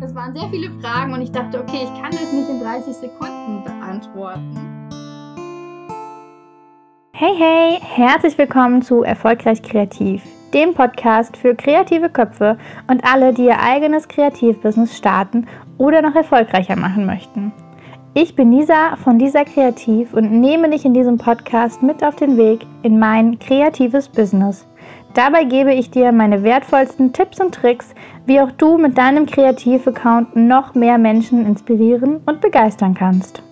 Das 0.00 0.14
waren 0.14 0.32
sehr 0.32 0.48
viele 0.48 0.70
Fragen 0.80 1.12
und 1.12 1.20
ich 1.20 1.30
dachte, 1.30 1.60
okay, 1.60 1.82
ich 1.84 2.00
kann 2.00 2.10
das 2.10 2.32
nicht 2.32 2.48
in 2.48 2.60
30 2.60 2.94
Sekunden 2.94 3.62
beantworten. 3.62 4.88
Hey, 7.12 7.34
hey, 7.36 7.78
herzlich 7.80 8.36
willkommen 8.38 8.80
zu 8.80 9.02
Erfolgreich 9.02 9.62
Kreativ, 9.62 10.22
dem 10.54 10.72
Podcast 10.72 11.36
für 11.36 11.54
kreative 11.54 12.08
Köpfe 12.08 12.58
und 12.88 13.04
alle, 13.04 13.34
die 13.34 13.44
ihr 13.44 13.60
eigenes 13.60 14.08
Kreativbusiness 14.08 14.96
starten 14.96 15.46
oder 15.76 16.00
noch 16.00 16.14
erfolgreicher 16.14 16.76
machen 16.76 17.04
möchten. 17.04 17.52
Ich 18.14 18.34
bin 18.34 18.50
Lisa 18.50 18.96
von 18.96 19.18
Lisa 19.18 19.44
Kreativ 19.44 20.14
und 20.14 20.32
nehme 20.32 20.70
dich 20.70 20.86
in 20.86 20.94
diesem 20.94 21.18
Podcast 21.18 21.82
mit 21.82 22.02
auf 22.02 22.16
den 22.16 22.38
Weg 22.38 22.66
in 22.82 22.98
mein 22.98 23.38
kreatives 23.38 24.08
Business. 24.08 24.66
Dabei 25.14 25.44
gebe 25.44 25.74
ich 25.74 25.90
dir 25.90 26.10
meine 26.10 26.42
wertvollsten 26.42 27.12
Tipps 27.12 27.38
und 27.38 27.54
Tricks, 27.54 27.94
wie 28.24 28.40
auch 28.40 28.50
du 28.52 28.78
mit 28.78 28.96
deinem 28.96 29.26
Kreativ-Account 29.26 30.36
noch 30.36 30.74
mehr 30.74 30.96
Menschen 30.96 31.44
inspirieren 31.44 32.20
und 32.24 32.40
begeistern 32.40 32.94
kannst. 32.94 33.42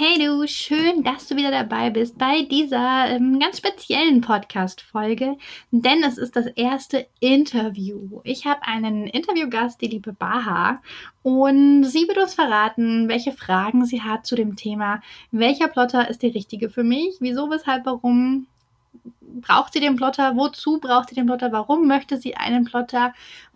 Hey 0.00 0.16
du, 0.24 0.46
schön, 0.46 1.02
dass 1.02 1.26
du 1.26 1.34
wieder 1.34 1.50
dabei 1.50 1.90
bist 1.90 2.18
bei 2.18 2.42
dieser 2.42 3.08
ähm, 3.08 3.40
ganz 3.40 3.58
speziellen 3.58 4.20
Podcast-Folge, 4.20 5.36
denn 5.72 6.04
es 6.04 6.18
ist 6.18 6.36
das 6.36 6.46
erste 6.46 7.08
Interview. 7.18 8.20
Ich 8.22 8.46
habe 8.46 8.62
einen 8.62 9.08
Interviewgast, 9.08 9.80
die 9.80 9.88
liebe 9.88 10.12
Baha, 10.12 10.80
und 11.24 11.82
sie 11.82 12.06
wird 12.06 12.18
uns 12.18 12.34
verraten, 12.34 13.08
welche 13.08 13.32
Fragen 13.32 13.86
sie 13.86 14.00
hat 14.00 14.24
zu 14.24 14.36
dem 14.36 14.54
Thema, 14.54 15.02
welcher 15.32 15.66
Plotter 15.66 16.08
ist 16.08 16.22
der 16.22 16.32
richtige 16.32 16.70
für 16.70 16.84
mich, 16.84 17.16
wieso, 17.18 17.50
weshalb, 17.50 17.84
warum, 17.84 18.46
braucht 19.20 19.72
sie 19.72 19.80
den 19.80 19.96
Plotter, 19.96 20.36
wozu 20.36 20.78
braucht 20.78 21.08
sie 21.08 21.16
den 21.16 21.26
Plotter, 21.26 21.50
warum 21.50 21.88
möchte 21.88 22.18
sie 22.18 22.36
einen 22.36 22.64
Plotter 22.64 23.14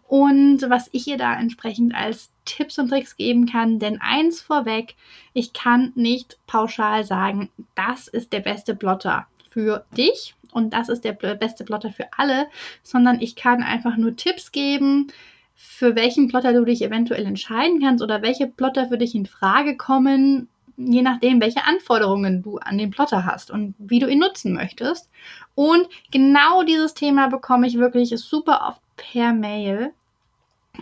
und 0.09 0.69
was 0.69 0.91
ich 0.91 1.07
ihr 1.07 1.19
da 1.19 1.39
entsprechend 1.39 1.95
als 1.95 2.32
Tipps 2.45 2.79
und 2.79 2.89
Tricks 2.89 3.17
geben 3.17 3.47
kann. 3.47 3.79
Denn 3.79 4.01
eins 4.01 4.41
vorweg, 4.41 4.95
ich 5.33 5.53
kann 5.53 5.93
nicht 5.95 6.39
pauschal 6.47 7.05
sagen, 7.05 7.51
das 7.75 8.09
ist 8.09 8.33
der 8.33 8.41
beste 8.41 8.75
Plotter 8.75 9.27
für 9.51 9.85
dich 9.97 10.35
und 10.53 10.73
das 10.73 10.89
ist 10.89 11.05
der 11.05 11.13
beste 11.13 11.65
Plotter 11.65 11.93
für 11.93 12.07
alle, 12.17 12.47
sondern 12.83 13.21
ich 13.21 13.37
kann 13.37 13.63
einfach 13.63 13.97
nur 13.97 14.17
Tipps 14.17 14.53
geben, 14.53 15.09
für 15.55 15.95
welchen 15.95 16.29
Plotter 16.29 16.53
du 16.53 16.65
dich 16.65 16.83
eventuell 16.83 17.25
entscheiden 17.27 17.81
kannst 17.81 18.03
oder 18.03 18.23
welche 18.23 18.47
Plotter 18.47 18.89
für 18.89 18.99
dich 18.99 19.15
in 19.15 19.27
Frage 19.27 19.77
kommen, 19.77 20.49
je 20.77 21.03
nachdem, 21.03 21.41
welche 21.41 21.65
Anforderungen 21.65 22.43
du 22.43 22.59
an 22.59 22.79
den 22.79 22.91
Plotter 22.91 23.25
hast 23.25 23.51
und 23.51 23.75
wie 23.79 23.99
du 23.99 24.09
ihn 24.09 24.19
nutzen 24.19 24.53
möchtest. 24.55 25.11
Und 25.55 25.89
genau 26.11 26.63
dieses 26.63 26.95
Thema 26.95 27.29
bekomme 27.29 27.67
ich 27.67 27.79
wirklich 27.79 28.11
super 28.19 28.67
oft 28.69 28.81
per 28.97 29.33
Mail 29.33 29.93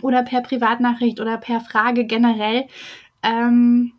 oder 0.01 0.23
per 0.23 0.41
Privatnachricht 0.41 1.19
oder 1.19 1.37
per 1.37 1.61
Frage 1.61 2.05
generell. 2.05 2.67
Ähm, 3.23 3.93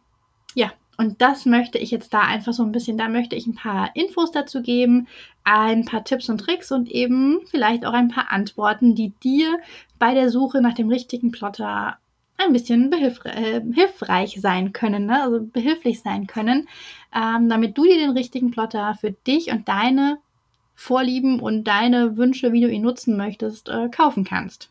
ja, 0.54 0.72
und 0.96 1.20
das 1.20 1.46
möchte 1.46 1.78
ich 1.78 1.90
jetzt 1.90 2.12
da 2.14 2.20
einfach 2.20 2.52
so 2.52 2.62
ein 2.62 2.72
bisschen, 2.72 2.96
da 2.96 3.08
möchte 3.08 3.36
ich 3.36 3.46
ein 3.46 3.54
paar 3.54 3.90
Infos 3.94 4.32
dazu 4.32 4.62
geben, 4.62 5.08
ein 5.44 5.84
paar 5.84 6.04
Tipps 6.04 6.28
und 6.28 6.38
Tricks 6.38 6.70
und 6.72 6.90
eben 6.90 7.40
vielleicht 7.50 7.84
auch 7.84 7.92
ein 7.92 8.08
paar 8.08 8.30
Antworten, 8.30 8.94
die 8.94 9.10
dir 9.22 9.58
bei 9.98 10.14
der 10.14 10.30
Suche 10.30 10.60
nach 10.60 10.74
dem 10.74 10.88
richtigen 10.88 11.32
Plotter 11.32 11.98
ein 12.38 12.52
bisschen 12.52 12.92
äh, 12.92 13.60
hilfreich 13.72 14.40
sein 14.40 14.72
können, 14.72 15.06
ne? 15.06 15.22
also 15.22 15.40
behilflich 15.40 16.00
sein 16.00 16.26
können, 16.26 16.68
ähm, 17.14 17.48
damit 17.48 17.76
du 17.78 17.84
dir 17.84 17.98
den 17.98 18.10
richtigen 18.10 18.50
Plotter 18.50 18.96
für 19.00 19.12
dich 19.12 19.50
und 19.50 19.68
deine 19.68 20.18
Vorlieben 20.74 21.40
und 21.40 21.64
deine 21.64 22.16
Wünsche, 22.16 22.52
wie 22.52 22.60
du 22.60 22.68
ihn 22.68 22.82
nutzen 22.82 23.16
möchtest, 23.16 23.68
äh, 23.68 23.88
kaufen 23.88 24.24
kannst. 24.24 24.70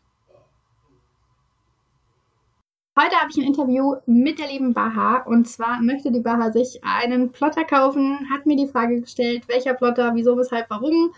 Heute 2.94 3.16
habe 3.16 3.30
ich 3.30 3.38
ein 3.38 3.46
Interview 3.46 3.94
mit 4.04 4.38
der 4.38 4.48
lieben 4.48 4.74
Baha 4.74 5.22
und 5.22 5.48
zwar 5.48 5.80
möchte 5.80 6.12
die 6.12 6.20
Baha 6.20 6.52
sich 6.52 6.84
einen 6.84 7.32
Plotter 7.32 7.64
kaufen, 7.64 8.28
hat 8.30 8.44
mir 8.44 8.54
die 8.54 8.68
Frage 8.68 9.00
gestellt, 9.00 9.48
welcher 9.48 9.72
Plotter, 9.72 10.14
wieso, 10.14 10.36
weshalb, 10.36 10.68
warum 10.68 11.10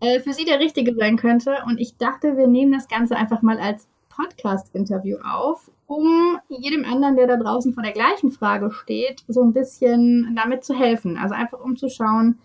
äh, 0.00 0.20
für 0.20 0.34
sie 0.34 0.44
der 0.44 0.60
richtige 0.60 0.94
sein 0.94 1.16
könnte 1.16 1.56
und 1.64 1.80
ich 1.80 1.96
dachte, 1.96 2.36
wir 2.36 2.48
nehmen 2.48 2.72
das 2.72 2.86
Ganze 2.86 3.16
einfach 3.16 3.40
mal 3.40 3.58
als 3.58 3.88
Podcast-Interview 4.10 5.16
auf, 5.24 5.70
um 5.86 6.38
jedem 6.50 6.84
anderen, 6.84 7.16
der 7.16 7.26
da 7.26 7.38
draußen 7.38 7.72
vor 7.72 7.82
der 7.82 7.92
gleichen 7.92 8.30
Frage 8.30 8.70
steht, 8.70 9.24
so 9.26 9.40
ein 9.40 9.54
bisschen 9.54 10.34
damit 10.36 10.64
zu 10.64 10.74
helfen. 10.74 11.16
Also 11.16 11.34
einfach 11.34 11.60
um 11.60 11.78
zu 11.78 11.88
schauen, 11.88 12.40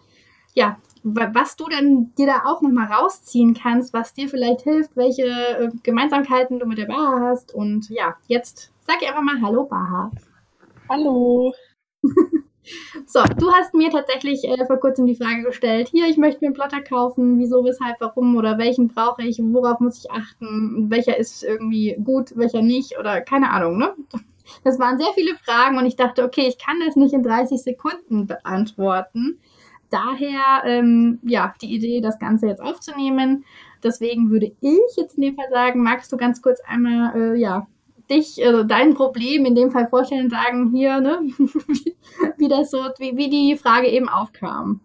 ja, 0.53 0.77
was 1.03 1.57
du 1.57 1.65
dann 1.65 2.15
dir 2.17 2.27
da 2.27 2.45
auch 2.45 2.61
nochmal 2.61 2.89
rausziehen 2.89 3.53
kannst, 3.53 3.93
was 3.93 4.13
dir 4.13 4.29
vielleicht 4.29 4.61
hilft, 4.61 4.95
welche 4.95 5.25
äh, 5.25 5.69
Gemeinsamkeiten 5.83 6.57
du 6.57 6.65
mit 6.65 6.77
der 6.77 6.85
Baha 6.85 7.19
hast. 7.19 7.53
Und 7.53 7.89
ja, 7.89 8.15
jetzt 8.27 8.71
sag 8.87 9.03
einfach 9.03 9.21
mal 9.21 9.41
Hallo, 9.41 9.65
Baha. 9.65 10.11
Hallo. 10.89 11.53
so, 13.05 13.19
du 13.37 13.51
hast 13.51 13.73
mir 13.73 13.89
tatsächlich 13.89 14.45
äh, 14.45 14.65
vor 14.65 14.77
kurzem 14.77 15.05
die 15.05 15.15
Frage 15.15 15.43
gestellt, 15.43 15.89
hier, 15.89 16.07
ich 16.07 16.17
möchte 16.17 16.39
mir 16.41 16.47
einen 16.47 16.55
Plotter 16.55 16.81
kaufen, 16.81 17.37
wieso, 17.37 17.65
weshalb, 17.65 17.99
warum 17.99 18.37
oder 18.37 18.57
welchen 18.57 18.87
brauche 18.87 19.23
ich, 19.23 19.39
worauf 19.41 19.81
muss 19.81 19.99
ich 19.99 20.11
achten, 20.11 20.89
welcher 20.89 21.17
ist 21.17 21.43
irgendwie 21.43 21.97
gut, 22.01 22.31
welcher 22.35 22.61
nicht 22.61 22.97
oder 22.97 23.21
keine 23.21 23.51
Ahnung, 23.51 23.77
ne? 23.77 23.93
Das 24.63 24.79
waren 24.79 24.97
sehr 24.97 25.11
viele 25.13 25.35
Fragen 25.35 25.77
und 25.77 25.85
ich 25.85 25.97
dachte, 25.97 26.23
okay, 26.23 26.47
ich 26.47 26.57
kann 26.57 26.79
das 26.85 26.95
nicht 26.95 27.13
in 27.13 27.23
30 27.23 27.61
Sekunden 27.61 28.27
beantworten 28.27 29.39
daher 29.89 30.63
ähm, 30.65 31.19
ja 31.23 31.53
die 31.61 31.73
Idee, 31.73 32.01
das 32.01 32.19
Ganze 32.19 32.47
jetzt 32.47 32.61
aufzunehmen. 32.61 33.45
Deswegen 33.83 34.29
würde 34.29 34.51
ich 34.59 34.97
jetzt 34.97 35.15
in 35.15 35.21
dem 35.21 35.35
Fall 35.35 35.49
sagen, 35.49 35.81
magst 35.81 36.11
du 36.11 36.17
ganz 36.17 36.41
kurz 36.41 36.59
einmal 36.67 37.15
äh, 37.15 37.39
ja 37.39 37.67
dich, 38.09 38.44
also 38.45 38.63
dein 38.63 38.94
Problem 38.94 39.45
in 39.45 39.56
dem 39.56 39.72
Fall 39.72 39.88
vorstellen 39.88 40.25
und 40.25 40.31
sagen 40.31 40.72
hier, 40.73 41.00
ne, 41.00 41.19
wie 42.38 42.47
das 42.47 42.72
so, 42.72 42.79
wie, 43.00 43.18
wie 43.18 43.29
die 43.29 43.57
Frage 43.57 43.88
eben 43.88 44.09
aufkam. 44.09 44.81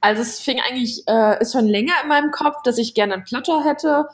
Also 0.00 0.22
es 0.22 0.40
fing 0.40 0.60
eigentlich, 0.60 1.02
äh, 1.06 1.40
ist 1.40 1.52
schon 1.52 1.66
länger 1.66 1.94
in 2.02 2.08
meinem 2.08 2.30
Kopf, 2.30 2.62
dass 2.62 2.78
ich 2.78 2.94
gerne 2.94 3.14
einen 3.14 3.24
Plotter 3.24 3.64
hätte. 3.64 4.06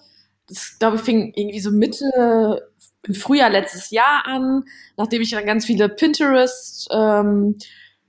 Das, 0.47 0.79
glaube 0.79 0.97
ich, 0.97 1.03
fing 1.03 1.33
irgendwie 1.35 1.61
so 1.61 1.71
Mitte 1.71 2.69
im 3.03 3.15
Frühjahr 3.15 3.51
letztes 3.51 3.91
Jahr 3.91 4.25
an, 4.27 4.65
nachdem 4.97 5.23
ich 5.23 5.31
dann 5.31 5.47
ganz 5.47 5.67
viele 5.67 5.89
Pinterest 5.89 6.89
ähm, 6.93 7.57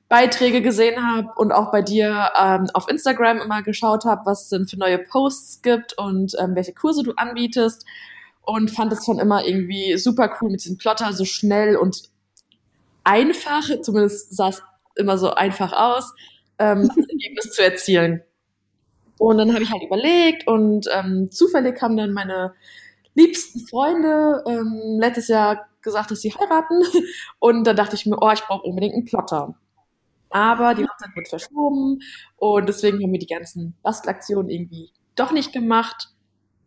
Beiträge 0.09 0.61
gesehen 0.61 1.07
habe 1.07 1.29
und 1.37 1.53
auch 1.53 1.71
bei 1.71 1.81
dir 1.81 2.31
ähm, 2.39 2.67
auf 2.73 2.89
Instagram 2.89 3.39
immer 3.39 3.63
geschaut 3.63 4.03
habe, 4.03 4.25
was 4.25 4.43
es 4.43 4.49
denn 4.49 4.67
für 4.67 4.77
neue 4.77 4.99
Posts 4.99 5.61
gibt 5.61 5.97
und 5.97 6.35
ähm, 6.37 6.53
welche 6.53 6.73
Kurse 6.73 7.01
du 7.03 7.13
anbietest 7.13 7.85
und 8.43 8.71
fand 8.71 8.91
es 8.93 9.05
schon 9.05 9.19
immer 9.19 9.45
irgendwie 9.45 9.97
super 9.97 10.37
cool 10.41 10.51
mit 10.51 10.63
diesem 10.63 10.77
Plotter, 10.77 11.13
so 11.13 11.25
schnell 11.25 11.75
und 11.75 12.03
einfach, 13.03 13.63
zumindest 13.81 14.35
sah 14.35 14.49
es 14.49 14.63
immer 14.95 15.17
so 15.17 15.33
einfach 15.33 15.73
aus, 15.73 16.13
ähm, 16.59 16.87
das 16.95 17.07
Ergebnis 17.07 17.51
zu 17.51 17.63
erzielen. 17.63 18.23
Und 19.17 19.37
dann 19.37 19.53
habe 19.53 19.63
ich 19.63 19.71
halt 19.71 19.83
überlegt 19.83 20.47
und 20.47 20.87
ähm, 20.91 21.29
zufällig 21.29 21.79
haben 21.81 21.95
dann 21.95 22.13
meine 22.13 22.53
liebsten 23.13 23.59
Freunde 23.59 24.43
ähm, 24.47 24.97
letztes 24.99 25.27
Jahr 25.27 25.67
gesagt, 25.81 26.11
dass 26.11 26.21
sie 26.21 26.33
heiraten. 26.33 26.81
Und 27.39 27.65
da 27.65 27.73
dachte 27.73 27.95
ich 27.95 28.05
mir, 28.05 28.17
oh, 28.19 28.31
ich 28.31 28.41
brauche 28.41 28.63
unbedingt 28.63 28.93
einen 28.93 29.05
Plotter. 29.05 29.55
Aber 30.29 30.75
die 30.75 30.85
Hochzeit 30.85 31.09
wird 31.13 31.27
verschoben 31.27 31.99
und 32.37 32.69
deswegen 32.69 33.03
haben 33.03 33.11
wir 33.11 33.19
die 33.19 33.27
ganzen 33.27 33.75
Bastelaktionen 33.83 34.49
irgendwie 34.49 34.91
doch 35.17 35.33
nicht 35.33 35.51
gemacht. 35.51 36.07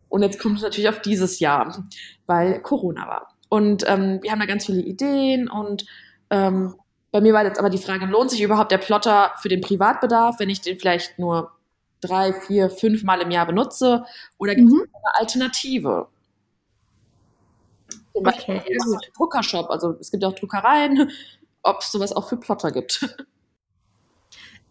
Und 0.09 0.21
jetzt 0.21 0.39
kommt 0.39 0.57
es 0.57 0.63
natürlich 0.63 0.89
auf 0.89 1.01
dieses 1.01 1.39
Jahr, 1.39 1.83
weil 2.25 2.61
Corona 2.61 3.07
war. 3.07 3.35
Und 3.49 3.83
ähm, 3.87 4.19
wir 4.21 4.31
haben 4.31 4.39
da 4.39 4.45
ganz 4.45 4.65
viele 4.65 4.81
Ideen 4.81 5.49
und 5.49 5.85
ähm, 6.29 6.75
bei 7.11 7.21
mir 7.21 7.33
war 7.33 7.45
jetzt 7.45 7.59
aber 7.59 7.69
die 7.69 7.77
Frage, 7.77 8.05
lohnt 8.07 8.29
sich 8.29 8.41
überhaupt 8.41 8.71
der 8.71 8.77
Plotter 8.77 9.31
für 9.41 9.47
den 9.47 9.61
Privatbedarf, 9.61 10.39
wenn 10.39 10.49
ich 10.49 10.59
den 10.61 10.77
vielleicht 10.77 11.17
nur 11.17 11.51
drei, 12.01 12.33
vier, 12.33 12.69
fünf 12.69 13.03
Mal 13.03 13.21
im 13.21 13.31
Jahr 13.31 13.45
benutze? 13.45 14.03
Oder 14.37 14.55
gibt 14.55 14.67
es 14.67 14.73
mhm. 14.73 14.81
eine 14.81 15.15
Alternative? 15.19 16.07
Zum 18.13 18.23
Beispiel 18.23 18.55
okay, 18.55 18.77
Druckershop, 19.15 19.69
also 19.69 19.95
es 19.99 20.11
gibt 20.11 20.25
auch 20.25 20.33
Druckereien, 20.33 21.09
ob 21.63 21.79
es 21.79 21.91
sowas 21.91 22.13
auch 22.13 22.27
für 22.27 22.37
Plotter 22.37 22.71
gibt. 22.71 23.07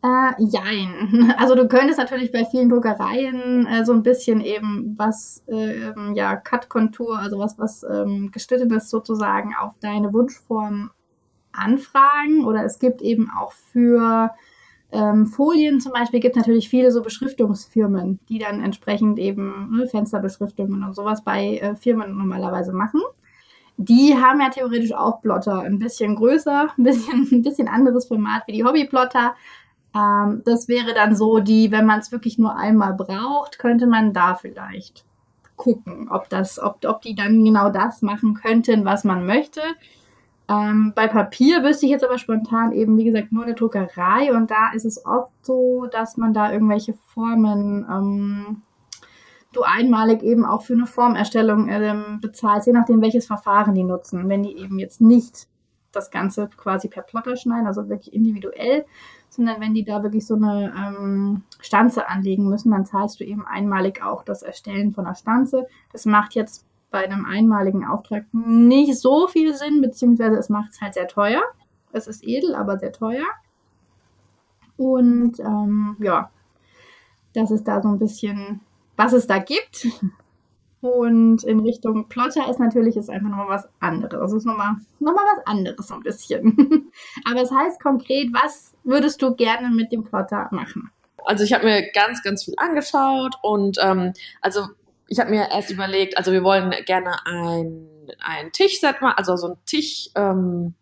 Äh, 0.05 0.33
jein. 0.39 1.35
Also 1.39 1.55
du 1.55 1.67
könntest 1.67 1.99
natürlich 1.99 2.31
bei 2.31 2.45
vielen 2.45 2.69
Druckereien 2.69 3.67
äh, 3.67 3.85
so 3.87 3.93
ein 3.93 4.03
bisschen 4.03 4.43
eben 4.43 4.95
was, 4.99 5.43
äh, 5.47 5.93
ja, 6.15 6.37
Cut-Kontur, 6.37 7.19
also 7.19 7.39
was, 7.39 7.59
was 7.59 7.85
ähm, 7.91 8.31
geschnittenes 8.31 8.91
sozusagen 8.91 9.55
auf 9.59 9.73
deine 9.81 10.13
Wunschform 10.13 10.91
anfragen. 11.53 12.45
Oder 12.45 12.65
es 12.65 12.79
gibt 12.79 13.01
eben 13.01 13.31
auch 13.31 13.53
für 13.53 14.31
ähm, 14.93 15.27
Folien 15.27 15.81
zum 15.81 15.93
Beispiel, 15.93 16.21
gibt 16.21 16.37
natürlich 16.37 16.69
viele 16.69 16.93
so 16.93 17.01
Beschriftungsfirmen, 17.01 18.21
die 18.29 18.39
dann 18.39 18.63
entsprechend 18.63 19.19
eben 19.19 19.71
ne, 19.75 19.89
Fensterbeschriftungen 19.89 20.85
und 20.85 20.95
sowas 20.95 21.25
bei 21.25 21.57
äh, 21.57 21.77
Firmen 21.77 22.17
normalerweise 22.19 22.75
machen. 22.75 23.01
Die 23.77 24.15
haben 24.17 24.41
ja 24.41 24.51
theoretisch 24.51 24.93
auch 24.93 25.23
Plotter, 25.23 25.61
ein 25.63 25.79
bisschen 25.79 26.15
größer, 26.15 26.69
ein 26.79 26.85
bisschen, 26.85 27.29
ein 27.33 27.43
bisschen 27.43 27.69
anderes 27.69 28.07
Format 28.07 28.43
wie 28.47 28.53
die 28.53 28.65
Hobbyplotter, 28.65 29.35
ähm, 29.95 30.43
das 30.45 30.69
wäre 30.69 30.95
dann 30.95 31.15
so 31.17 31.39
die, 31.39 31.71
wenn 31.71 31.87
man 31.87 32.01
es 32.01 32.13
wirklich 32.13 32.39
nur 32.39 32.57
einmal 32.57 32.95
braucht, 32.95 33.59
könnte 33.59 33.87
man 33.87 34.13
da 34.13 34.35
vielleicht 34.35 35.05
gucken, 35.57 36.09
ob 36.11 36.29
das, 36.29 36.59
ob, 36.59 36.85
ob 36.85 37.03
die 37.03 37.15
dann 37.15 37.45
genau 37.45 37.71
das 37.71 38.03
machen 38.03 38.35
könnten, 38.35 38.85
was 38.85 39.05
man 39.05 39.25
möchte. 39.25 39.61
Ähm, 40.49 40.93
bei 40.95 41.07
Papier 41.07 41.63
wüsste 41.63 41.87
ich 41.87 41.93
jetzt 41.93 42.05
aber 42.05 42.19
spontan 42.19 42.73
eben, 42.73 42.99
wie 42.99 43.05
gesagt, 43.05 43.33
nur 43.33 43.45
eine 43.45 43.55
Druckerei 43.55 44.35
und 44.35 44.51
da 44.51 44.73
ist 44.75 44.85
es 44.85 45.07
oft 45.07 45.33
so, 45.43 45.87
dass 45.87 46.17
man 46.17 46.35
da 46.35 46.53
irgendwelche 46.53 46.95
Formen 47.15 47.87
ähm, 47.89 48.63
du 49.55 49.63
einmalig 49.63 50.23
eben 50.23 50.45
auch 50.45 50.63
für 50.63 50.75
eine 50.75 50.87
Formerstellung 50.87 51.69
ähm, 51.69 52.19
bezahlst, 52.21 52.67
je 52.67 52.73
nachdem, 52.73 53.01
welches 53.01 53.27
Verfahren 53.27 53.75
die 53.75 53.85
nutzen. 53.85 54.29
Wenn 54.29 54.43
die 54.43 54.57
eben 54.57 54.79
jetzt 54.79 55.01
nicht 55.01 55.47
das 55.93 56.11
Ganze 56.11 56.49
quasi 56.57 56.89
per 56.89 57.03
Plotter 57.03 57.37
schneiden, 57.37 57.67
also 57.67 57.89
wirklich 57.89 58.13
individuell, 58.13 58.85
sondern 59.37 59.61
wenn 59.61 59.75
die 59.75 59.85
da 59.85 60.03
wirklich 60.03 60.27
so 60.27 60.35
eine 60.35 60.73
ähm, 60.77 61.43
Stanze 61.61 62.09
anlegen 62.09 62.49
müssen, 62.49 62.71
dann 62.71 62.87
zahlst 62.87 63.21
du 63.21 63.25
eben 63.25 63.47
einmalig 63.47 64.03
auch 64.03 64.25
das 64.25 64.43
Erstellen 64.43 64.93
von 64.93 65.05
der 65.05 65.15
Stanze. 65.15 65.67
Das 65.93 66.07
macht 66.07 66.35
jetzt 66.35 66.67
bei 66.91 67.05
einem 67.05 67.25
einmaligen 67.25 67.85
Auftrag 67.85 68.25
nicht 68.33 68.97
so 68.99 69.27
viel 69.27 69.55
Sinn, 69.55 69.81
beziehungsweise 69.81 70.37
es 70.37 70.49
macht 70.49 70.71
es 70.73 70.81
halt 70.81 70.95
sehr 70.95 71.09
teuer. 71.09 71.43
Es 71.93 72.07
ist 72.07 72.25
edel, 72.25 72.55
aber 72.55 72.79
sehr 72.79 72.93
teuer. 72.93 73.27
Und 74.77 75.39
ähm, 75.41 75.97
ja, 76.01 76.31
das 77.35 77.51
ist 77.51 77.65
da 77.65 77.83
so 77.83 77.89
ein 77.89 77.99
bisschen 77.99 78.61
was 78.97 79.13
es 79.13 79.27
da 79.27 79.39
gibt. 79.39 79.89
Und 80.85 81.45
in 81.45 81.61
Richtung 81.61 82.11
Plotter 82.11 82.47
ist 82.51 82.61
natürlich 82.61 82.99
ist 82.99 83.09
einfach 83.09 83.31
nochmal 83.31 83.49
was 83.49 83.67
anderes. 83.81 84.21
Also 84.21 84.37
ist 84.37 84.45
nochmal 84.45 84.75
noch 84.99 85.15
mal 85.15 85.25
was 85.35 85.47
anderes 85.47 85.89
so 85.89 85.95
ein 85.95 86.03
bisschen. 86.03 86.91
Aber 87.25 87.41
es 87.41 87.51
heißt 87.51 87.83
konkret, 87.83 88.29
was 88.35 88.75
würdest 88.85 89.23
du 89.23 89.35
gerne 89.35 89.71
mit 89.71 89.93
dem 89.93 90.05
Plotter 90.05 90.47
machen? 90.51 90.91
Also 91.25 91.43
ich 91.43 91.55
habe 91.55 91.65
mir 91.65 91.91
ganz, 91.93 92.23
ganz 92.23 92.45
viel 92.45 92.53
angeschaut 92.59 93.35
und 93.41 93.79
ähm, 93.81 94.13
also 94.43 94.67
ich 95.09 95.19
habe 95.21 95.31
mir 95.31 95.49
erst 95.51 95.71
überlegt, 95.71 96.19
also 96.19 96.33
wir 96.33 96.45
wollen 96.45 96.75
gerne 96.85 97.15
ein, 97.25 97.89
ein 98.21 98.53
Tischset 98.53 99.01
machen, 99.01 99.15
also 99.17 99.37
so 99.37 99.53
ein 99.53 99.57
Tisch 99.65 100.11
ähm, 100.17 100.75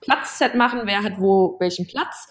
Platzset 0.00 0.54
machen, 0.54 0.82
wer 0.84 1.02
hat 1.02 1.18
wo 1.18 1.56
welchen 1.58 1.88
Platz 1.88 2.28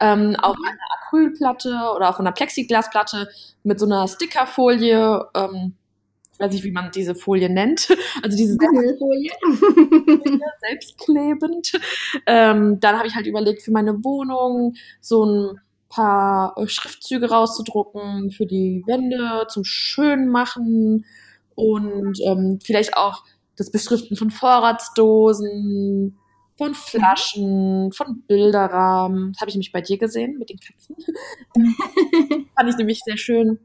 ähm, 0.00 0.34
auf 0.40 0.56
mhm. 0.56 0.64
einer 0.64 0.78
Acrylplatte 1.02 1.92
oder 1.94 2.08
auf 2.08 2.18
einer 2.18 2.32
Plexiglasplatte 2.32 3.28
mit 3.64 3.78
so 3.78 3.84
einer 3.84 4.08
Stickerfolie, 4.08 5.26
ähm, 5.34 5.76
weiß 6.40 6.52
nicht, 6.52 6.64
wie 6.64 6.72
man 6.72 6.90
diese 6.90 7.14
Folie 7.14 7.50
nennt, 7.50 7.88
also 8.22 8.36
diese 8.36 8.56
Folie, 8.98 9.30
selbstklebend. 10.68 11.72
Ähm, 12.26 12.80
dann 12.80 12.96
habe 12.96 13.06
ich 13.06 13.14
halt 13.14 13.26
überlegt, 13.26 13.62
für 13.62 13.72
meine 13.72 14.02
Wohnung 14.04 14.74
so 15.00 15.24
ein 15.24 15.60
paar 15.88 16.54
Schriftzüge 16.66 17.30
rauszudrucken 17.30 18.30
für 18.30 18.46
die 18.46 18.84
Wände 18.86 19.46
zum 19.48 19.64
Schönmachen 19.64 21.04
und 21.54 22.18
ähm, 22.24 22.58
vielleicht 22.62 22.96
auch 22.96 23.24
das 23.56 23.70
Beschriften 23.70 24.16
von 24.16 24.30
Vorratsdosen, 24.30 26.16
von 26.56 26.74
Flaschen, 26.74 27.92
von 27.92 28.22
Bilderrahmen. 28.26 29.32
Das 29.32 29.40
habe 29.40 29.50
ich 29.50 29.54
nämlich 29.54 29.72
bei 29.72 29.80
dir 29.80 29.98
gesehen 29.98 30.38
mit 30.38 30.50
den 30.50 30.58
Katzen. 30.58 30.96
Fand 32.54 32.68
ich 32.70 32.76
nämlich 32.76 33.00
sehr 33.04 33.16
schön. 33.16 33.58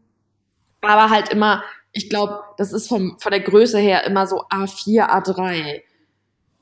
Aber 0.81 1.09
halt 1.09 1.29
immer, 1.29 1.63
ich 1.95 2.09
glaube, 2.09 2.41
das 2.57 2.71
ist 2.71 2.87
vom, 2.87 3.17
von 3.19 3.31
der 3.31 3.41
Größe 3.41 3.79
her 3.79 4.05
immer 4.05 4.27
so 4.27 4.43
A4, 4.43 5.09
A3. 5.09 5.81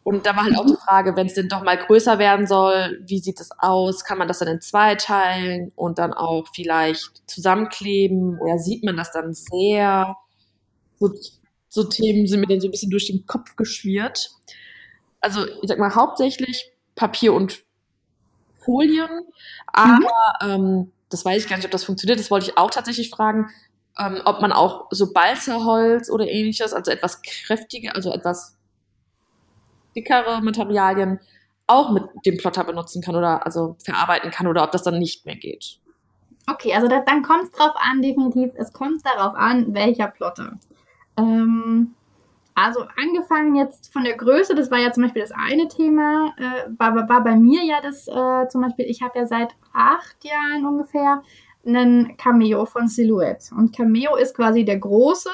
Und 0.04 0.26
da 0.26 0.36
war 0.36 0.44
halt 0.44 0.58
auch 0.58 0.66
die 0.66 0.76
Frage, 0.76 1.16
wenn 1.16 1.28
es 1.28 1.34
denn 1.34 1.48
doch 1.48 1.64
mal 1.64 1.78
größer 1.78 2.20
werden 2.20 2.48
soll, 2.48 3.02
wie 3.06 3.20
sieht 3.20 3.40
es 3.40 3.50
aus? 3.58 4.04
Kann 4.04 4.18
man 4.18 4.28
das 4.28 4.40
dann 4.40 4.50
in 4.50 4.62
zwei 4.62 4.96
teilen 4.96 5.72
und 5.76 5.98
dann 5.98 6.14
auch 6.14 6.46
vielleicht 6.54 7.30
zusammenkleben? 7.30 8.38
Oder 8.40 8.58
sieht 8.58 8.84
man 8.84 8.98
das 8.98 9.12
dann 9.12 9.34
sehr? 9.34 10.16
So, 11.00 11.14
so 11.70 11.84
Themen 11.86 12.28
sind 12.28 12.42
mir 12.42 12.48
dann 12.48 12.62
so 12.62 12.68
ein 12.68 12.72
bisschen 12.72 12.92
durch 12.92 13.08
den 13.08 13.26
Kopf 13.26 13.56
geschwirrt 13.56 14.30
also 15.24 15.46
ich 15.46 15.70
sag 15.70 15.80
mal 15.80 15.96
hauptsächlich 15.96 16.72
Papier 16.96 17.34
und 17.34 17.64
Folien, 18.60 19.10
aber 19.68 20.36
mhm. 20.42 20.50
ähm, 20.50 20.92
das 21.10 21.26
weiß 21.26 21.44
ich 21.44 21.50
gar 21.50 21.56
nicht, 21.56 21.66
ob 21.66 21.72
das 21.72 21.84
funktioniert. 21.84 22.20
Das 22.20 22.30
wollte 22.30 22.48
ich 22.48 22.58
auch 22.58 22.70
tatsächlich 22.70 23.10
fragen, 23.10 23.50
ähm, 24.00 24.22
ob 24.26 24.42
man 24.42 24.52
auch 24.52 24.88
so 24.92 25.14
Balzerholz 25.14 26.10
oder 26.10 26.28
ähnliches, 26.28 26.74
also 26.74 26.92
etwas 26.92 27.22
kräftige, 27.22 27.94
also 27.96 28.12
etwas 28.12 28.58
dickere 29.96 30.42
Materialien 30.42 31.20
auch 31.68 31.92
mit 31.92 32.04
dem 32.26 32.38
Plotter 32.38 32.64
benutzen 32.64 33.02
kann 33.02 33.16
oder 33.16 33.46
also 33.46 33.76
verarbeiten 33.84 34.32
kann 34.32 34.48
oder 34.48 34.64
ob 34.64 34.72
das 34.72 34.84
dann 34.84 35.00
nicht 35.00 35.26
mehr 35.26 35.36
geht. 35.36 35.80
Okay, 36.48 36.74
also 36.74 36.88
das, 36.88 37.06
dann 37.06 37.24
kommt 37.24 37.44
es 37.44 37.52
drauf 37.52 37.74
an, 37.76 38.02
definitiv. 38.02 38.52
Es 38.56 38.74
kommt 38.74 39.06
darauf 39.06 39.34
an, 39.36 39.74
welcher 39.74 40.08
Plotter. 40.08 40.60
Ähm, 41.18 41.96
also 42.56 42.86
angefangen 43.02 43.56
jetzt 43.56 43.92
von 43.94 44.04
der 44.04 44.18
Größe, 44.18 44.54
das 44.54 44.70
war 44.70 44.80
ja 44.80 44.92
zum 44.92 45.04
Beispiel 45.04 45.22
das 45.22 45.32
eine 45.32 45.68
Thema, 45.68 46.34
äh, 46.38 46.70
war, 46.78 47.08
war 47.08 47.24
bei 47.24 47.36
mir 47.36 47.64
ja 47.64 47.82
das 47.82 48.08
äh, 48.08 48.48
zum 48.50 48.62
Beispiel, 48.62 48.86
ich 48.86 49.02
habe 49.02 49.18
ja 49.18 49.26
seit 49.26 49.56
acht 49.72 50.24
Jahren 50.24 50.66
ungefähr 50.66 51.24
einen 51.66 52.18
Cameo 52.18 52.66
von 52.66 52.88
Silhouette. 52.88 53.54
Und 53.56 53.76
Cameo 53.76 54.16
ist 54.16 54.36
quasi 54.36 54.66
der 54.66 54.80
große 54.80 55.30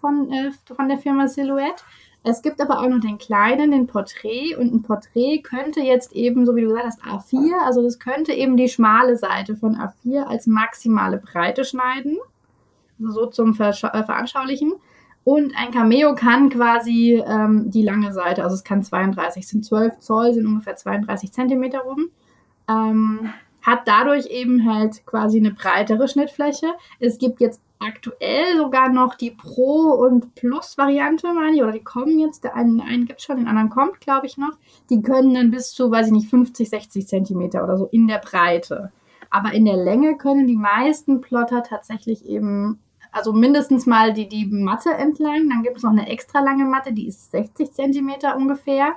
von, 0.00 0.30
äh, 0.32 0.50
von 0.74 0.88
der 0.88 0.98
Firma 0.98 1.28
Silhouette. 1.28 1.82
Es 2.24 2.42
gibt 2.42 2.60
aber 2.60 2.80
auch 2.80 2.88
noch 2.88 3.00
den 3.00 3.18
kleinen, 3.18 3.70
den 3.70 3.86
Porträt. 3.86 4.54
Und 4.56 4.72
ein 4.72 4.82
Porträt 4.82 5.38
könnte 5.42 5.80
jetzt 5.80 6.12
eben, 6.12 6.46
so 6.46 6.56
wie 6.56 6.62
du 6.62 6.68
gesagt 6.68 6.86
hast, 6.86 7.02
A4, 7.02 7.64
also 7.64 7.82
das 7.82 7.98
könnte 7.98 8.32
eben 8.32 8.56
die 8.56 8.68
schmale 8.68 9.16
Seite 9.16 9.56
von 9.56 9.76
A4 9.76 10.24
als 10.24 10.46
maximale 10.46 11.18
Breite 11.18 11.64
schneiden. 11.64 12.18
So 12.98 13.26
zum 13.26 13.54
Versch 13.54 13.84
äh, 13.84 14.04
Veranschaulichen. 14.04 14.74
Und 15.24 15.52
ein 15.58 15.70
Cameo 15.70 16.14
kann 16.14 16.48
quasi 16.48 17.22
ähm, 17.26 17.70
die 17.70 17.82
lange 17.82 18.12
Seite, 18.12 18.42
also 18.42 18.54
es 18.54 18.64
kann 18.64 18.82
32, 18.82 19.46
sind 19.46 19.64
12 19.64 19.98
Zoll, 19.98 20.32
sind 20.32 20.46
ungefähr 20.46 20.74
32 20.74 21.32
Zentimeter 21.32 21.80
rum. 21.80 22.08
Ähm, 22.66 23.30
hat 23.62 23.86
dadurch 23.86 24.26
eben 24.26 24.72
halt 24.72 25.04
quasi 25.06 25.38
eine 25.38 25.52
breitere 25.52 26.08
Schnittfläche. 26.08 26.66
Es 27.00 27.18
gibt 27.18 27.40
jetzt 27.40 27.60
aktuell 27.78 28.56
sogar 28.56 28.88
noch 28.88 29.14
die 29.14 29.30
Pro- 29.30 29.94
und 29.94 30.34
Plus-Variante, 30.34 31.32
meine 31.32 31.56
ich, 31.56 31.62
oder 31.62 31.72
die 31.72 31.84
kommen 31.84 32.18
jetzt. 32.18 32.44
Der 32.44 32.54
einen, 32.54 32.80
einen 32.80 33.06
gibt 33.06 33.20
es 33.20 33.24
schon, 33.24 33.36
den 33.36 33.48
anderen 33.48 33.70
kommt, 33.70 34.00
glaube 34.00 34.26
ich, 34.26 34.36
noch. 34.36 34.56
Die 34.90 35.02
können 35.02 35.34
dann 35.34 35.50
bis 35.50 35.72
zu, 35.72 35.90
weiß 35.90 36.06
ich 36.06 36.12
nicht, 36.12 36.30
50, 36.30 36.68
60 36.68 37.06
Zentimeter 37.06 37.62
oder 37.62 37.76
so 37.76 37.86
in 37.86 38.08
der 38.08 38.18
Breite. 38.18 38.92
Aber 39.30 39.52
in 39.52 39.64
der 39.64 39.76
Länge 39.76 40.16
können 40.16 40.46
die 40.46 40.56
meisten 40.56 41.20
Plotter 41.20 41.62
tatsächlich 41.62 42.24
eben 42.26 42.80
also 43.10 43.32
mindestens 43.32 43.86
mal 43.86 44.12
die, 44.12 44.28
die 44.28 44.46
Matte 44.46 44.90
entlang. 44.90 45.48
Dann 45.48 45.62
gibt 45.62 45.78
es 45.78 45.82
noch 45.82 45.90
eine 45.90 46.08
extra 46.08 46.40
lange 46.40 46.64
Matte, 46.64 46.92
die 46.92 47.08
ist 47.08 47.30
60 47.30 47.72
Zentimeter 47.72 48.36
ungefähr. 48.36 48.94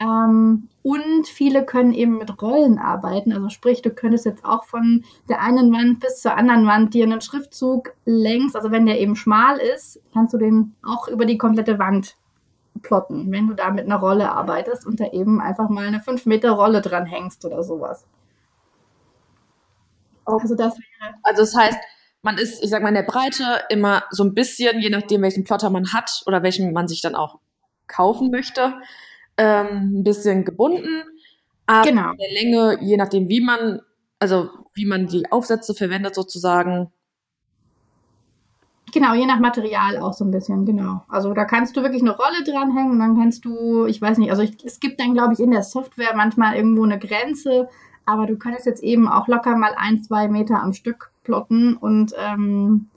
Ähm, 0.00 0.68
und 0.82 1.26
viele 1.26 1.64
können 1.64 1.92
eben 1.92 2.18
mit 2.18 2.40
Rollen 2.40 2.78
arbeiten. 2.78 3.32
Also 3.32 3.48
sprich, 3.48 3.82
du 3.82 3.90
könntest 3.90 4.24
jetzt 4.24 4.44
auch 4.44 4.64
von 4.64 5.04
der 5.28 5.42
einen 5.42 5.72
Wand 5.72 6.00
bis 6.00 6.20
zur 6.20 6.36
anderen 6.36 6.66
Wand 6.66 6.94
dir 6.94 7.04
einen 7.04 7.20
Schriftzug 7.20 7.92
längs, 8.04 8.54
also 8.54 8.70
wenn 8.70 8.86
der 8.86 9.00
eben 9.00 9.16
schmal 9.16 9.58
ist, 9.58 10.00
kannst 10.12 10.34
du 10.34 10.38
den 10.38 10.74
auch 10.82 11.08
über 11.08 11.24
die 11.24 11.38
komplette 11.38 11.78
Wand 11.78 12.16
plotten, 12.82 13.30
wenn 13.32 13.48
du 13.48 13.54
da 13.54 13.70
mit 13.70 13.86
einer 13.86 13.96
Rolle 13.96 14.30
arbeitest 14.30 14.86
und 14.86 15.00
da 15.00 15.10
eben 15.10 15.40
einfach 15.40 15.68
mal 15.68 15.86
eine 15.86 16.00
5 16.00 16.26
Meter 16.26 16.52
Rolle 16.52 16.80
dran 16.80 17.06
hängst 17.06 17.44
oder 17.44 17.62
sowas. 17.64 18.06
Also 20.24 20.54
das 20.54 20.78
wäre. 20.78 21.14
Also 21.22 21.42
das 21.42 21.56
heißt, 21.56 21.78
man 22.22 22.38
ist, 22.38 22.62
ich 22.62 22.70
sag 22.70 22.82
mal, 22.82 22.90
in 22.90 22.94
der 22.94 23.02
Breite 23.02 23.62
immer 23.68 24.04
so 24.10 24.24
ein 24.24 24.34
bisschen, 24.34 24.80
je 24.80 24.90
nachdem, 24.90 25.22
welchen 25.22 25.44
Plotter 25.44 25.70
man 25.70 25.92
hat 25.92 26.22
oder 26.26 26.42
welchen 26.42 26.72
man 26.72 26.86
sich 26.86 27.00
dann 27.00 27.14
auch 27.14 27.38
kaufen 27.86 28.30
möchte, 28.30 28.74
ähm, 29.38 30.00
ein 30.00 30.04
bisschen 30.04 30.44
gebunden. 30.44 31.02
Aber 31.66 31.88
genau. 31.88 32.10
in 32.12 32.16
der 32.18 32.32
Länge, 32.32 32.78
je 32.82 32.96
nachdem, 32.96 33.28
wie 33.28 33.40
man, 33.40 33.80
also 34.18 34.50
wie 34.74 34.86
man 34.86 35.06
die 35.06 35.30
Aufsätze 35.30 35.74
verwendet 35.74 36.14
sozusagen. 36.14 36.90
Genau, 38.92 39.14
je 39.14 39.26
nach 39.26 39.38
Material 39.38 39.98
auch 39.98 40.14
so 40.14 40.24
ein 40.24 40.30
bisschen, 40.30 40.64
genau. 40.64 41.02
Also 41.08 41.34
da 41.34 41.44
kannst 41.44 41.76
du 41.76 41.82
wirklich 41.82 42.02
eine 42.02 42.16
Rolle 42.16 42.42
dranhängen 42.44 42.92
und 42.92 42.98
dann 43.00 43.16
kannst 43.16 43.44
du, 43.44 43.84
ich 43.84 44.00
weiß 44.00 44.18
nicht, 44.18 44.30
also 44.30 44.42
ich, 44.42 44.64
es 44.64 44.80
gibt 44.80 44.98
dann, 44.98 45.14
glaube 45.14 45.34
ich, 45.34 45.40
in 45.40 45.50
der 45.50 45.62
Software 45.62 46.16
manchmal 46.16 46.56
irgendwo 46.56 46.84
eine 46.84 46.98
Grenze, 46.98 47.68
aber 48.06 48.26
du 48.26 48.38
könntest 48.38 48.64
jetzt 48.64 48.82
eben 48.82 49.06
auch 49.06 49.28
locker 49.28 49.56
mal 49.56 49.74
ein, 49.76 50.02
zwei 50.02 50.28
Meter 50.28 50.62
am 50.62 50.72
Stück 50.72 51.12
plotten 51.22 51.76
und 51.76 52.14
ähm, 52.16 52.88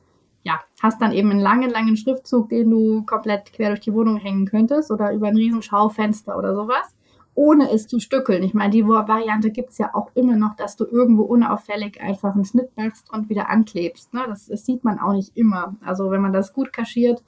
hast 0.82 1.02
dann 1.02 1.12
eben 1.12 1.32
einen 1.32 1.40
langen, 1.40 1.70
langen 1.70 1.96
Schriftzug, 1.96 2.50
den 2.50 2.70
du 2.70 3.04
komplett 3.06 3.54
quer 3.54 3.70
durch 3.70 3.82
die 3.82 3.94
Wohnung 3.94 4.18
hängen 4.18 4.46
könntest 4.46 4.92
oder 4.92 5.14
über 5.14 5.28
ein 5.28 5.38
riesen 5.38 5.62
Schaufenster 5.62 6.38
oder 6.38 6.56
sowas, 6.56 6.96
ohne 7.36 7.72
es 7.72 7.88
zu 7.88 8.00
stückeln. 8.00 8.44
Ich 8.44 8.54
meine, 8.54 8.72
die 8.72 8.88
Variante 8.88 9.52
gibt 9.52 9.70
es 9.70 9.78
ja 9.78 9.94
auch 9.94 10.12
immer 10.16 10.36
noch, 10.36 10.56
dass 10.56 10.76
du 10.76 10.86
irgendwo 10.86 11.24
unauffällig 11.24 12.02
einfach 12.02 12.34
einen 12.34 12.46
Schnitt 12.46 12.76
machst 12.76 13.12
und 13.14 13.30
wieder 13.30 13.50
anklebst. 13.50 14.14
Ne? 14.14 14.24
Das, 14.28 14.48
das 14.48 14.66
sieht 14.66 14.84
man 14.84 15.00
auch 15.00 15.14
nicht 15.14 15.38
immer. 15.38 15.76
Also 15.86 16.10
wenn 16.10 16.22
man 16.22 16.34
das 16.34 16.54
gut 16.54 16.74
kaschiert, 16.74 17.24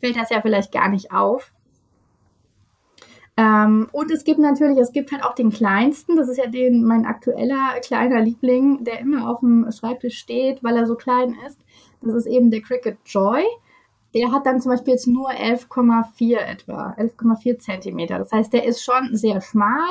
fällt 0.00 0.16
das 0.16 0.30
ja 0.30 0.40
vielleicht 0.40 0.72
gar 0.72 0.88
nicht 0.88 1.12
auf. 1.12 1.52
Ähm, 3.38 3.88
und 3.92 4.10
es 4.10 4.24
gibt 4.24 4.40
natürlich, 4.40 4.78
es 4.78 4.90
gibt 4.90 5.12
halt 5.12 5.22
auch 5.22 5.36
den 5.36 5.50
kleinsten, 5.50 6.16
das 6.16 6.28
ist 6.28 6.38
ja 6.38 6.48
den, 6.48 6.84
mein 6.84 7.06
aktueller 7.06 7.78
kleiner 7.80 8.20
Liebling, 8.20 8.82
der 8.82 8.98
immer 8.98 9.30
auf 9.30 9.38
dem 9.38 9.70
Schreibtisch 9.70 10.18
steht, 10.18 10.64
weil 10.64 10.76
er 10.76 10.88
so 10.88 10.96
klein 10.96 11.36
ist. 11.46 11.60
Das 12.02 12.14
ist 12.16 12.26
eben 12.26 12.50
der 12.50 12.62
Cricut 12.62 12.96
Joy. 13.06 13.44
der 14.12 14.32
hat 14.32 14.44
dann 14.44 14.60
zum 14.60 14.72
Beispiel 14.72 14.94
jetzt 14.94 15.06
nur 15.06 15.30
11,4 15.30 16.36
etwa, 16.36 16.96
11,4 16.98 17.58
Zentimeter. 17.60 18.18
Das 18.18 18.32
heißt, 18.32 18.52
der 18.52 18.64
ist 18.64 18.82
schon 18.82 19.14
sehr 19.14 19.40
schmal. 19.40 19.88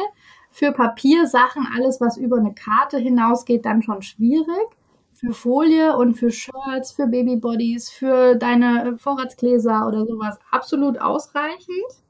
Für 0.51 0.73
Papiersachen, 0.73 1.67
alles 1.73 2.01
was 2.01 2.17
über 2.17 2.37
eine 2.37 2.53
Karte 2.53 2.97
hinausgeht, 2.97 3.65
dann 3.65 3.81
schon 3.81 4.01
schwierig. 4.01 4.67
Für 5.13 5.31
Folie 5.31 5.95
und 5.95 6.15
für 6.15 6.31
Shirts, 6.31 6.91
für 6.91 7.07
Babybodies, 7.07 7.89
für 7.89 8.35
deine 8.35 8.97
Vorratsgläser 8.97 9.87
oder 9.87 10.05
sowas 10.05 10.37
absolut 10.51 10.99
ausreichend. 10.99 12.06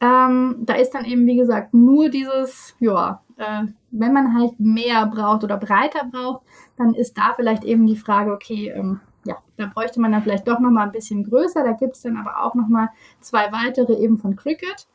Ähm, 0.00 0.56
da 0.60 0.74
ist 0.74 0.90
dann 0.90 1.04
eben, 1.04 1.26
wie 1.26 1.36
gesagt, 1.36 1.72
nur 1.72 2.08
dieses, 2.08 2.74
ja, 2.80 3.22
äh, 3.36 3.64
wenn 3.90 4.12
man 4.12 4.34
halt 4.34 4.58
mehr 4.58 5.06
braucht 5.06 5.44
oder 5.44 5.56
breiter 5.56 6.06
braucht, 6.10 6.42
dann 6.76 6.94
ist 6.94 7.16
da 7.16 7.32
vielleicht 7.34 7.64
eben 7.64 7.86
die 7.86 7.96
Frage, 7.96 8.32
okay, 8.32 8.70
ähm, 8.70 9.00
ja, 9.24 9.36
da 9.56 9.66
bräuchte 9.66 10.00
man 10.00 10.12
dann 10.12 10.22
vielleicht 10.22 10.46
doch 10.48 10.60
nochmal 10.60 10.86
ein 10.86 10.92
bisschen 10.92 11.24
größer. 11.24 11.64
Da 11.64 11.72
gibt 11.72 11.96
es 11.96 12.02
dann 12.02 12.16
aber 12.16 12.44
auch 12.44 12.54
nochmal 12.54 12.88
zwei 13.20 13.50
weitere 13.52 13.94
eben 13.94 14.18
von 14.18 14.36
Cricut. 14.36 14.86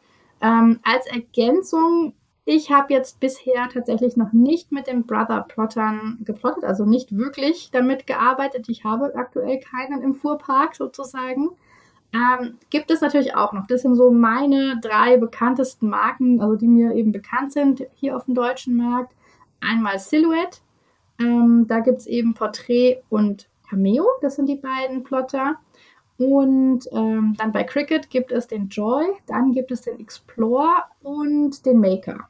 Ähm, 0.42 0.80
als 0.84 1.08
Ergänzung, 1.08 2.14
ich 2.46 2.72
habe 2.72 2.94
jetzt 2.94 3.20
bisher 3.20 3.70
tatsächlich 3.70 4.18
noch 4.18 4.34
nicht 4.34 4.72
mit 4.72 4.88
den 4.88 5.06
Brother 5.06 5.46
Plottern 5.48 6.20
geplottet, 6.24 6.64
also 6.64 6.86
nicht 6.86 7.16
wirklich 7.16 7.72
damit 7.72 8.08
gearbeitet. 8.08 8.70
Ich 8.70 8.84
habe 8.84 9.14
aktuell 9.16 9.60
keinen 9.60 10.02
im 10.02 10.16
Fuhrpark 10.16 10.76
sozusagen. 10.76 11.50
Ähm, 12.12 12.58
gibt 12.70 12.90
es 12.90 13.02
natürlich 13.02 13.36
auch 13.36 13.54
noch. 13.54 13.68
Das 13.68 13.84
sind 13.84 13.96
so 13.96 14.10
meine 14.12 14.80
drei 14.82 15.18
bekanntesten 15.18 15.90
Marken, 15.90 16.42
also 16.42 16.56
die 16.56 16.68
mir 16.68 16.94
eben 16.96 17.12
bekannt 17.12 17.54
sind 17.54 17.84
hier 17.96 18.16
auf 18.16 18.26
dem 18.26 18.34
deutschen 18.34 18.76
Markt. 18.76 19.14
Einmal 19.62 20.00
Silhouette, 20.00 20.60
ähm, 21.20 21.66
da 21.68 21.82
gibt 21.82 22.00
es 22.00 22.08
eben 22.08 22.34
Porträt 22.34 23.02
und 23.10 23.48
Cameo, 23.70 24.06
das 24.22 24.38
sind 24.38 24.48
die 24.48 24.56
beiden 24.56 25.04
Plotter. 25.04 25.56
Und 26.18 26.82
ähm, 26.92 27.36
dann 27.38 27.52
bei 27.52 27.64
Cricut 27.64 28.10
gibt 28.10 28.32
es 28.32 28.48
den 28.48 28.68
Joy, 28.68 29.06
dann 29.28 29.52
gibt 29.52 29.72
es 29.72 29.82
den 29.82 30.00
Explore 30.00 30.84
und 31.02 31.66
den 31.66 31.80
Maker. 31.80 32.28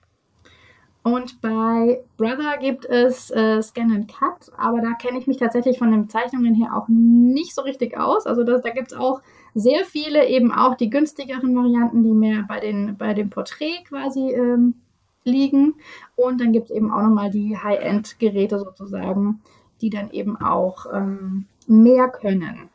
Und 1.01 1.41
bei 1.41 2.03
Brother 2.17 2.57
gibt 2.59 2.85
es 2.85 3.31
äh, 3.31 3.61
Scan 3.63 3.91
and 3.91 4.07
Cut, 4.07 4.51
aber 4.57 4.81
da 4.81 4.93
kenne 4.93 5.17
ich 5.17 5.27
mich 5.27 5.37
tatsächlich 5.37 5.79
von 5.79 5.91
den 5.91 6.09
Zeichnungen 6.09 6.53
her 6.53 6.75
auch 6.75 6.87
nicht 6.87 7.55
so 7.55 7.61
richtig 7.61 7.97
aus. 7.97 8.27
Also 8.27 8.43
das, 8.43 8.61
da 8.61 8.69
gibt 8.69 8.91
es 8.91 8.97
auch 8.97 9.21
sehr 9.53 9.85
viele, 9.85 10.27
eben 10.27 10.51
auch 10.51 10.75
die 10.75 10.89
günstigeren 10.89 11.55
Varianten, 11.55 12.03
die 12.03 12.11
mehr 12.11 12.45
bei, 12.47 12.59
den, 12.59 12.97
bei 12.97 13.13
dem 13.13 13.29
Porträt 13.29 13.83
quasi 13.87 14.31
ähm, 14.31 14.75
liegen. 15.23 15.75
Und 16.15 16.41
dann 16.41 16.51
gibt 16.51 16.69
es 16.69 16.75
eben 16.75 16.91
auch 16.91 17.01
nochmal 17.01 17.29
die 17.29 17.57
High-End-Geräte 17.57 18.59
sozusagen, 18.59 19.41
die 19.81 19.89
dann 19.89 20.11
eben 20.11 20.39
auch 20.39 20.85
ähm, 20.93 21.45
mehr 21.67 22.09
können. 22.09 22.69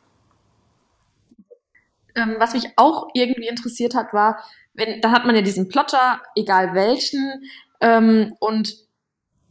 Ähm, 2.15 2.35
was 2.39 2.53
mich 2.53 2.69
auch 2.77 3.09
irgendwie 3.13 3.47
interessiert 3.47 3.93
hat, 3.93 4.13
war, 4.13 4.39
wenn, 4.73 5.01
da 5.01 5.11
hat 5.11 5.25
man 5.25 5.35
ja 5.35 5.41
diesen 5.41 5.67
Plotter, 5.67 6.21
egal 6.35 6.73
welchen, 6.73 7.43
ähm, 7.81 8.35
und 8.39 8.85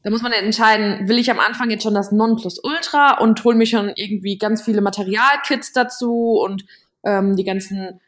da 0.03 0.11
muss 0.11 0.23
man 0.23 0.33
ja 0.33 0.39
entscheiden, 0.39 1.09
will 1.09 1.19
ich 1.19 1.31
am 1.31 1.41
Anfang 1.41 1.71
jetzt 1.71 1.83
schon 1.83 1.95
das 1.95 2.13
Nonplusultra 2.13 3.19
und 3.19 3.43
hole 3.43 3.57
mir 3.57 3.67
schon 3.67 3.91
irgendwie 3.97 4.37
ganz 4.37 4.63
viele 4.63 4.83
Materialkits 4.83 5.73
dazu 5.73 6.39
und 6.45 6.67
ähm, 7.05 7.37
die 7.37 7.45
ganzen 7.45 8.01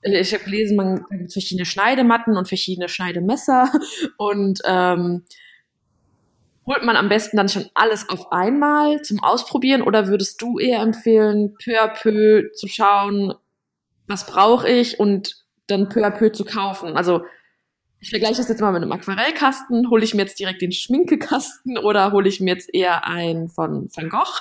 ich 0.00 0.32
habe 0.32 0.44
gelesen, 0.44 0.76
man 0.76 1.04
gibt 1.10 1.32
verschiedene 1.32 1.66
Schneidematten 1.66 2.36
und 2.36 2.46
verschiedene 2.46 2.88
Schneidemesser 2.88 3.70
und 4.16 4.60
ähm, 4.64 5.24
holt 6.66 6.84
man 6.84 6.96
am 6.96 7.08
besten 7.08 7.36
dann 7.36 7.48
schon 7.48 7.68
alles 7.74 8.08
auf 8.08 8.30
einmal 8.30 9.02
zum 9.02 9.22
Ausprobieren 9.22 9.82
oder 9.82 10.06
würdest 10.06 10.40
du 10.42 10.58
eher 10.58 10.80
empfehlen, 10.80 11.54
peu 11.54 11.80
à 11.80 11.88
peu 11.88 12.52
zu 12.52 12.68
schauen, 12.68 13.34
was 14.06 14.26
brauche 14.26 14.68
ich 14.68 15.00
und 15.00 15.44
dann 15.66 15.88
peu 15.88 16.04
à 16.04 16.10
peu 16.10 16.30
zu 16.30 16.44
kaufen? 16.44 16.96
Also 16.96 17.22
ich 18.00 18.10
vergleiche 18.10 18.36
das 18.36 18.48
jetzt 18.48 18.60
mal 18.60 18.72
mit 18.72 18.82
einem 18.82 18.92
Aquarellkasten. 18.92 19.90
Hole 19.90 20.04
ich 20.04 20.14
mir 20.14 20.22
jetzt 20.22 20.38
direkt 20.38 20.62
den 20.62 20.72
Schminkekasten 20.72 21.78
oder 21.82 22.12
hole 22.12 22.28
ich 22.28 22.40
mir 22.40 22.54
jetzt 22.54 22.72
eher 22.72 23.06
einen 23.06 23.48
von 23.48 23.88
Van 23.94 24.08
Gogh? 24.08 24.40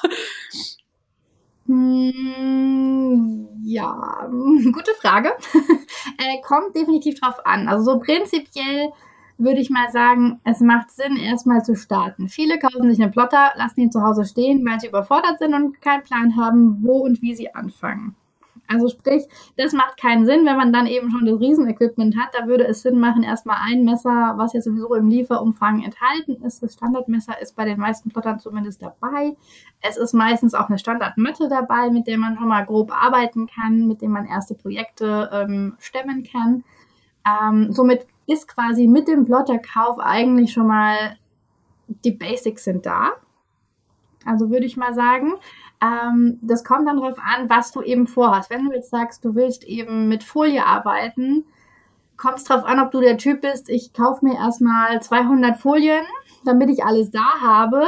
Hm, 1.67 3.47
ja, 3.63 4.27
gute 4.71 4.91
Frage. 5.01 5.33
äh, 6.17 6.41
kommt 6.41 6.75
definitiv 6.75 7.19
drauf 7.19 7.45
an. 7.45 7.67
Also 7.67 7.83
so 7.93 8.00
prinzipiell 8.00 8.91
würde 9.38 9.59
ich 9.59 9.69
mal 9.69 9.91
sagen, 9.91 10.39
es 10.45 10.62
macht 10.62 10.91
Sinn, 10.91 11.17
erstmal 11.17 11.63
zu 11.63 11.75
starten. 11.75 12.27
Viele 12.29 12.57
kaufen 12.57 12.89
sich 12.89 13.01
einen 13.01 13.12
Plotter, 13.12 13.51
lassen 13.55 13.81
ihn 13.81 13.91
zu 13.91 14.01
Hause 14.01 14.25
stehen, 14.25 14.65
weil 14.65 14.79
sie 14.79 14.88
überfordert 14.88 15.39
sind 15.39 15.53
und 15.53 15.79
keinen 15.81 16.03
Plan 16.03 16.36
haben, 16.38 16.79
wo 16.81 17.00
und 17.00 17.21
wie 17.21 17.36
sie 17.36 17.53
anfangen. 17.53 18.15
Also 18.67 18.89
sprich, 18.89 19.24
das 19.55 19.71
macht 19.71 20.00
keinen 20.00 20.25
Sinn, 20.25 20.45
wenn 20.45 20.57
man 20.57 20.74
dann 20.74 20.88
eben 20.88 21.09
schon 21.09 21.25
das 21.25 21.39
Riesenequipment 21.39 22.17
hat. 22.17 22.29
Da 22.33 22.47
würde 22.47 22.67
es 22.67 22.81
Sinn 22.81 23.00
machen, 23.00 23.24
erstmal 23.24 23.57
ein 23.62 23.86
Messer, 23.86 24.33
was 24.36 24.53
ja 24.53 24.62
sowieso 24.62 24.93
im 24.95 25.07
Lieferumfang 25.07 25.83
enthalten 25.83 26.43
ist. 26.43 26.62
Das 26.62 26.74
Standardmesser 26.74 27.41
ist 27.41 27.55
bei 27.55 27.65
den 27.65 27.79
meisten 27.79 28.09
Plottern 28.09 28.39
zumindest 28.39 28.81
dabei. 28.81 29.36
Es 29.81 29.95
ist 29.95 30.13
meistens 30.13 30.53
auch 30.53 30.67
eine 30.67 30.77
Standardmatte 30.77 31.47
dabei, 31.47 31.89
mit 31.89 32.07
der 32.07 32.17
man 32.17 32.38
schon 32.38 32.50
mal 32.50 32.65
grob 32.65 32.91
arbeiten 32.91 33.47
kann, 33.47 33.88
mit 33.88 34.01
dem 34.01 34.12
man 34.12 34.25
erste 34.25 34.55
Projekte 34.55 35.29
ähm, 35.31 35.75
stemmen 35.79 36.24
kann. 36.29 36.63
Ähm, 37.25 37.71
somit 37.71 38.05
ist 38.27 38.47
quasi 38.47 38.88
mit 38.88 39.07
dem 39.07 39.25
Plotterkauf 39.25 40.00
eigentlich 40.00 40.51
schon 40.51 40.67
mal 40.67 41.17
die 41.88 42.12
Basics 42.12 42.65
sind 42.65 42.86
da. 42.86 43.12
Also 44.25 44.50
würde 44.50 44.65
ich 44.65 44.75
mal 44.75 44.93
sagen. 44.93 45.33
Ähm, 45.81 46.39
das 46.41 46.63
kommt 46.63 46.88
dann 46.88 46.98
darauf 46.98 47.17
an, 47.19 47.50
was 47.50 47.72
du 47.72 47.81
eben 47.81 48.07
vorhast. 48.07 48.50
Wenn 48.50 48.65
du 48.65 48.74
jetzt 48.74 48.89
sagst, 48.89 49.24
du 49.24 49.36
willst 49.36 49.63
eben 49.63 50.07
mit 50.07 50.24
Folie 50.24 50.65
arbeiten, 50.65 51.46
kommt 52.17 52.38
es 52.38 52.46
darauf 52.46 52.65
an, 52.65 52.79
ob 52.79 52.91
du 52.91 53.00
der 53.00 53.17
Typ 53.17 53.41
bist, 53.41 53.69
ich 53.69 53.93
kaufe 53.93 54.25
mir 54.25 54.36
erstmal 54.36 55.01
200 55.01 55.57
Folien, 55.57 56.03
damit 56.46 56.69
ich 56.69 56.84
alles 56.84 57.12
da 57.12 57.41
habe. 57.41 57.86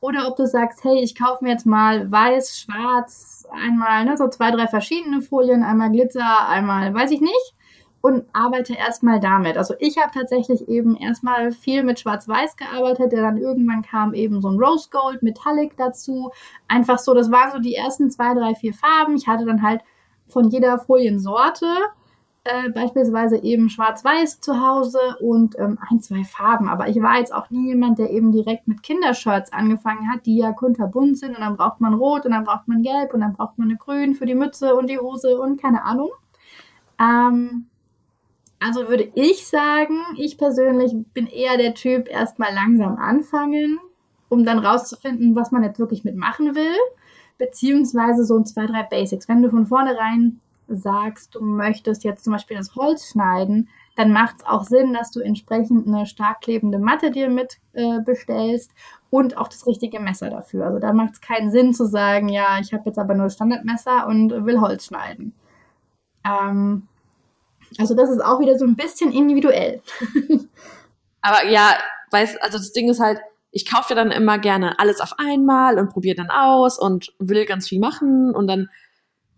Oder 0.00 0.28
ob 0.28 0.36
du 0.36 0.46
sagst, 0.46 0.84
hey, 0.84 1.02
ich 1.02 1.18
kaufe 1.18 1.42
mir 1.42 1.50
jetzt 1.50 1.66
mal 1.66 2.10
weiß, 2.10 2.60
schwarz, 2.60 3.44
einmal 3.50 4.04
ne, 4.04 4.16
so 4.16 4.28
zwei, 4.28 4.50
drei 4.50 4.68
verschiedene 4.68 5.22
Folien, 5.22 5.62
einmal 5.62 5.90
Glitzer, 5.90 6.48
einmal 6.48 6.94
weiß 6.94 7.10
ich 7.10 7.20
nicht 7.20 7.55
und 8.06 8.24
arbeite 8.32 8.74
erstmal 8.74 9.18
damit. 9.18 9.56
Also 9.58 9.74
ich 9.80 9.98
habe 9.98 10.12
tatsächlich 10.14 10.68
eben 10.68 10.94
erstmal 10.96 11.50
viel 11.50 11.82
mit 11.82 11.98
Schwarz-Weiß 11.98 12.56
gearbeitet, 12.56 13.10
der 13.10 13.20
dann 13.20 13.36
irgendwann 13.36 13.82
kam 13.82 14.14
eben 14.14 14.40
so 14.40 14.48
ein 14.48 14.60
Rose 14.60 14.88
Gold 14.92 15.24
Metallic 15.24 15.76
dazu. 15.76 16.30
Einfach 16.68 17.00
so, 17.00 17.14
das 17.14 17.32
waren 17.32 17.50
so 17.50 17.58
die 17.58 17.74
ersten 17.74 18.08
zwei, 18.08 18.32
drei, 18.34 18.54
vier 18.54 18.74
Farben. 18.74 19.16
Ich 19.16 19.26
hatte 19.26 19.44
dann 19.44 19.60
halt 19.60 19.80
von 20.28 20.50
jeder 20.50 20.78
Foliensorte 20.78 21.66
äh, 22.44 22.70
beispielsweise 22.70 23.42
eben 23.42 23.68
Schwarz-Weiß 23.68 24.40
zu 24.40 24.64
Hause 24.64 25.00
und 25.18 25.58
ähm, 25.58 25.76
ein, 25.90 26.00
zwei 26.00 26.22
Farben. 26.22 26.68
Aber 26.68 26.86
ich 26.86 27.02
war 27.02 27.18
jetzt 27.18 27.34
auch 27.34 27.50
nie 27.50 27.70
jemand, 27.70 27.98
der 27.98 28.10
eben 28.10 28.30
direkt 28.30 28.68
mit 28.68 28.84
Kindershirts 28.84 29.52
angefangen 29.52 30.12
hat, 30.12 30.26
die 30.26 30.36
ja 30.36 30.52
kunterbunt 30.52 31.18
sind 31.18 31.34
und 31.34 31.40
dann 31.40 31.56
braucht 31.56 31.80
man 31.80 31.94
Rot 31.94 32.24
und 32.24 32.30
dann 32.30 32.44
braucht 32.44 32.68
man 32.68 32.82
Gelb 32.82 33.14
und 33.14 33.20
dann 33.22 33.32
braucht 33.32 33.58
man 33.58 33.66
eine 33.66 33.78
Grün 33.78 34.14
für 34.14 34.26
die 34.26 34.36
Mütze 34.36 34.76
und 34.76 34.88
die 34.88 35.00
Hose 35.00 35.40
und 35.40 35.60
keine 35.60 35.82
Ahnung. 35.82 36.10
Ähm, 37.00 37.66
also 38.60 38.88
würde 38.88 39.10
ich 39.14 39.46
sagen, 39.46 40.00
ich 40.16 40.38
persönlich 40.38 40.94
bin 41.12 41.26
eher 41.26 41.56
der 41.56 41.74
Typ, 41.74 42.08
erstmal 42.08 42.54
langsam 42.54 42.96
anfangen, 42.96 43.78
um 44.28 44.44
dann 44.44 44.58
rauszufinden, 44.58 45.36
was 45.36 45.50
man 45.50 45.62
jetzt 45.62 45.78
wirklich 45.78 46.04
mitmachen 46.04 46.54
will. 46.54 46.74
Beziehungsweise 47.38 48.24
so 48.24 48.38
ein 48.38 48.46
zwei, 48.46 48.66
drei 48.66 48.82
Basics. 48.82 49.28
Wenn 49.28 49.42
du 49.42 49.50
von 49.50 49.66
vornherein 49.66 50.40
sagst, 50.68 51.34
du 51.34 51.40
möchtest 51.42 52.02
jetzt 52.02 52.24
zum 52.24 52.32
Beispiel 52.32 52.56
das 52.56 52.74
Holz 52.74 53.10
schneiden, 53.10 53.68
dann 53.94 54.12
macht 54.12 54.36
es 54.38 54.46
auch 54.46 54.64
Sinn, 54.64 54.92
dass 54.92 55.10
du 55.10 55.20
entsprechend 55.20 55.86
eine 55.86 56.06
stark 56.06 56.40
klebende 56.40 56.78
Matte 56.78 57.10
dir 57.10 57.30
mit 57.30 57.58
äh, 57.72 58.00
bestellst 58.00 58.70
und 59.10 59.36
auch 59.38 59.48
das 59.48 59.66
richtige 59.66 60.00
Messer 60.00 60.30
dafür. 60.30 60.66
Also 60.66 60.78
da 60.78 60.92
macht 60.92 61.14
es 61.14 61.20
keinen 61.20 61.50
Sinn 61.50 61.72
zu 61.72 61.86
sagen, 61.86 62.28
ja, 62.28 62.58
ich 62.60 62.72
habe 62.72 62.84
jetzt 62.86 62.98
aber 62.98 63.14
nur 63.14 63.30
Standardmesser 63.30 64.06
und 64.06 64.30
will 64.44 64.60
Holz 64.60 64.86
schneiden. 64.86 65.34
Ähm, 66.24 66.88
also 67.78 67.94
das 67.94 68.10
ist 68.10 68.24
auch 68.24 68.40
wieder 68.40 68.58
so 68.58 68.64
ein 68.64 68.76
bisschen 68.76 69.12
individuell. 69.12 69.82
Aber 71.20 71.44
ja, 71.46 71.76
weiß, 72.10 72.36
also 72.38 72.58
das 72.58 72.72
Ding 72.72 72.88
ist 72.88 73.00
halt, 73.00 73.18
ich 73.50 73.70
kaufe 73.70 73.94
ja 73.94 73.96
dann 73.96 74.10
immer 74.10 74.38
gerne 74.38 74.78
alles 74.78 75.00
auf 75.00 75.14
einmal 75.18 75.78
und 75.78 75.90
probiere 75.90 76.16
dann 76.16 76.30
aus 76.30 76.78
und 76.78 77.12
will 77.18 77.46
ganz 77.46 77.68
viel 77.68 77.80
machen 77.80 78.34
und 78.34 78.46
dann 78.46 78.68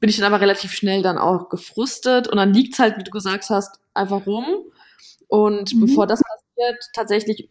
bin 0.00 0.10
ich 0.10 0.16
dann 0.16 0.32
aber 0.32 0.40
relativ 0.40 0.72
schnell 0.72 1.02
dann 1.02 1.18
auch 1.18 1.48
gefrustet 1.48 2.28
und 2.28 2.36
dann 2.36 2.52
liegt's 2.52 2.78
halt, 2.78 2.98
wie 2.98 3.04
du 3.04 3.10
gesagt 3.10 3.50
hast, 3.50 3.80
einfach 3.94 4.26
rum. 4.26 4.44
Und 5.26 5.74
mhm. 5.74 5.80
bevor 5.80 6.06
das 6.06 6.22
passiert, 6.22 6.84
tatsächlich, 6.94 7.50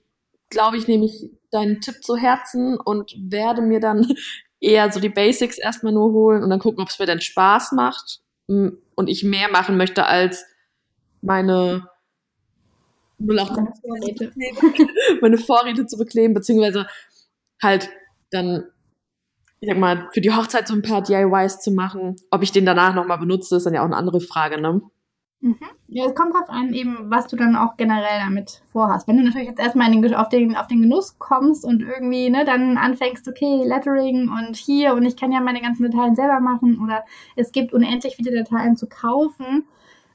glaube 0.50 0.78
ich, 0.78 0.88
nehme 0.88 1.06
ich 1.06 1.30
deinen 1.52 1.82
Tipp 1.82 2.04
zu 2.04 2.16
Herzen 2.16 2.80
und 2.80 3.16
werde 3.18 3.62
mir 3.62 3.80
dann 3.80 4.08
eher 4.60 4.92
so 4.92 5.00
die 5.00 5.10
Basics 5.10 5.58
erstmal 5.58 5.94
nur 5.94 6.12
holen 6.12 6.44
und 6.44 6.50
dann 6.50 6.60
gucken, 6.60 6.82
ob 6.82 6.90
es 6.90 7.00
mir 7.00 7.06
denn 7.06 7.22
Spaß 7.22 7.74
macht 7.74 8.22
und 8.48 9.08
ich 9.08 9.24
mehr 9.24 9.50
machen 9.52 9.76
möchte 9.76 10.06
als 10.06 10.46
meine 11.22 11.90
08 13.20 13.52
Vorräte. 13.82 14.34
meine 15.22 15.38
Vorräte 15.38 15.86
zu 15.88 15.98
bekleben, 15.98 16.34
beziehungsweise 16.34 16.88
halt 17.62 17.90
dann 18.32 18.66
ich 19.60 19.70
sag 19.70 19.78
mal, 19.78 20.08
für 20.14 20.22
die 20.22 20.32
Hochzeit 20.32 20.68
so 20.68 20.76
ein 20.76 20.84
paar 20.84 21.02
DIYs 21.02 21.60
zu 21.60 21.72
machen. 21.72 22.16
Ob 22.30 22.44
ich 22.44 22.52
den 22.52 22.66
danach 22.66 22.94
nochmal 22.94 23.18
benutze, 23.18 23.56
ist 23.56 23.66
dann 23.66 23.74
ja 23.74 23.82
auch 23.82 23.86
eine 23.86 23.96
andere 23.96 24.22
Frage, 24.22 24.62
ne? 24.62 24.82
Mhm. 25.40 25.58
Ja, 25.88 26.06
es 26.06 26.16
kommt 26.16 26.34
drauf 26.34 26.50
an, 26.50 26.74
eben, 26.74 27.10
was 27.10 27.28
du 27.28 27.36
dann 27.36 27.56
auch 27.56 27.78
generell 27.78 28.20
damit 28.20 28.62
vorhast. 28.72 29.08
Wenn 29.08 29.18
du 29.18 29.24
natürlich 29.24 29.48
jetzt 29.48 29.60
erstmal 29.60 29.90
den, 29.92 30.14
auf, 30.16 30.30
den, 30.30 30.56
auf 30.56 30.68
den 30.68 30.82
Genuss 30.82 31.18
kommst 31.20 31.64
und 31.64 31.82
irgendwie, 31.82 32.30
ne, 32.30 32.44
dann 32.44 32.78
anfängst, 32.78 33.28
okay, 33.28 33.64
Lettering 33.64 34.30
und 34.30 34.56
hier 34.56 34.94
und 34.94 35.06
ich 35.06 35.16
kann 35.16 35.32
ja 35.32 35.40
meine 35.40 35.62
ganzen 35.62 35.90
Dateien 35.90 36.16
selber 36.16 36.40
machen 36.40 36.82
oder 36.84 37.04
es 37.36 37.52
gibt 37.52 37.72
unendlich 37.72 38.16
viele 38.16 38.32
Dateien 38.32 38.76
zu 38.76 38.88
kaufen. 38.88 39.68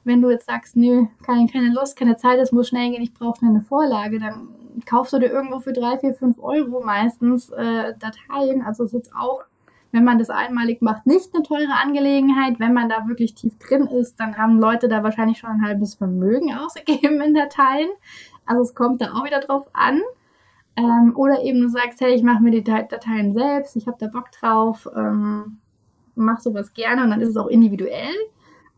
Wenn 0.03 0.21
du 0.21 0.29
jetzt 0.29 0.47
sagst, 0.47 0.75
nö, 0.75 1.05
keine, 1.25 1.47
keine 1.47 1.73
Lust, 1.73 1.97
keine 1.97 2.17
Zeit, 2.17 2.39
es 2.39 2.51
muss 2.51 2.69
schnell 2.69 2.91
gehen, 2.91 3.01
ich 3.01 3.13
brauche 3.13 3.45
eine 3.45 3.61
Vorlage, 3.61 4.19
dann 4.19 4.49
kaufst 4.85 5.13
du 5.13 5.19
dir 5.19 5.31
irgendwo 5.31 5.59
für 5.59 5.73
drei, 5.73 5.97
vier, 5.97 6.13
fünf 6.13 6.39
Euro 6.39 6.83
meistens 6.83 7.49
äh, 7.49 7.93
Dateien. 7.97 8.61
Also 8.63 8.83
es 8.83 8.93
ist 8.93 9.05
jetzt 9.05 9.15
auch 9.15 9.43
wenn 9.93 10.03
man 10.03 10.17
das 10.17 10.31
einmalig 10.31 10.81
macht, 10.81 11.05
nicht 11.05 11.33
eine 11.33 11.43
teure 11.43 11.75
Angelegenheit. 11.81 12.59
Wenn 12.59 12.73
man 12.73 12.89
da 12.89 13.07
wirklich 13.07 13.35
tief 13.35 13.57
drin 13.59 13.85
ist, 13.85 14.19
dann 14.19 14.37
haben 14.37 14.59
Leute 14.59 14.87
da 14.87 15.03
wahrscheinlich 15.03 15.37
schon 15.37 15.51
ein 15.51 15.61
halbes 15.63 15.93
Vermögen 15.93 16.53
ausgegeben 16.55 17.21
in 17.21 17.35
Dateien. 17.35 17.89
Also 18.45 18.63
es 18.63 18.75
kommt 18.75 19.01
da 19.01 19.13
auch 19.13 19.23
wieder 19.23 19.39
drauf 19.39 19.67
an. 19.71 20.01
Ähm, 20.75 21.13
oder 21.15 21.43
eben 21.43 21.61
du 21.61 21.69
sagst, 21.69 22.01
hey, 22.01 22.15
ich 22.15 22.23
mache 22.23 22.41
mir 22.41 22.49
die 22.49 22.63
Dateien 22.63 23.33
selbst, 23.33 23.75
ich 23.75 23.85
habe 23.85 23.97
da 23.99 24.07
Bock 24.07 24.31
drauf, 24.31 24.89
ähm, 24.95 25.59
mach 26.15 26.39
sowas 26.39 26.73
gerne 26.73 27.03
und 27.03 27.11
dann 27.11 27.21
ist 27.21 27.29
es 27.29 27.37
auch 27.37 27.47
individuell. 27.47 28.15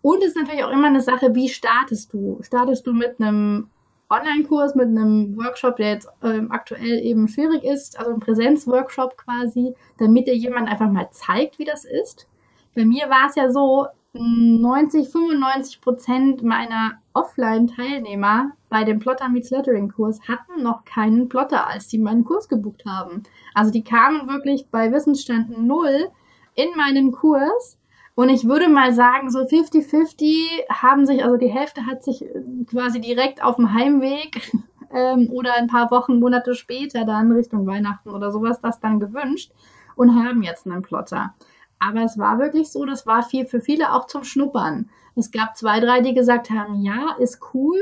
Und 0.06 0.22
es 0.22 0.28
ist 0.28 0.38
natürlich 0.38 0.64
auch 0.64 0.70
immer 0.70 0.86
eine 0.86 1.02
Sache, 1.02 1.34
wie 1.34 1.50
startest 1.50 2.14
du? 2.14 2.38
Startest 2.44 2.86
du 2.86 2.94
mit 2.94 3.20
einem 3.20 3.72
Online-Kurs 4.08 4.76
mit 4.76 4.90
einem 4.90 5.36
Workshop, 5.36 5.78
der 5.78 5.94
jetzt 5.94 6.08
ähm, 6.22 6.52
aktuell 6.52 7.00
eben 7.04 7.28
schwierig 7.28 7.64
ist, 7.64 7.98
also 7.98 8.12
ein 8.12 8.20
Präsenzworkshop 8.20 9.18
quasi, 9.18 9.74
damit 9.98 10.28
dir 10.28 10.36
jemand 10.36 10.70
einfach 10.70 10.92
mal 10.92 11.10
zeigt, 11.10 11.58
wie 11.58 11.66
das 11.66 11.86
ist. 11.86 12.28
Bei 12.76 12.86
mir 12.86 13.10
war 13.10 13.30
es 13.30 13.36
ja 13.36 13.50
so, 13.50 13.88
90, 14.14 15.10
95 15.10 15.82
Prozent 15.82 16.44
meiner 16.44 17.00
Offline-Teilnehmer 17.14 18.52
bei 18.70 18.84
dem 18.84 19.00
Plotter 19.00 19.30
Meets 19.30 19.50
Lettering-Kurs 19.50 20.20
hatten 20.28 20.62
noch 20.62 20.86
keinen 20.86 21.30
Plotter, 21.30 21.68
als 21.68 21.88
die 21.88 21.98
meinen 21.98 22.26
Kurs 22.26 22.48
gebucht 22.48 22.84
haben. 22.86 23.24
Also 23.56 23.72
die 23.72 23.84
kamen 23.84 24.30
wirklich 24.30 24.68
bei 24.70 24.92
Wissensstand 24.92 25.58
null 25.58 26.10
in 26.54 26.70
meinen 26.78 27.12
Kurs 27.12 27.80
und 28.15 28.29
ich 28.29 28.48
würde 28.48 28.69
mal 28.69 28.93
sagen, 28.93 29.29
so 29.29 29.39
50-50 29.39 30.69
haben 30.69 31.05
sich, 31.05 31.24
also 31.24 31.36
die 31.36 31.51
Hälfte 31.51 31.86
hat 31.86 32.03
sich 32.03 32.24
äh, 32.24 32.41
quasi 32.65 33.01
direkt 33.01 33.43
auf 33.43 33.57
dem 33.57 33.74
Heimweg 33.74 34.53
ähm, 34.93 35.29
oder 35.31 35.55
ein 35.55 35.67
paar 35.67 35.91
Wochen, 35.91 36.19
Monate 36.19 36.55
später 36.55 37.05
dann 37.05 37.31
Richtung 37.31 37.67
Weihnachten 37.67 38.10
oder 38.10 38.31
sowas 38.31 38.62
das 38.62 38.79
dann 38.79 39.00
gewünscht 39.01 39.51
und 39.95 40.15
haben 40.15 40.43
jetzt 40.43 40.65
einen 40.65 40.81
Plotter. 40.81 41.34
Aber 41.77 42.03
es 42.03 42.17
war 42.17 42.39
wirklich 42.39 42.72
so, 42.72 42.86
das 42.86 43.05
war 43.05 43.22
viel 43.22 43.45
für 43.45 43.60
viele 43.60 43.93
auch 43.93 44.07
zum 44.07 44.24
Schnuppern. 44.24 44.89
Es 45.15 45.31
gab 45.31 45.57
zwei, 45.57 45.81
drei, 45.81 46.00
die 46.01 46.13
gesagt 46.13 46.50
haben, 46.50 46.81
ja, 46.81 47.15
ist 47.19 47.39
cool, 47.53 47.79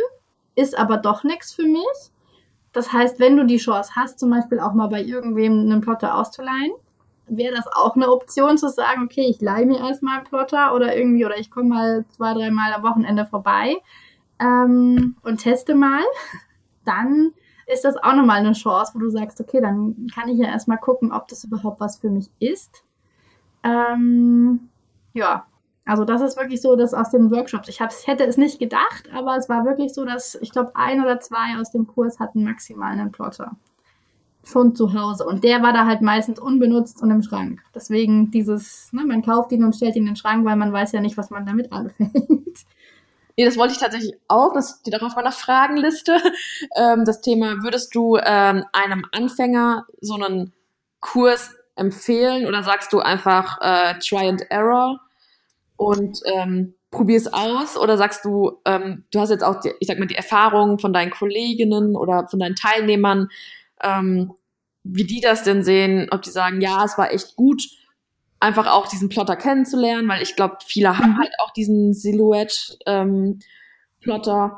ist 0.55 0.77
aber 0.77 0.97
doch 0.97 1.23
nichts 1.23 1.53
für 1.53 1.65
mich. 1.65 2.11
Das 2.71 2.91
heißt, 2.91 3.19
wenn 3.19 3.37
du 3.37 3.45
die 3.45 3.57
Chance 3.57 3.91
hast, 3.95 4.19
zum 4.19 4.31
Beispiel 4.31 4.59
auch 4.59 4.73
mal 4.73 4.87
bei 4.87 5.03
irgendwem 5.03 5.59
einen 5.59 5.81
Plotter 5.81 6.17
auszuleihen, 6.17 6.71
wäre 7.27 7.55
das 7.55 7.67
auch 7.67 7.95
eine 7.95 8.11
Option 8.11 8.57
zu 8.57 8.69
sagen, 8.69 9.03
okay, 9.03 9.27
ich 9.29 9.41
leihe 9.41 9.65
mir 9.65 9.79
erstmal 9.79 10.17
einen 10.17 10.27
Plotter 10.27 10.73
oder 10.75 10.95
irgendwie, 10.95 11.25
oder 11.25 11.37
ich 11.37 11.49
komme 11.49 11.69
mal 11.69 12.05
zwei, 12.09 12.33
dreimal 12.33 12.73
am 12.73 12.83
Wochenende 12.83 13.25
vorbei 13.25 13.77
ähm, 14.39 15.15
und 15.23 15.37
teste 15.37 15.75
mal. 15.75 16.03
Dann 16.85 17.33
ist 17.65 17.85
das 17.85 17.95
auch 17.97 18.13
nochmal 18.13 18.39
eine 18.39 18.53
Chance, 18.53 18.93
wo 18.93 18.99
du 18.99 19.09
sagst, 19.09 19.39
okay, 19.39 19.61
dann 19.61 20.07
kann 20.13 20.27
ich 20.27 20.37
ja 20.37 20.47
erstmal 20.47 20.77
gucken, 20.77 21.13
ob 21.13 21.29
das 21.29 21.45
überhaupt 21.45 21.79
was 21.79 21.97
für 21.97 22.09
mich 22.09 22.29
ist. 22.39 22.83
Ähm, 23.63 24.67
ja, 25.13 25.45
also 25.85 26.03
das 26.03 26.21
ist 26.21 26.37
wirklich 26.37 26.61
so, 26.61 26.75
dass 26.75 26.93
aus 26.93 27.09
den 27.09 27.31
Workshops, 27.31 27.69
ich 27.69 27.79
hätte 27.79 28.25
es 28.25 28.37
nicht 28.37 28.59
gedacht, 28.59 29.09
aber 29.13 29.37
es 29.37 29.47
war 29.47 29.63
wirklich 29.65 29.93
so, 29.93 30.03
dass 30.03 30.35
ich 30.35 30.51
glaube, 30.51 30.71
ein 30.75 31.01
oder 31.01 31.21
zwei 31.21 31.57
aus 31.59 31.71
dem 31.71 31.87
Kurs 31.87 32.19
hatten 32.19 32.43
maximal 32.43 32.91
einen 32.91 33.11
Plotter 33.11 33.55
schon 34.43 34.75
zu 34.75 34.93
Hause. 34.93 35.25
Und 35.25 35.43
der 35.43 35.61
war 35.61 35.73
da 35.73 35.85
halt 35.85 36.01
meistens 36.01 36.39
unbenutzt 36.39 37.01
und 37.01 37.11
im 37.11 37.23
Schrank. 37.23 37.61
Deswegen 37.73 38.31
dieses, 38.31 38.91
ne, 38.91 39.05
man 39.05 39.23
kauft 39.23 39.51
ihn 39.51 39.63
und 39.63 39.75
stellt 39.75 39.95
ihn 39.95 40.03
in 40.03 40.07
den 40.07 40.15
Schrank, 40.15 40.45
weil 40.45 40.55
man 40.55 40.73
weiß 40.73 40.91
ja 40.91 41.01
nicht, 41.01 41.17
was 41.17 41.29
man 41.29 41.45
damit 41.45 41.71
anfängt. 41.71 42.13
Nee, 43.35 43.45
das 43.45 43.57
wollte 43.57 43.73
ich 43.73 43.79
tatsächlich 43.79 44.13
auch. 44.27 44.53
Das 44.53 44.77
steht 44.81 44.95
auch 44.95 45.07
auf 45.07 45.15
meiner 45.15 45.31
Fragenliste. 45.31 46.17
Ähm, 46.75 47.03
das 47.03 47.21
Thema, 47.21 47.63
würdest 47.63 47.95
du 47.95 48.17
ähm, 48.17 48.63
einem 48.73 49.05
Anfänger 49.11 49.85
so 50.01 50.13
einen 50.13 50.53
Kurs 50.99 51.51
empfehlen 51.75 52.47
oder 52.47 52.63
sagst 52.63 52.93
du 52.93 52.99
einfach 52.99 53.57
äh, 53.61 53.99
Try 53.99 54.29
and 54.29 54.43
Error 54.49 54.99
und 55.77 56.19
ähm, 56.25 56.75
probier 56.91 57.17
es 57.17 57.31
aus? 57.31 57.77
Oder 57.77 57.97
sagst 57.97 58.23
du, 58.23 58.59
ähm, 58.65 59.03
du 59.11 59.19
hast 59.19 59.29
jetzt 59.29 59.43
auch, 59.43 59.59
die, 59.59 59.71
ich 59.79 59.87
sag 59.87 59.99
mal, 59.99 60.07
die 60.07 60.15
Erfahrung 60.15 60.79
von 60.79 60.93
deinen 60.93 61.11
Kolleginnen 61.11 61.95
oder 61.95 62.27
von 62.27 62.39
deinen 62.39 62.55
Teilnehmern, 62.55 63.29
ähm, 63.83 64.33
wie 64.83 65.05
die 65.05 65.21
das 65.21 65.43
denn 65.43 65.63
sehen, 65.63 66.09
ob 66.11 66.23
die 66.23 66.29
sagen, 66.29 66.61
ja, 66.61 66.83
es 66.83 66.97
war 66.97 67.11
echt 67.11 67.35
gut, 67.35 67.63
einfach 68.39 68.67
auch 68.67 68.87
diesen 68.87 69.09
Plotter 69.09 69.35
kennenzulernen, 69.35 70.07
weil 70.09 70.21
ich 70.21 70.35
glaube, 70.35 70.57
viele 70.65 70.97
haben 70.97 71.11
mhm. 71.11 71.19
halt 71.19 71.33
auch 71.39 71.51
diesen 71.51 71.93
Silhouette-Plotter. 71.93 74.43
Ähm, 74.43 74.51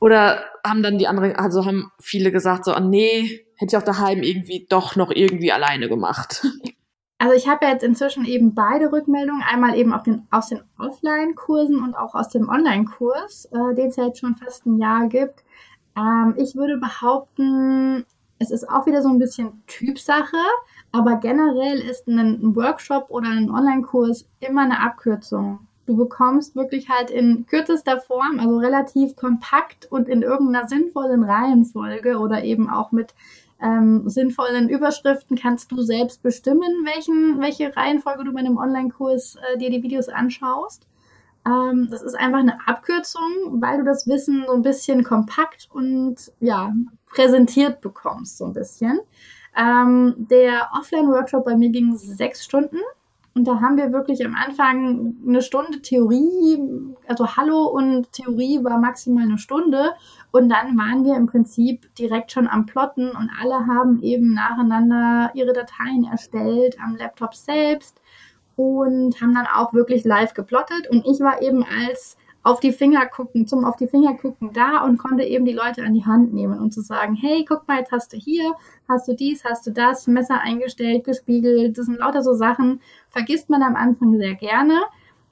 oder 0.00 0.44
haben 0.64 0.82
dann 0.82 0.98
die 0.98 1.08
anderen, 1.08 1.34
also 1.34 1.64
haben 1.64 1.90
viele 2.00 2.30
gesagt, 2.30 2.66
so, 2.66 2.76
oh, 2.76 2.80
nee, 2.80 3.44
hätte 3.56 3.74
ich 3.74 3.76
auch 3.76 3.82
daheim 3.82 4.22
irgendwie 4.22 4.66
doch 4.68 4.96
noch 4.96 5.10
irgendwie 5.10 5.52
alleine 5.52 5.88
gemacht. 5.88 6.46
Also 7.20 7.34
ich 7.34 7.48
habe 7.48 7.66
ja 7.66 7.72
jetzt 7.72 7.82
inzwischen 7.82 8.24
eben 8.24 8.54
beide 8.54 8.92
Rückmeldungen, 8.92 9.42
einmal 9.42 9.76
eben 9.76 9.92
den, 10.06 10.28
aus 10.30 10.50
den 10.50 10.62
Offline-Kursen 10.78 11.82
und 11.82 11.96
auch 11.96 12.14
aus 12.14 12.28
dem 12.28 12.48
Online-Kurs, 12.48 13.46
äh, 13.46 13.74
den 13.74 13.88
es 13.88 13.96
ja 13.96 14.06
jetzt 14.06 14.20
schon 14.20 14.36
fast 14.36 14.66
ein 14.66 14.78
Jahr 14.78 15.08
gibt. 15.08 15.42
Ähm, 15.98 16.34
ich 16.36 16.54
würde 16.54 16.78
behaupten, 16.78 18.04
es 18.38 18.50
ist 18.50 18.68
auch 18.68 18.86
wieder 18.86 19.02
so 19.02 19.08
ein 19.08 19.18
bisschen 19.18 19.62
Typsache, 19.66 20.36
aber 20.92 21.16
generell 21.16 21.78
ist 21.78 22.06
ein 22.06 22.54
Workshop 22.54 23.06
oder 23.10 23.28
ein 23.28 23.50
Online-Kurs 23.50 24.26
immer 24.40 24.62
eine 24.62 24.80
Abkürzung. 24.80 25.60
Du 25.86 25.96
bekommst 25.96 26.54
wirklich 26.54 26.90
halt 26.90 27.10
in 27.10 27.46
kürzester 27.46 27.98
Form, 27.98 28.38
also 28.38 28.58
relativ 28.58 29.16
kompakt 29.16 29.90
und 29.90 30.08
in 30.08 30.22
irgendeiner 30.22 30.68
sinnvollen 30.68 31.24
Reihenfolge 31.24 32.18
oder 32.18 32.44
eben 32.44 32.68
auch 32.68 32.92
mit 32.92 33.14
ähm, 33.60 34.08
sinnvollen 34.08 34.68
Überschriften 34.68 35.36
kannst 35.36 35.72
du 35.72 35.82
selbst 35.82 36.22
bestimmen, 36.22 36.84
welchen, 36.84 37.40
welche 37.40 37.74
Reihenfolge 37.74 38.24
du 38.24 38.32
bei 38.32 38.40
einem 38.40 38.58
Online-Kurs 38.58 39.36
äh, 39.36 39.58
dir 39.58 39.70
die 39.70 39.82
Videos 39.82 40.08
anschaust. 40.08 40.87
Ähm, 41.48 41.88
das 41.90 42.02
ist 42.02 42.14
einfach 42.14 42.40
eine 42.40 42.58
Abkürzung, 42.66 43.60
weil 43.60 43.78
du 43.78 43.84
das 43.84 44.06
Wissen 44.06 44.44
so 44.46 44.54
ein 44.54 44.62
bisschen 44.62 45.04
kompakt 45.04 45.68
und 45.72 46.16
ja, 46.40 46.72
präsentiert 47.06 47.80
bekommst, 47.80 48.38
so 48.38 48.46
ein 48.46 48.52
bisschen. 48.52 49.00
Ähm, 49.56 50.14
der 50.30 50.68
Offline-Workshop 50.78 51.44
bei 51.44 51.56
mir 51.56 51.70
ging 51.70 51.96
sechs 51.96 52.44
Stunden. 52.44 52.78
Und 53.34 53.44
da 53.44 53.60
haben 53.60 53.76
wir 53.76 53.92
wirklich 53.92 54.24
am 54.26 54.34
Anfang 54.34 55.14
eine 55.24 55.42
Stunde 55.42 55.80
Theorie, 55.80 56.60
also 57.06 57.36
Hallo 57.36 57.66
und 57.66 58.10
Theorie 58.12 58.64
war 58.64 58.80
maximal 58.80 59.22
eine 59.22 59.38
Stunde. 59.38 59.92
Und 60.32 60.48
dann 60.48 60.76
waren 60.76 61.04
wir 61.04 61.14
im 61.14 61.26
Prinzip 61.26 61.94
direkt 61.94 62.32
schon 62.32 62.48
am 62.48 62.66
Plotten 62.66 63.10
und 63.10 63.30
alle 63.40 63.66
haben 63.66 64.02
eben 64.02 64.34
nacheinander 64.34 65.30
ihre 65.34 65.52
Dateien 65.52 66.04
erstellt 66.10 66.78
am 66.82 66.96
Laptop 66.96 67.34
selbst 67.34 68.00
und 68.58 69.20
haben 69.20 69.34
dann 69.34 69.46
auch 69.46 69.72
wirklich 69.72 70.04
live 70.04 70.34
geplottet. 70.34 70.88
Und 70.90 71.06
ich 71.06 71.20
war 71.20 71.42
eben 71.42 71.64
als 71.64 72.16
auf 72.42 72.60
die 72.60 72.72
Finger 72.72 73.04
gucken, 73.06 73.46
zum 73.46 73.64
auf 73.64 73.76
die 73.76 73.88
Finger 73.88 74.14
gucken 74.14 74.52
da 74.52 74.82
und 74.84 74.96
konnte 74.96 75.22
eben 75.24 75.44
die 75.44 75.52
Leute 75.52 75.82
an 75.82 75.92
die 75.92 76.06
Hand 76.06 76.32
nehmen 76.32 76.58
und 76.58 76.72
zu 76.72 76.80
sagen, 76.80 77.14
hey, 77.14 77.44
guck 77.46 77.68
mal, 77.68 77.78
jetzt 77.78 77.92
hast 77.92 78.12
du 78.12 78.16
hier, 78.16 78.54
hast 78.88 79.06
du 79.06 79.14
dies, 79.14 79.44
hast 79.44 79.66
du 79.66 79.70
das, 79.70 80.06
Messer 80.06 80.40
eingestellt, 80.40 81.04
gespiegelt, 81.04 81.76
das 81.76 81.86
sind 81.86 81.98
lauter 81.98 82.22
so 82.22 82.32
Sachen, 82.32 82.80
vergisst 83.10 83.50
man 83.50 83.62
am 83.62 83.76
Anfang 83.76 84.16
sehr 84.16 84.34
gerne 84.34 84.80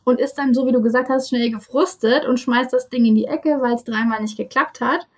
und 0.04 0.20
ist 0.20 0.34
dann, 0.34 0.52
so 0.52 0.66
wie 0.66 0.72
du 0.72 0.82
gesagt 0.82 1.08
hast, 1.08 1.30
schnell 1.30 1.50
gefrustet 1.50 2.26
und 2.26 2.38
schmeißt 2.38 2.72
das 2.72 2.90
Ding 2.90 3.04
in 3.06 3.14
die 3.14 3.26
Ecke, 3.26 3.58
weil 3.60 3.74
es 3.74 3.84
dreimal 3.84 4.20
nicht 4.20 4.36
geklappt 4.36 4.80
hat. 4.80 5.08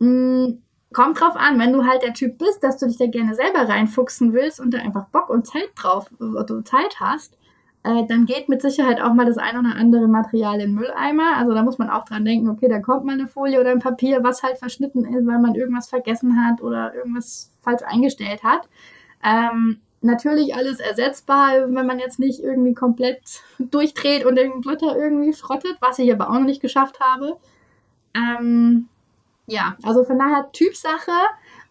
Hm, 0.00 0.60
kommt 0.92 1.20
drauf 1.20 1.36
an, 1.36 1.58
wenn 1.58 1.72
du 1.72 1.86
halt 1.86 2.02
der 2.02 2.14
Typ 2.14 2.38
bist, 2.38 2.64
dass 2.64 2.78
du 2.78 2.86
dich 2.86 2.98
da 2.98 3.06
gerne 3.06 3.34
selber 3.34 3.68
reinfuchsen 3.68 4.32
willst 4.32 4.60
und 4.60 4.72
da 4.72 4.78
einfach 4.78 5.06
Bock 5.08 5.30
und 5.30 5.46
Zeit 5.46 5.70
drauf, 5.76 6.06
du 6.18 6.60
Zeit 6.62 6.98
hast, 6.98 7.37
äh, 7.88 8.06
dann 8.06 8.26
geht 8.26 8.50
mit 8.50 8.60
Sicherheit 8.60 9.00
auch 9.00 9.14
mal 9.14 9.24
das 9.24 9.38
ein 9.38 9.58
oder 9.58 9.74
andere 9.74 10.08
Material 10.08 10.60
in 10.60 10.74
Mülleimer. 10.74 11.38
Also 11.38 11.54
da 11.54 11.62
muss 11.62 11.78
man 11.78 11.88
auch 11.88 12.04
dran 12.04 12.24
denken, 12.24 12.50
okay, 12.50 12.68
da 12.68 12.80
kommt 12.80 13.06
mal 13.06 13.12
eine 13.12 13.26
Folie 13.26 13.58
oder 13.58 13.70
ein 13.70 13.78
Papier, 13.78 14.22
was 14.22 14.42
halt 14.42 14.58
verschnitten 14.58 15.06
ist, 15.06 15.26
weil 15.26 15.38
man 15.38 15.54
irgendwas 15.54 15.88
vergessen 15.88 16.36
hat 16.36 16.60
oder 16.60 16.94
irgendwas 16.94 17.50
falsch 17.62 17.82
eingestellt 17.86 18.42
hat. 18.42 18.68
Ähm, 19.24 19.80
natürlich 20.02 20.54
alles 20.54 20.80
ersetzbar, 20.80 21.72
wenn 21.72 21.86
man 21.86 21.98
jetzt 21.98 22.18
nicht 22.18 22.40
irgendwie 22.40 22.74
komplett 22.74 23.22
durchdreht 23.58 24.26
und 24.26 24.36
den 24.36 24.60
Blätter 24.60 24.94
irgendwie 24.94 25.32
schrottet, 25.32 25.78
was 25.80 25.98
ich 25.98 26.12
aber 26.12 26.28
auch 26.28 26.34
noch 26.34 26.44
nicht 26.44 26.60
geschafft 26.60 27.00
habe. 27.00 27.38
Ähm, 28.12 28.88
ja, 29.46 29.76
also 29.82 30.04
von 30.04 30.18
daher 30.18 30.50
Typsache. 30.52 31.12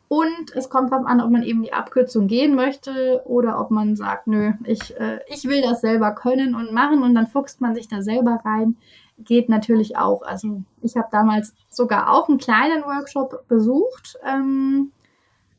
Und 0.09 0.55
es 0.55 0.69
kommt 0.69 0.91
darauf 0.91 1.05
an, 1.05 1.19
ob 1.19 1.31
man 1.31 1.43
eben 1.43 1.63
die 1.63 1.73
Abkürzung 1.73 2.27
gehen 2.27 2.55
möchte 2.55 3.21
oder 3.25 3.59
ob 3.59 3.71
man 3.71 3.95
sagt, 3.95 4.27
nö, 4.27 4.53
ich, 4.63 4.97
äh, 4.97 5.19
ich 5.27 5.45
will 5.45 5.61
das 5.61 5.81
selber 5.81 6.11
können 6.11 6.55
und 6.55 6.71
machen 6.71 7.03
und 7.03 7.13
dann 7.13 7.27
fuchst 7.27 7.59
man 7.59 7.75
sich 7.75 7.89
da 7.89 8.01
selber 8.01 8.39
rein. 8.45 8.77
Geht 9.19 9.49
natürlich 9.49 9.97
auch. 9.97 10.21
Also 10.21 10.61
ich 10.81 10.95
habe 10.95 11.09
damals 11.11 11.53
sogar 11.69 12.13
auch 12.13 12.29
einen 12.29 12.37
kleinen 12.37 12.83
Workshop 12.83 13.47
besucht. 13.47 14.17
Ähm, 14.25 14.91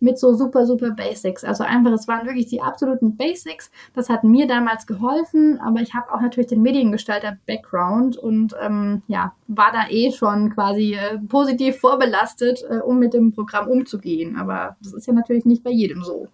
mit 0.01 0.19
so 0.19 0.35
super, 0.35 0.67
super 0.67 0.91
Basics. 0.91 1.45
Also 1.45 1.65
einfach, 1.65 1.93
es 1.93 2.07
waren 2.09 2.27
wirklich 2.27 2.47
die 2.47 2.63
absoluten 2.63 3.17
Basics. 3.17 3.71
Das 3.95 4.09
hat 4.09 4.25
mir 4.25 4.47
damals 4.47 4.87
geholfen, 4.87 5.61
aber 5.61 5.81
ich 5.81 5.95
habe 5.95 6.13
auch 6.13 6.21
natürlich 6.21 6.49
den 6.49 6.63
Mediengestalter-Background 6.63 8.17
und 8.17 8.55
ähm, 8.61 9.03
ja, 9.09 9.35
war 9.49 9.73
da 9.73 9.89
eh 9.91 10.13
schon 10.13 10.51
quasi 10.51 10.95
äh, 10.95 11.19
positiv 11.19 11.79
vorbelastet, 11.79 12.63
äh, 12.69 12.79
um 12.79 12.99
mit 12.99 13.15
dem 13.15 13.33
Programm 13.33 13.69
umzugehen. 13.69 14.37
Aber 14.37 14.77
das 14.81 14.93
ist 14.93 15.07
ja 15.07 15.13
natürlich 15.13 15.45
nicht 15.45 15.65
bei 15.65 15.71
jedem 15.71 16.03
so. 16.03 16.29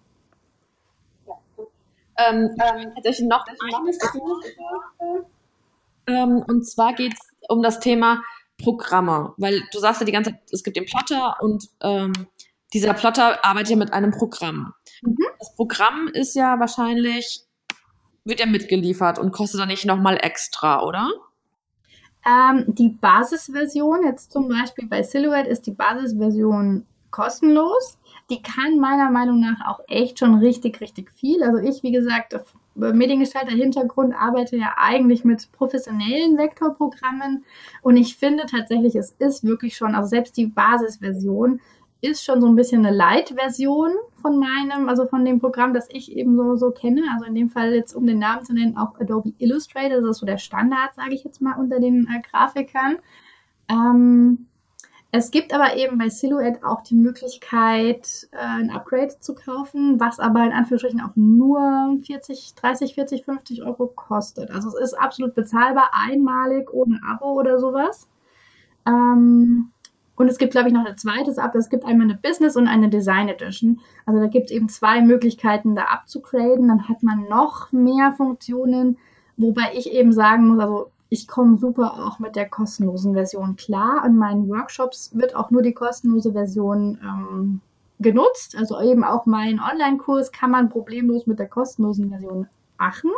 Ähm, 2.17 2.49
ähm, 2.61 2.91
tatsächlich 2.95 3.27
noch 3.27 3.43
eines 3.73 3.99
ähm, 6.07 6.43
und 6.47 6.65
zwar 6.65 6.93
geht 6.93 7.13
es 7.13 7.19
um 7.49 7.61
das 7.61 7.79
Thema 7.79 8.21
Programme, 8.61 9.33
weil 9.37 9.61
du 9.71 9.79
sagst 9.79 10.01
ja 10.01 10.05
die 10.05 10.11
ganze 10.11 10.31
Zeit, 10.31 10.39
es 10.51 10.63
gibt 10.63 10.77
den 10.77 10.85
Plotter 10.85 11.35
und 11.41 11.69
ähm, 11.81 12.13
dieser 12.73 12.93
Plotter 12.93 13.43
arbeitet 13.45 13.71
ja 13.71 13.75
mit 13.77 13.93
einem 13.93 14.11
Programm. 14.11 14.73
Mhm. 15.01 15.17
Das 15.39 15.55
Programm 15.55 16.09
ist 16.13 16.35
ja 16.35 16.59
wahrscheinlich, 16.59 17.41
wird 18.23 18.39
ja 18.39 18.45
mitgeliefert 18.45 19.19
und 19.19 19.31
kostet 19.31 19.61
dann 19.61 19.69
nicht 19.69 19.85
nochmal 19.85 20.17
extra, 20.21 20.83
oder? 20.83 21.09
Ähm, 22.25 22.65
die 22.67 22.89
Basisversion, 22.89 24.03
jetzt 24.03 24.31
zum 24.31 24.49
Beispiel 24.49 24.87
bei 24.87 25.03
Silhouette, 25.03 25.49
ist 25.49 25.67
die 25.67 25.71
Basisversion 25.71 26.85
kostenlos. 27.11 27.97
Die 28.29 28.41
kann 28.41 28.79
meiner 28.79 29.11
Meinung 29.11 29.39
nach 29.39 29.67
auch 29.67 29.79
echt 29.87 30.19
schon 30.19 30.39
richtig, 30.39 30.81
richtig 30.81 31.11
viel. 31.11 31.43
Also 31.43 31.59
ich, 31.59 31.83
wie 31.83 31.91
gesagt, 31.91 32.35
Mediengestalter 32.75 33.51
Hintergrund 33.53 34.13
arbeite 34.13 34.57
ja 34.57 34.73
eigentlich 34.77 35.23
mit 35.23 35.49
professionellen 35.53 36.37
Vektorprogrammen 36.37 37.45
und 37.81 37.95
ich 37.95 38.17
finde 38.17 38.45
tatsächlich, 38.47 38.95
es 38.95 39.11
ist 39.17 39.45
wirklich 39.45 39.77
schon, 39.77 39.95
also 39.95 40.09
selbst 40.09 40.35
die 40.35 40.47
Basisversion 40.47 41.61
ist 42.05 42.23
schon 42.23 42.41
so 42.41 42.47
ein 42.47 42.55
bisschen 42.55 42.85
eine 42.85 42.95
Light-Version 42.95 43.91
von 44.21 44.39
meinem, 44.39 44.89
also 44.89 45.05
von 45.05 45.23
dem 45.25 45.39
Programm, 45.39 45.73
das 45.73 45.87
ich 45.91 46.11
eben 46.15 46.35
so, 46.35 46.55
so 46.55 46.71
kenne. 46.71 47.03
Also 47.13 47.25
in 47.25 47.35
dem 47.35 47.49
Fall 47.49 47.73
jetzt, 47.73 47.93
um 47.93 48.05
den 48.05 48.19
Namen 48.19 48.43
zu 48.43 48.53
nennen, 48.53 48.77
auch 48.77 48.99
Adobe 48.99 49.33
Illustrator. 49.37 50.01
Das 50.01 50.11
ist 50.11 50.17
so 50.19 50.25
der 50.25 50.37
Standard, 50.37 50.95
sage 50.95 51.13
ich 51.13 51.23
jetzt 51.23 51.41
mal, 51.41 51.57
unter 51.59 51.79
den 51.79 52.07
äh, 52.07 52.21
Grafikern. 52.21 52.97
Ähm, 53.69 54.47
es 55.17 55.31
gibt 55.31 55.53
aber 55.53 55.77
eben 55.77 55.97
bei 55.97 56.09
Silhouette 56.09 56.65
auch 56.67 56.81
die 56.81 56.95
Möglichkeit, 56.95 58.27
äh, 58.31 58.37
ein 58.37 58.69
Upgrade 58.69 59.17
zu 59.19 59.33
kaufen, 59.33 59.97
was 59.97 60.19
aber 60.19 60.43
in 60.43 60.51
Anführungsstrichen 60.51 60.99
auch 60.99 61.15
nur 61.15 61.97
40, 62.05 62.53
30, 62.55 62.95
40, 62.95 63.23
50 63.23 63.63
Euro 63.63 63.87
kostet. 63.87 64.51
Also 64.51 64.67
es 64.69 64.91
ist 64.91 64.93
absolut 64.93 65.33
bezahlbar, 65.33 65.91
einmalig, 65.93 66.73
ohne 66.73 66.99
Abo 67.07 67.31
oder 67.39 67.59
sowas. 67.59 68.09
Ähm, 68.85 69.71
und 70.15 70.29
es 70.29 70.37
gibt, 70.37 70.51
glaube 70.51 70.69
ich, 70.69 70.73
noch 70.73 70.85
ein 70.85 70.97
zweites 70.97 71.37
Up. 71.37 71.55
Es 71.55 71.69
gibt 71.69 71.85
einmal 71.85 72.07
eine 72.09 72.17
Business 72.17 72.55
und 72.55 72.67
eine 72.67 72.89
Design 72.89 73.27
Edition. 73.27 73.81
Also 74.05 74.19
da 74.19 74.27
gibt 74.27 74.45
es 74.45 74.51
eben 74.51 74.69
zwei 74.69 75.01
Möglichkeiten, 75.01 75.75
da 75.75 75.83
abzugraden. 75.83 76.67
Dann 76.67 76.87
hat 76.87 77.03
man 77.03 77.27
noch 77.29 77.71
mehr 77.71 78.13
Funktionen, 78.13 78.97
wobei 79.37 79.73
ich 79.73 79.91
eben 79.91 80.13
sagen 80.13 80.47
muss, 80.47 80.59
also 80.59 80.91
ich 81.09 81.27
komme 81.27 81.57
super 81.57 82.05
auch 82.05 82.19
mit 82.19 82.35
der 82.35 82.49
kostenlosen 82.49 83.13
Version 83.13 83.55
klar. 83.55 84.03
In 84.05 84.15
meinen 84.15 84.49
Workshops 84.49 85.11
wird 85.13 85.35
auch 85.35 85.51
nur 85.51 85.61
die 85.61 85.73
kostenlose 85.73 86.31
Version 86.31 86.99
ähm, 87.03 87.61
genutzt. 87.99 88.55
Also 88.57 88.81
eben 88.81 89.03
auch 89.03 89.25
mein 89.25 89.59
Online-Kurs 89.59 90.31
kann 90.31 90.51
man 90.51 90.69
problemlos 90.69 91.27
mit 91.27 91.39
der 91.39 91.47
kostenlosen 91.47 92.09
Version 92.09 92.47
machen. 92.77 93.11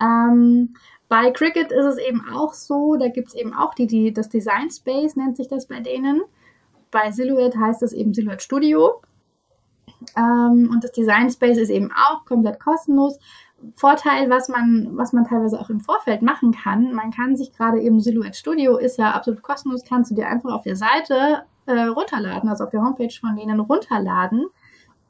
Ähm, 0.00 0.74
bei 1.10 1.32
Cricut 1.32 1.72
ist 1.72 1.84
es 1.84 1.98
eben 1.98 2.22
auch 2.32 2.54
so, 2.54 2.94
da 2.94 3.08
gibt 3.08 3.28
es 3.28 3.34
eben 3.34 3.52
auch 3.52 3.74
die, 3.74 3.88
die, 3.88 4.14
das 4.14 4.28
Design 4.28 4.70
Space, 4.70 5.16
nennt 5.16 5.36
sich 5.36 5.48
das 5.48 5.66
bei 5.66 5.80
denen. 5.80 6.22
Bei 6.92 7.10
Silhouette 7.10 7.58
heißt 7.58 7.82
es 7.82 7.92
eben 7.92 8.14
Silhouette 8.14 8.44
Studio. 8.44 9.02
Ähm, 10.16 10.70
und 10.72 10.84
das 10.84 10.92
Design 10.92 11.28
Space 11.28 11.58
ist 11.58 11.70
eben 11.70 11.90
auch 11.90 12.24
komplett 12.26 12.60
kostenlos. 12.60 13.18
Vorteil, 13.74 14.30
was 14.30 14.48
man, 14.48 14.96
was 14.96 15.12
man 15.12 15.24
teilweise 15.24 15.60
auch 15.60 15.68
im 15.68 15.80
Vorfeld 15.80 16.22
machen 16.22 16.52
kann, 16.52 16.92
man 16.92 17.10
kann 17.10 17.36
sich 17.36 17.52
gerade 17.52 17.80
eben 17.80 18.00
Silhouette 18.00 18.38
Studio 18.38 18.76
ist 18.76 18.96
ja 18.96 19.10
absolut 19.10 19.42
kostenlos, 19.42 19.82
kannst 19.82 20.12
du 20.12 20.14
dir 20.14 20.28
einfach 20.28 20.52
auf 20.52 20.62
der 20.62 20.76
Seite 20.76 21.42
äh, 21.66 21.72
runterladen, 21.72 22.48
also 22.48 22.62
auf 22.62 22.70
der 22.70 22.82
Homepage 22.82 23.12
von 23.20 23.34
denen 23.34 23.58
runterladen 23.58 24.46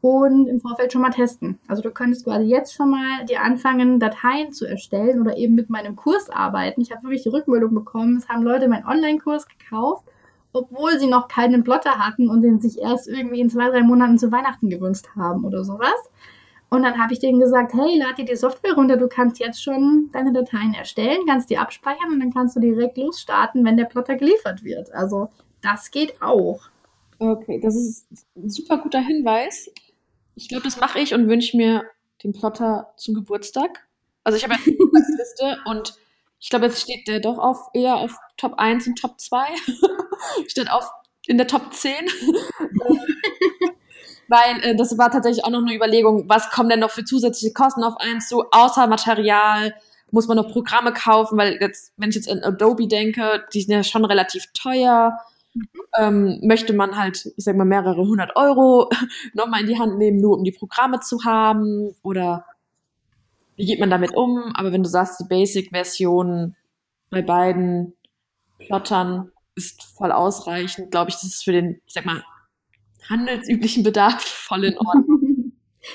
und 0.00 0.46
im 0.46 0.60
Vorfeld 0.60 0.92
schon 0.92 1.02
mal 1.02 1.10
testen. 1.10 1.58
Also 1.68 1.82
du 1.82 1.90
könntest 1.90 2.24
quasi 2.24 2.44
jetzt 2.44 2.74
schon 2.74 2.90
mal 2.90 3.24
dir 3.26 3.42
anfangen, 3.42 4.00
Dateien 4.00 4.52
zu 4.52 4.66
erstellen 4.66 5.20
oder 5.20 5.36
eben 5.36 5.54
mit 5.54 5.68
meinem 5.68 5.96
Kurs 5.96 6.30
arbeiten. 6.30 6.80
Ich 6.80 6.90
habe 6.90 7.02
wirklich 7.02 7.22
die 7.22 7.28
Rückmeldung 7.28 7.74
bekommen, 7.74 8.16
es 8.16 8.28
haben 8.28 8.42
Leute 8.42 8.68
meinen 8.68 8.86
Online-Kurs 8.86 9.46
gekauft, 9.48 10.04
obwohl 10.52 10.98
sie 10.98 11.06
noch 11.06 11.28
keinen 11.28 11.64
Plotter 11.64 11.98
hatten 11.98 12.30
und 12.30 12.42
den 12.42 12.60
sich 12.60 12.80
erst 12.80 13.08
irgendwie 13.08 13.40
in 13.40 13.50
zwei, 13.50 13.68
drei 13.68 13.82
Monaten 13.82 14.18
zu 14.18 14.32
Weihnachten 14.32 14.70
gewünscht 14.70 15.08
haben 15.16 15.44
oder 15.44 15.64
sowas. 15.64 16.10
Und 16.70 16.84
dann 16.84 16.98
habe 16.98 17.12
ich 17.12 17.18
denen 17.18 17.40
gesagt, 17.40 17.74
hey, 17.74 17.98
lad 17.98 18.16
dir 18.16 18.24
die 18.24 18.36
Software 18.36 18.74
runter, 18.74 18.96
du 18.96 19.08
kannst 19.08 19.40
jetzt 19.40 19.62
schon 19.62 20.08
deine 20.12 20.32
Dateien 20.32 20.72
erstellen, 20.72 21.26
kannst 21.26 21.50
die 21.50 21.58
abspeichern 21.58 22.12
und 22.12 22.20
dann 22.20 22.32
kannst 22.32 22.56
du 22.56 22.60
direkt 22.60 22.96
losstarten, 22.96 23.64
wenn 23.64 23.76
der 23.76 23.86
Plotter 23.86 24.14
geliefert 24.14 24.62
wird. 24.62 24.94
Also 24.94 25.28
das 25.62 25.90
geht 25.90 26.22
auch. 26.22 26.60
Okay, 27.18 27.60
das 27.60 27.76
ist 27.76 28.06
ein 28.36 28.48
super 28.48 28.78
guter 28.78 29.00
Hinweis. 29.00 29.70
Ich 30.34 30.48
glaube, 30.48 30.64
das 30.64 30.78
mache 30.80 30.98
ich 31.00 31.14
und 31.14 31.28
wünsche 31.28 31.56
mir 31.56 31.84
den 32.22 32.32
Plotter 32.32 32.92
zum 32.96 33.14
Geburtstag. 33.14 33.86
Also 34.24 34.36
ich 34.36 34.44
habe 34.44 34.54
eine 34.54 34.62
Geburtstagsliste 34.64 35.58
und 35.66 35.94
ich 36.38 36.48
glaube, 36.48 36.66
jetzt 36.66 36.80
steht 36.80 37.06
der 37.06 37.20
doch 37.20 37.38
auf 37.38 37.68
eher 37.74 37.96
auf 37.96 38.16
Top 38.36 38.54
1 38.54 38.86
und 38.86 38.98
Top 38.98 39.20
2. 39.20 39.44
steht 40.48 40.70
auf 40.70 40.90
in 41.26 41.36
der 41.36 41.46
Top 41.46 41.72
10. 41.72 41.94
Weil 44.28 44.62
äh, 44.62 44.76
das 44.76 44.96
war 44.96 45.10
tatsächlich 45.10 45.44
auch 45.44 45.50
noch 45.50 45.60
eine 45.60 45.74
Überlegung, 45.74 46.28
was 46.28 46.50
kommen 46.50 46.68
denn 46.68 46.80
noch 46.80 46.90
für 46.90 47.04
zusätzliche 47.04 47.52
Kosten 47.52 47.82
auf 47.82 47.96
eins 47.98 48.28
zu, 48.28 48.44
außer 48.50 48.86
Material, 48.86 49.74
muss 50.12 50.28
man 50.28 50.36
noch 50.36 50.50
Programme 50.50 50.92
kaufen, 50.92 51.36
weil 51.36 51.58
jetzt, 51.60 51.92
wenn 51.96 52.10
ich 52.10 52.16
jetzt 52.16 52.28
an 52.28 52.42
Adobe 52.42 52.88
denke, 52.88 53.44
die 53.52 53.60
sind 53.62 53.74
ja 53.74 53.82
schon 53.82 54.04
relativ 54.04 54.46
teuer 54.54 55.18
ähm, 55.98 56.40
möchte 56.42 56.72
man 56.72 56.96
halt, 56.96 57.26
ich 57.36 57.44
sag 57.44 57.56
mal, 57.56 57.64
mehrere 57.64 58.00
hundert 58.00 58.36
Euro 58.36 58.88
nochmal 59.34 59.62
in 59.62 59.66
die 59.66 59.78
Hand 59.78 59.98
nehmen, 59.98 60.18
nur 60.20 60.38
um 60.38 60.44
die 60.44 60.52
Programme 60.52 61.00
zu 61.00 61.24
haben? 61.24 61.94
Oder 62.02 62.44
wie 63.56 63.66
geht 63.66 63.80
man 63.80 63.90
damit 63.90 64.16
um? 64.16 64.52
Aber 64.54 64.72
wenn 64.72 64.82
du 64.82 64.88
sagst, 64.88 65.20
die 65.20 65.28
Basic-Version 65.28 66.56
bei 67.10 67.22
beiden 67.22 67.94
Plottern 68.58 69.32
ist 69.54 69.82
voll 69.82 70.12
ausreichend, 70.12 70.90
glaube 70.90 71.10
ich, 71.10 71.16
das 71.16 71.24
ist 71.24 71.44
für 71.44 71.52
den, 71.52 71.80
ich 71.86 71.92
sag 71.92 72.06
mal, 72.06 72.22
handelsüblichen 73.08 73.82
Bedarf 73.82 74.22
voll 74.22 74.64
in 74.64 74.78
Ordnung. 74.78 75.20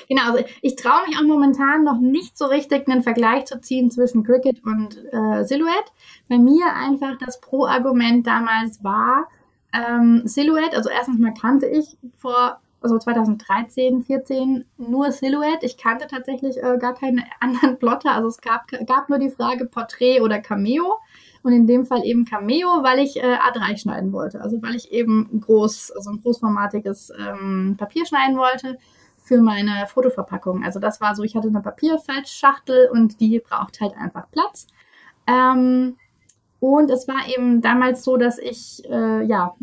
Genau, 0.08 0.32
also 0.32 0.44
ich 0.62 0.74
traue 0.74 1.06
mich 1.06 1.16
auch 1.16 1.22
momentan 1.22 1.84
noch 1.84 2.00
nicht 2.00 2.36
so 2.36 2.46
richtig 2.46 2.88
einen 2.88 3.04
Vergleich 3.04 3.44
zu 3.44 3.60
ziehen 3.60 3.90
zwischen 3.90 4.24
Cricket 4.24 4.62
und 4.64 4.96
äh, 5.12 5.44
Silhouette. 5.44 5.92
Bei 6.28 6.38
mir 6.38 6.74
einfach 6.74 7.16
das 7.24 7.40
Pro-Argument 7.40 8.26
damals 8.26 8.82
war, 8.82 9.28
ähm, 9.72 10.22
Silhouette, 10.24 10.76
also 10.76 10.90
erstens 10.90 11.18
mal 11.18 11.34
kannte 11.34 11.66
ich 11.66 11.98
vor 12.16 12.60
also 12.86 12.98
2013, 12.98 14.04
14 14.04 14.64
nur 14.78 15.10
Silhouette. 15.10 15.66
Ich 15.66 15.76
kannte 15.76 16.06
tatsächlich 16.06 16.62
äh, 16.62 16.78
gar 16.78 16.94
keine 16.94 17.24
anderen 17.40 17.78
Plotter. 17.78 18.12
Also 18.12 18.28
es 18.28 18.40
gab, 18.40 18.68
gab 18.86 19.08
nur 19.08 19.18
die 19.18 19.30
Frage 19.30 19.66
Porträt 19.66 20.20
oder 20.20 20.38
Cameo. 20.40 20.98
Und 21.42 21.52
in 21.52 21.66
dem 21.66 21.84
Fall 21.84 22.04
eben 22.04 22.24
Cameo, 22.24 22.82
weil 22.82 22.98
ich 22.98 23.16
äh, 23.16 23.36
A3 23.36 23.76
schneiden 23.76 24.12
wollte. 24.12 24.40
Also 24.40 24.60
weil 24.62 24.74
ich 24.74 24.90
eben 24.92 25.40
groß, 25.40 25.92
also 25.92 26.10
ein 26.10 26.20
großformatiges 26.20 27.12
ähm, 27.18 27.76
Papier 27.78 28.04
schneiden 28.04 28.36
wollte 28.36 28.78
für 29.18 29.40
meine 29.40 29.86
Fotoverpackung. 29.86 30.64
Also 30.64 30.80
das 30.80 31.00
war 31.00 31.14
so, 31.14 31.22
ich 31.22 31.36
hatte 31.36 31.48
eine 31.48 31.60
Papierfaltschachtel 31.60 32.88
und 32.92 33.20
die 33.20 33.40
braucht 33.40 33.80
halt 33.80 33.96
einfach 33.96 34.28
Platz. 34.30 34.66
Ähm, 35.26 35.96
und 36.66 36.90
es 36.90 37.06
war 37.06 37.28
eben 37.28 37.62
damals 37.62 38.02
so, 38.02 38.16
dass 38.16 38.38
ich 38.38 38.82
äh, 38.90 39.24
ja 39.24 39.54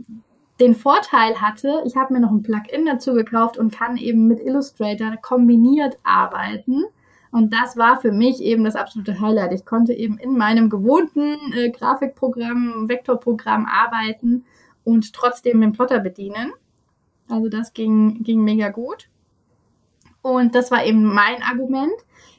den 0.61 0.73
Vorteil 0.73 1.41
hatte, 1.41 1.81
ich 1.85 1.97
habe 1.97 2.13
mir 2.13 2.21
noch 2.21 2.31
ein 2.31 2.43
Plugin 2.43 2.85
dazu 2.85 3.13
gekauft 3.13 3.57
und 3.57 3.75
kann 3.75 3.97
eben 3.97 4.25
mit 4.27 4.39
Illustrator 4.39 5.17
kombiniert 5.17 5.97
arbeiten. 6.03 6.85
Und 7.29 7.53
das 7.53 7.75
war 7.75 7.99
für 7.99 8.13
mich 8.13 8.41
eben 8.41 8.63
das 8.63 8.77
absolute 8.77 9.19
Highlight. 9.19 9.51
Ich 9.51 9.65
konnte 9.65 9.91
eben 9.91 10.17
in 10.17 10.37
meinem 10.37 10.69
gewohnten 10.69 11.51
äh, 11.53 11.71
Grafikprogramm, 11.71 12.87
Vektorprogramm 12.87 13.65
arbeiten 13.65 14.45
und 14.85 15.11
trotzdem 15.11 15.59
den 15.59 15.73
Plotter 15.73 15.99
bedienen. 15.99 16.53
Also 17.27 17.49
das 17.49 17.73
ging, 17.73 18.23
ging 18.23 18.45
mega 18.45 18.69
gut. 18.69 19.09
Und 20.21 20.55
das 20.55 20.71
war 20.71 20.85
eben 20.85 21.03
mein 21.03 21.43
Argument. 21.43 21.91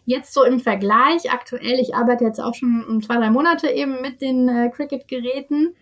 Jetzt 0.07 0.35
so 0.35 0.45
im 0.45 0.61
Vergleich 0.61 1.33
aktuell, 1.33 1.79
ich 1.81 1.95
arbeite 1.95 2.25
jetzt 2.25 2.41
auch 2.41 2.55
schon 2.55 3.01
zwei, 3.03 3.17
drei 3.17 3.31
Monate 3.31 3.69
eben 3.71 4.03
mit 4.03 4.21
den 4.21 4.49
äh, 4.49 4.71
Cricut-Geräten. 4.71 5.75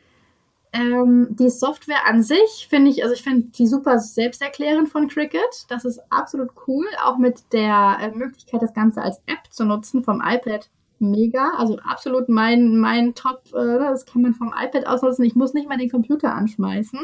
Ähm, 0.72 1.28
die 1.30 1.50
Software 1.50 2.06
an 2.06 2.22
sich 2.22 2.66
finde 2.70 2.90
ich, 2.90 3.02
also 3.02 3.14
ich 3.14 3.22
finde 3.22 3.48
die 3.48 3.66
super 3.66 3.98
selbsterklärend 3.98 4.88
von 4.88 5.08
Cricut. 5.08 5.66
Das 5.68 5.84
ist 5.84 6.00
absolut 6.10 6.50
cool, 6.66 6.86
auch 7.04 7.18
mit 7.18 7.52
der 7.52 7.98
äh, 8.00 8.16
Möglichkeit, 8.16 8.62
das 8.62 8.72
Ganze 8.72 9.02
als 9.02 9.18
App 9.26 9.50
zu 9.50 9.64
nutzen 9.64 10.02
vom 10.02 10.22
iPad. 10.24 10.70
Mega, 10.98 11.50
also 11.58 11.78
absolut 11.78 12.28
mein, 12.28 12.78
mein 12.78 13.14
Top, 13.14 13.42
äh, 13.52 13.78
das 13.78 14.06
kann 14.06 14.22
man 14.22 14.34
vom 14.34 14.54
iPad 14.56 14.86
aus 14.86 15.02
nutzen. 15.02 15.24
Ich 15.24 15.34
muss 15.34 15.52
nicht 15.52 15.68
mal 15.68 15.78
den 15.78 15.90
Computer 15.90 16.32
anschmeißen. 16.32 17.00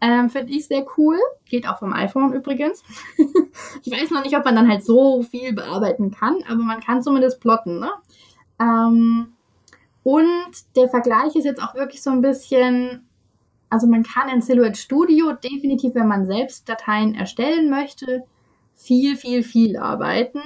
Ähm, 0.00 0.28
Finde 0.28 0.52
ich 0.52 0.66
sehr 0.66 0.84
cool. 0.96 1.18
Geht 1.46 1.68
auch 1.68 1.78
vom 1.78 1.92
iPhone 1.92 2.32
übrigens. 2.32 2.82
ich 3.82 3.92
weiß 3.92 4.10
noch 4.10 4.22
nicht, 4.22 4.36
ob 4.36 4.44
man 4.44 4.54
dann 4.54 4.68
halt 4.68 4.84
so 4.84 5.22
viel 5.22 5.52
bearbeiten 5.52 6.10
kann, 6.10 6.38
aber 6.48 6.62
man 6.62 6.80
kann 6.80 7.02
zumindest 7.02 7.40
plotten. 7.40 7.80
Ne? 7.80 7.90
Ähm, 8.60 9.32
und 10.02 10.76
der 10.76 10.88
Vergleich 10.88 11.34
ist 11.34 11.44
jetzt 11.44 11.62
auch 11.62 11.74
wirklich 11.74 12.02
so 12.02 12.10
ein 12.10 12.20
bisschen, 12.20 13.08
also 13.70 13.86
man 13.86 14.02
kann 14.02 14.28
in 14.28 14.42
Silhouette 14.42 14.78
Studio 14.78 15.32
definitiv, 15.32 15.94
wenn 15.94 16.08
man 16.08 16.26
selbst 16.26 16.68
Dateien 16.68 17.14
erstellen 17.14 17.70
möchte, 17.70 18.24
viel, 18.74 19.16
viel, 19.16 19.42
viel 19.42 19.78
arbeiten. 19.78 20.42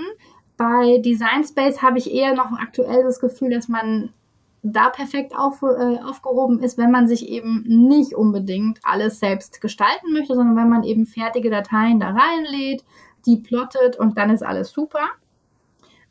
Bei 0.57 0.99
Design 0.99 1.45
Space 1.45 1.83
habe 1.83 1.99
ich 1.99 2.13
eher 2.13 2.35
noch 2.35 2.53
aktuell 2.53 3.03
das 3.03 3.21
Gefühl, 3.21 3.51
dass 3.51 3.69
man 3.69 4.13
da 4.63 4.91
perfekt 4.91 5.35
auf, 5.37 5.63
äh, 5.63 5.99
aufgehoben 6.05 6.61
ist, 6.61 6.77
wenn 6.77 6.91
man 6.91 7.09
sich 7.09 7.29
eben 7.29 7.65
nicht 7.67 8.15
unbedingt 8.15 8.79
alles 8.83 9.19
selbst 9.19 9.61
gestalten 9.61 10.13
möchte, 10.13 10.35
sondern 10.35 10.57
wenn 10.57 10.69
man 10.69 10.83
eben 10.83 11.07
fertige 11.07 11.51
Dateien 11.51 12.01
da 12.01 12.11
reinlädt, 12.11 12.85
die 13.27 13.37
plottet 13.37 13.97
und 13.99 14.19
dann 14.19 14.31
ist 14.31 14.43
alles 14.43 14.71
super. 14.71 15.09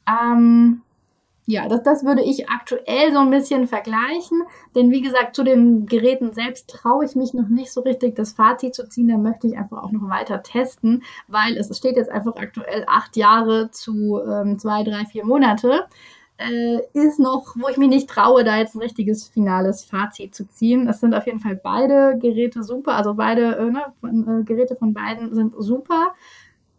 Ähm, 0.07 0.81
ja, 1.45 1.67
das, 1.67 1.81
das 1.81 2.05
würde 2.05 2.21
ich 2.21 2.47
aktuell 2.47 3.11
so 3.11 3.19
ein 3.19 3.31
bisschen 3.31 3.67
vergleichen, 3.67 4.43
denn 4.75 4.91
wie 4.91 5.01
gesagt, 5.01 5.35
zu 5.35 5.43
den 5.43 5.87
Geräten 5.87 6.31
selbst 6.31 6.69
traue 6.69 7.05
ich 7.05 7.15
mich 7.15 7.33
noch 7.33 7.47
nicht 7.47 7.71
so 7.71 7.81
richtig, 7.81 8.15
das 8.15 8.33
Fazit 8.33 8.75
zu 8.75 8.87
ziehen. 8.87 9.07
Da 9.07 9.17
möchte 9.17 9.47
ich 9.47 9.57
einfach 9.57 9.81
auch 9.81 9.91
noch 9.91 10.09
weiter 10.09 10.43
testen, 10.43 11.03
weil 11.27 11.57
es 11.57 11.75
steht 11.75 11.97
jetzt 11.97 12.11
einfach 12.11 12.35
aktuell 12.35 12.85
acht 12.87 13.17
Jahre 13.17 13.71
zu 13.71 14.21
ähm, 14.23 14.59
zwei, 14.59 14.83
drei, 14.83 15.05
vier 15.05 15.25
Monate 15.25 15.87
äh, 16.39 16.79
ist 16.93 17.19
noch, 17.19 17.55
wo 17.55 17.67
ich 17.67 17.77
mich 17.77 17.89
nicht 17.89 18.09
traue, 18.09 18.43
da 18.43 18.57
jetzt 18.57 18.75
ein 18.75 18.81
richtiges 18.81 19.27
finales 19.27 19.83
Fazit 19.83 20.33
zu 20.33 20.47
ziehen. 20.47 20.87
Es 20.87 21.01
sind 21.01 21.13
auf 21.13 21.25
jeden 21.25 21.39
Fall 21.39 21.55
beide 21.55 22.17
Geräte 22.17 22.63
super, 22.63 22.93
also 22.93 23.13
beide 23.13 23.57
äh, 23.57 23.65
ne, 23.65 23.85
von, 23.99 24.41
äh, 24.41 24.43
Geräte 24.43 24.75
von 24.75 24.93
beiden 24.93 25.33
sind 25.35 25.53
super. 25.57 26.13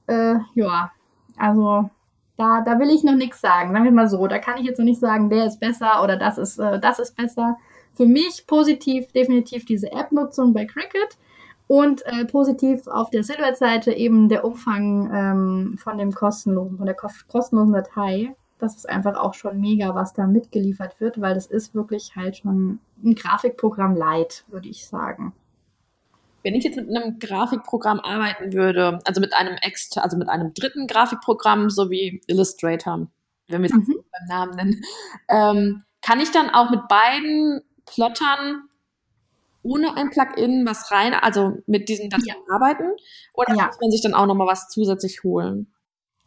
Äh, 0.06 0.36
ja, 0.54 0.92
also 1.36 1.90
da, 2.38 2.62
da 2.62 2.78
will 2.78 2.88
ich 2.88 3.04
noch 3.04 3.14
nichts 3.14 3.40
sagen. 3.40 3.72
Sagen 3.72 3.84
wir 3.84 3.92
mal 3.92 4.08
so, 4.08 4.26
da 4.26 4.38
kann 4.38 4.58
ich 4.58 4.64
jetzt 4.64 4.78
noch 4.78 4.84
nicht 4.86 5.00
sagen, 5.00 5.28
der 5.28 5.46
ist 5.46 5.60
besser 5.60 6.02
oder 6.02 6.16
das 6.16 6.38
ist, 6.38 6.58
äh, 6.58 6.80
das 6.80 6.98
ist 6.98 7.14
besser. 7.14 7.58
Für 7.92 8.06
mich 8.06 8.46
positiv 8.46 9.12
definitiv 9.12 9.66
diese 9.66 9.92
App-Nutzung 9.92 10.54
bei 10.54 10.64
Cricut 10.64 11.18
und 11.66 12.04
äh, 12.06 12.24
positiv 12.24 12.86
auf 12.86 13.10
der 13.10 13.24
Silhouette-Seite 13.24 13.92
eben 13.92 14.30
der 14.30 14.44
Umfang 14.44 15.10
ähm, 15.12 15.78
von 15.78 15.98
dem 15.98 16.12
kostenlosen, 16.12 16.78
von 16.78 16.86
der 16.86 16.96
kostenlosen 16.96 17.74
Datei 17.74 18.34
das 18.60 18.76
ist 18.76 18.88
einfach 18.88 19.16
auch 19.16 19.34
schon 19.34 19.60
mega, 19.60 19.94
was 19.94 20.12
da 20.12 20.26
mitgeliefert 20.26 21.00
wird, 21.00 21.20
weil 21.20 21.34
das 21.34 21.46
ist 21.46 21.74
wirklich 21.74 22.14
halt 22.16 22.38
schon 22.38 22.80
ein 23.04 23.14
Grafikprogramm 23.14 23.96
light, 23.96 24.44
würde 24.48 24.68
ich 24.68 24.86
sagen. 24.86 25.32
Wenn 26.42 26.54
ich 26.54 26.64
jetzt 26.64 26.76
mit 26.76 26.88
einem 26.88 27.18
Grafikprogramm 27.18 28.00
arbeiten 28.00 28.52
würde, 28.52 28.98
also 29.04 29.20
mit 29.20 29.34
einem 29.34 29.56
extra, 29.60 30.00
also 30.00 30.16
mit 30.16 30.28
einem 30.28 30.54
dritten 30.54 30.86
Grafikprogramm, 30.86 31.68
so 31.68 31.90
wie 31.90 32.22
Illustrator, 32.26 33.08
wenn 33.48 33.62
wir 33.62 33.70
es 33.70 33.74
mhm. 33.74 34.02
beim 34.12 34.28
Namen 34.28 34.56
nennen, 34.56 34.82
ähm, 35.28 35.82
kann 36.02 36.20
ich 36.20 36.30
dann 36.30 36.48
auch 36.50 36.70
mit 36.70 36.88
beiden 36.88 37.60
Plottern 37.84 38.62
ohne 39.62 39.96
ein 39.96 40.10
Plugin 40.10 40.66
was 40.66 40.90
rein, 40.90 41.12
also 41.14 41.58
mit 41.66 41.88
diesen 41.88 42.08
Dateien 42.08 42.42
ja. 42.48 42.54
arbeiten? 42.54 42.92
Oder 43.34 43.54
ja. 43.54 43.66
muss 43.66 43.80
man 43.80 43.90
sich 43.90 44.00
dann 44.00 44.14
auch 44.14 44.26
nochmal 44.26 44.46
was 44.46 44.68
zusätzlich 44.68 45.22
holen? 45.22 45.66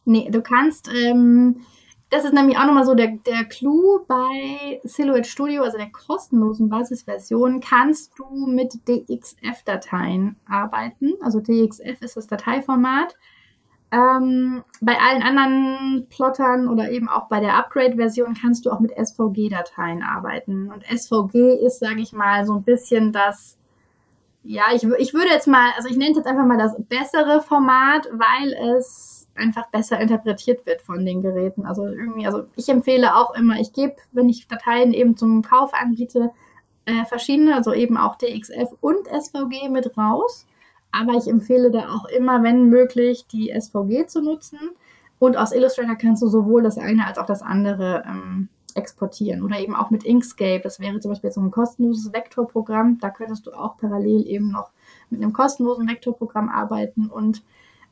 Nee, 0.05 0.29
du 0.29 0.41
kannst 0.41 0.89
ähm, 0.93 1.65
das 2.13 2.25
ist 2.25 2.33
nämlich 2.33 2.57
auch 2.59 2.65
nochmal 2.65 2.85
so 2.85 2.93
der, 2.93 3.17
der 3.25 3.43
Clou 3.45 4.05
bei 4.07 4.79
Silhouette 4.83 5.27
Studio, 5.27 5.63
also 5.63 5.79
der 5.79 5.91
kostenlosen 5.91 6.69
Basisversion, 6.69 7.59
kannst 7.59 8.13
du 8.19 8.45
mit 8.45 8.87
DXF-Dateien 8.87 10.35
arbeiten. 10.47 11.13
Also 11.21 11.39
DXF 11.39 12.01
ist 12.01 12.15
das 12.15 12.27
Dateiformat. 12.27 13.15
Ähm, 13.91 14.63
bei 14.79 14.95
allen 14.99 15.23
anderen 15.23 16.07
Plottern 16.09 16.67
oder 16.67 16.91
eben 16.91 17.09
auch 17.09 17.29
bei 17.29 17.39
der 17.39 17.57
Upgrade-Version 17.57 18.35
kannst 18.39 18.67
du 18.67 18.71
auch 18.71 18.79
mit 18.79 18.91
SVG-Dateien 18.91 20.03
arbeiten. 20.03 20.71
Und 20.71 20.83
SVG 20.85 21.65
ist, 21.65 21.79
sage 21.79 22.01
ich 22.01 22.13
mal, 22.13 22.45
so 22.45 22.53
ein 22.53 22.63
bisschen 22.63 23.11
das, 23.11 23.57
ja, 24.43 24.65
ich, 24.75 24.83
ich 24.83 25.15
würde 25.15 25.29
jetzt 25.29 25.47
mal, 25.47 25.71
also 25.77 25.89
ich 25.89 25.97
nenne 25.97 26.11
es 26.11 26.17
jetzt 26.17 26.27
einfach 26.27 26.45
mal 26.45 26.59
das 26.59 26.75
bessere 26.87 27.41
Format, 27.41 28.07
weil 28.11 28.53
es 28.77 29.12
einfach 29.35 29.67
besser 29.69 29.99
interpretiert 29.99 30.65
wird 30.65 30.81
von 30.81 31.05
den 31.05 31.21
Geräten. 31.21 31.65
Also 31.65 31.85
irgendwie, 31.85 32.25
also 32.25 32.43
ich 32.55 32.69
empfehle 32.69 33.15
auch 33.15 33.33
immer, 33.35 33.59
ich 33.59 33.73
gebe, 33.73 33.95
wenn 34.11 34.29
ich 34.29 34.47
Dateien 34.47 34.93
eben 34.93 35.17
zum 35.17 35.41
Kauf 35.41 35.73
anbiete, 35.73 36.31
äh, 36.85 37.05
verschiedene, 37.05 37.55
also 37.55 37.73
eben 37.73 37.97
auch 37.97 38.15
DXF 38.15 38.69
und 38.81 39.07
SVG 39.07 39.69
mit 39.69 39.97
raus. 39.97 40.45
Aber 40.91 41.13
ich 41.13 41.27
empfehle 41.27 41.71
da 41.71 41.89
auch 41.89 42.05
immer, 42.05 42.43
wenn 42.43 42.69
möglich, 42.69 43.25
die 43.31 43.49
SVG 43.49 44.05
zu 44.07 44.21
nutzen. 44.21 44.59
Und 45.17 45.37
aus 45.37 45.51
Illustrator 45.51 45.95
kannst 45.95 46.21
du 46.21 46.27
sowohl 46.27 46.61
das 46.61 46.77
eine 46.77 47.07
als 47.07 47.17
auch 47.17 47.25
das 47.25 47.41
andere 47.41 48.03
ähm, 48.05 48.49
exportieren. 48.75 49.41
Oder 49.41 49.59
eben 49.59 49.75
auch 49.75 49.89
mit 49.89 50.03
Inkscape. 50.03 50.61
Das 50.61 50.79
wäre 50.79 50.99
zum 50.99 51.11
Beispiel 51.11 51.31
so 51.31 51.41
ein 51.41 51.49
kostenloses 51.49 52.13
Vektorprogramm. 52.13 52.99
Da 52.99 53.09
könntest 53.09 53.47
du 53.47 53.51
auch 53.53 53.77
parallel 53.77 54.27
eben 54.27 54.51
noch 54.51 54.69
mit 55.09 55.21
einem 55.21 55.33
kostenlosen 55.33 55.87
Vektorprogramm 55.87 56.49
arbeiten 56.49 57.07
und 57.07 57.41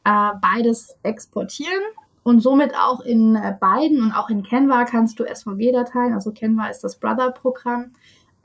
äh, 0.03 0.31
beides 0.41 0.95
exportieren 1.03 1.83
und 2.23 2.41
somit 2.41 2.73
auch 2.75 3.01
in 3.01 3.35
äh, 3.35 3.55
beiden 3.59 4.03
und 4.03 4.11
auch 4.13 4.29
in 4.29 4.43
Canva 4.43 4.85
kannst 4.85 5.19
du 5.19 5.25
SVG-Dateien, 5.25 6.13
also 6.13 6.31
Canva 6.31 6.67
ist 6.67 6.83
das 6.83 6.97
Brother-Programm, 6.97 7.93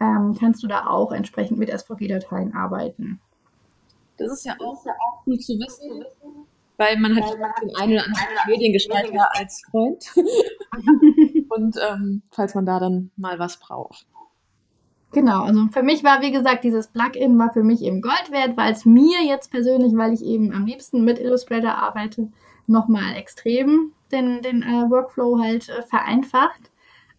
ähm, 0.00 0.36
kannst 0.38 0.62
du 0.62 0.66
da 0.66 0.86
auch 0.86 1.12
entsprechend 1.12 1.58
mit 1.58 1.70
SVG-Dateien 1.70 2.54
arbeiten. 2.54 3.20
Das 4.18 4.32
ist 4.32 4.46
ja 4.46 4.54
auch, 4.54 4.84
ja 4.86 4.92
auch 4.92 5.24
gut 5.24 5.42
zu 5.42 5.54
wissen, 5.54 6.04
weil 6.78 6.98
man 6.98 7.16
hat 7.16 7.32
den 7.32 7.76
einen 7.76 7.92
oder 7.92 8.04
anderen 8.04 8.26
Mediengestalter 8.48 9.28
als 9.32 9.62
Freund. 9.70 10.04
und 11.50 11.76
ähm, 11.90 12.22
falls 12.30 12.54
man 12.54 12.66
da 12.66 12.80
dann 12.80 13.10
mal 13.16 13.38
was 13.38 13.58
braucht. 13.58 14.06
Genau, 15.12 15.44
also 15.44 15.68
für 15.72 15.82
mich 15.82 16.04
war, 16.04 16.20
wie 16.20 16.32
gesagt, 16.32 16.64
dieses 16.64 16.88
Plugin 16.88 17.38
war 17.38 17.52
für 17.52 17.62
mich 17.62 17.82
eben 17.82 18.02
Gold 18.02 18.30
wert, 18.30 18.56
weil 18.56 18.72
es 18.72 18.84
mir 18.84 19.24
jetzt 19.24 19.50
persönlich, 19.50 19.96
weil 19.96 20.12
ich 20.12 20.22
eben 20.22 20.52
am 20.52 20.66
liebsten 20.66 21.04
mit 21.04 21.18
Illustrator 21.18 21.74
arbeite, 21.74 22.28
nochmal 22.66 23.16
extrem 23.16 23.92
den, 24.12 24.42
den 24.42 24.62
äh, 24.62 24.90
Workflow 24.90 25.38
halt 25.40 25.68
äh, 25.68 25.82
vereinfacht. 25.82 26.70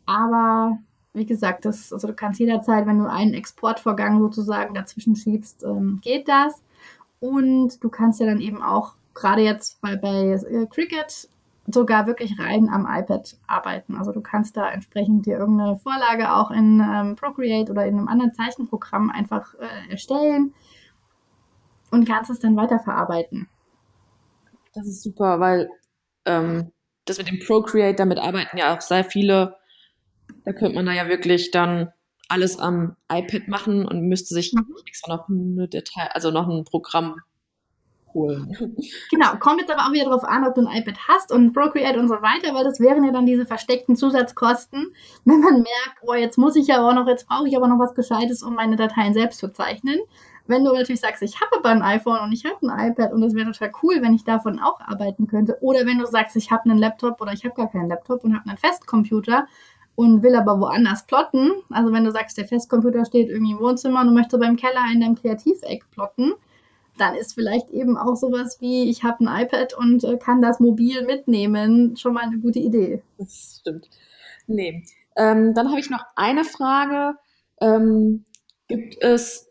Aber 0.05 0.77
wie 1.13 1.25
gesagt, 1.25 1.65
das, 1.65 1.91
also 1.91 2.07
du 2.07 2.13
kannst 2.13 2.39
jederzeit, 2.39 2.85
wenn 2.85 2.99
du 2.99 3.09
einen 3.09 3.33
Exportvorgang 3.33 4.19
sozusagen 4.19 4.73
dazwischen 4.73 5.15
schiebst, 5.15 5.63
ähm, 5.63 5.99
geht 6.03 6.27
das. 6.27 6.61
Und 7.19 7.83
du 7.83 7.89
kannst 7.89 8.19
ja 8.19 8.27
dann 8.27 8.39
eben 8.39 8.61
auch 8.61 8.93
gerade 9.15 9.41
jetzt 9.41 9.81
bei, 9.81 9.95
bei 9.95 10.33
äh, 10.33 10.67
Cricut 10.67 11.27
sogar 11.67 12.07
wirklich 12.07 12.39
rein 12.39 12.69
am 12.69 12.87
iPad 12.89 13.37
arbeiten. 13.45 13.95
Also 13.97 14.13
du 14.13 14.21
kannst 14.21 14.55
da 14.55 14.69
entsprechend 14.69 15.25
dir 15.25 15.37
irgendeine 15.37 15.77
Vorlage 15.77 16.33
auch 16.33 16.49
in 16.49 16.79
ähm, 16.79 17.15
Procreate 17.15 17.71
oder 17.71 17.85
in 17.85 17.97
einem 17.97 18.07
anderen 18.07 18.33
Zeichenprogramm 18.33 19.09
einfach 19.09 19.53
äh, 19.55 19.91
erstellen 19.91 20.53
und 21.91 22.07
kannst 22.07 22.31
es 22.31 22.39
dann 22.39 22.55
weiterverarbeiten. 22.55 23.49
Das 24.73 24.87
ist 24.87 25.03
super, 25.03 25.39
weil 25.41 25.69
ähm, 26.25 26.71
das 27.05 27.17
mit 27.17 27.27
dem 27.27 27.39
Procreate, 27.39 27.95
damit 27.95 28.19
arbeiten 28.19 28.57
ja 28.57 28.75
auch 28.75 28.81
sehr 28.81 29.03
viele. 29.03 29.57
Da 30.45 30.53
könnte 30.53 30.75
man 30.75 30.85
da 30.85 30.93
ja 30.93 31.09
wirklich 31.09 31.51
dann 31.51 31.91
alles 32.29 32.59
am 32.59 32.95
iPad 33.11 33.47
machen 33.47 33.85
und 33.85 34.07
müsste 34.07 34.33
sich 34.33 34.53
mhm. 34.53 34.67
extra 34.85 35.15
noch 35.15 35.29
eine 35.29 35.67
Datei, 35.67 36.09
also 36.11 36.31
noch 36.31 36.47
ein 36.47 36.63
Programm 36.63 37.17
holen. 38.17 38.75
Genau, 39.09 39.35
kommt 39.39 39.61
jetzt 39.61 39.71
aber 39.71 39.83
auch 39.83 39.93
wieder 39.93 40.05
darauf 40.05 40.23
an, 40.23 40.45
ob 40.45 40.55
du 40.55 40.65
ein 40.65 40.81
iPad 40.81 40.97
hast 41.07 41.31
und 41.31 41.53
Procreate 41.53 41.99
und 41.99 42.07
so 42.07 42.15
weiter, 42.15 42.53
weil 42.53 42.63
das 42.63 42.79
wären 42.79 43.03
ja 43.03 43.11
dann 43.11 43.25
diese 43.25 43.45
versteckten 43.45 43.95
Zusatzkosten, 43.95 44.93
wenn 45.25 45.39
man 45.39 45.53
merkt, 45.53 45.97
oh, 46.01 46.13
jetzt 46.13 46.37
muss 46.37 46.55
ich 46.55 46.67
ja 46.67 46.85
auch 46.85 46.93
noch, 46.93 47.07
jetzt 47.07 47.27
brauche 47.27 47.47
ich 47.47 47.55
aber 47.55 47.67
noch 47.67 47.79
was 47.79 47.95
Gescheites, 47.95 48.43
um 48.43 48.55
meine 48.55 48.75
Dateien 48.75 49.13
selbst 49.13 49.39
zu 49.39 49.51
zeichnen. 49.53 49.99
Wenn 50.47 50.63
du 50.63 50.73
natürlich 50.73 51.01
sagst, 51.01 51.21
ich 51.21 51.39
habe 51.41 51.57
aber 51.57 51.69
ein 51.69 51.81
iPhone 51.81 52.19
und 52.21 52.31
ich 52.31 52.45
habe 52.45 52.55
ein 52.65 52.91
iPad 52.91 53.13
und 53.13 53.21
es 53.23 53.35
wäre 53.35 53.51
total 53.51 53.71
cool, 53.83 54.01
wenn 54.01 54.13
ich 54.13 54.23
davon 54.23 54.59
auch 54.59 54.79
arbeiten 54.79 55.27
könnte. 55.27 55.57
Oder 55.61 55.85
wenn 55.85 55.99
du 55.99 56.07
sagst, 56.07 56.35
ich 56.37 56.51
habe 56.51 56.69
einen 56.69 56.79
Laptop 56.79 57.19
oder 57.21 57.33
ich 57.33 57.43
habe 57.43 57.53
gar 57.53 57.69
keinen 57.69 57.89
Laptop 57.89 58.23
und 58.23 58.33
habe 58.33 58.49
einen 58.49 58.57
Festcomputer 58.57 59.45
und 59.95 60.23
will 60.23 60.35
aber 60.35 60.59
woanders 60.59 61.05
plotten. 61.05 61.51
Also 61.69 61.91
wenn 61.91 62.05
du 62.05 62.11
sagst, 62.11 62.37
der 62.37 62.47
Festcomputer 62.47 63.03
steht 63.03 63.29
irgendwie 63.29 63.53
im 63.53 63.59
Wohnzimmer 63.59 64.01
und 64.01 64.07
du 64.07 64.13
möchtest 64.13 64.39
beim 64.39 64.55
Keller 64.55 64.85
in 64.93 65.01
deinem 65.01 65.15
Kreativeck 65.15 65.89
plotten, 65.91 66.33
dann 66.97 67.15
ist 67.15 67.33
vielleicht 67.33 67.69
eben 67.69 67.97
auch 67.97 68.15
sowas 68.15 68.57
wie, 68.59 68.89
ich 68.89 69.03
habe 69.03 69.25
ein 69.25 69.43
iPad 69.45 69.73
und 69.73 70.03
äh, 70.03 70.17
kann 70.17 70.41
das 70.41 70.59
mobil 70.59 71.05
mitnehmen, 71.05 71.95
schon 71.97 72.13
mal 72.13 72.23
eine 72.23 72.39
gute 72.39 72.59
Idee. 72.59 73.01
Das 73.17 73.59
stimmt. 73.59 73.89
Nee. 74.47 74.83
Ähm, 75.15 75.53
dann 75.53 75.69
habe 75.69 75.79
ich 75.79 75.89
noch 75.89 76.03
eine 76.15 76.43
Frage. 76.43 77.17
Ähm, 77.61 78.25
gibt 78.67 79.01
es 79.01 79.47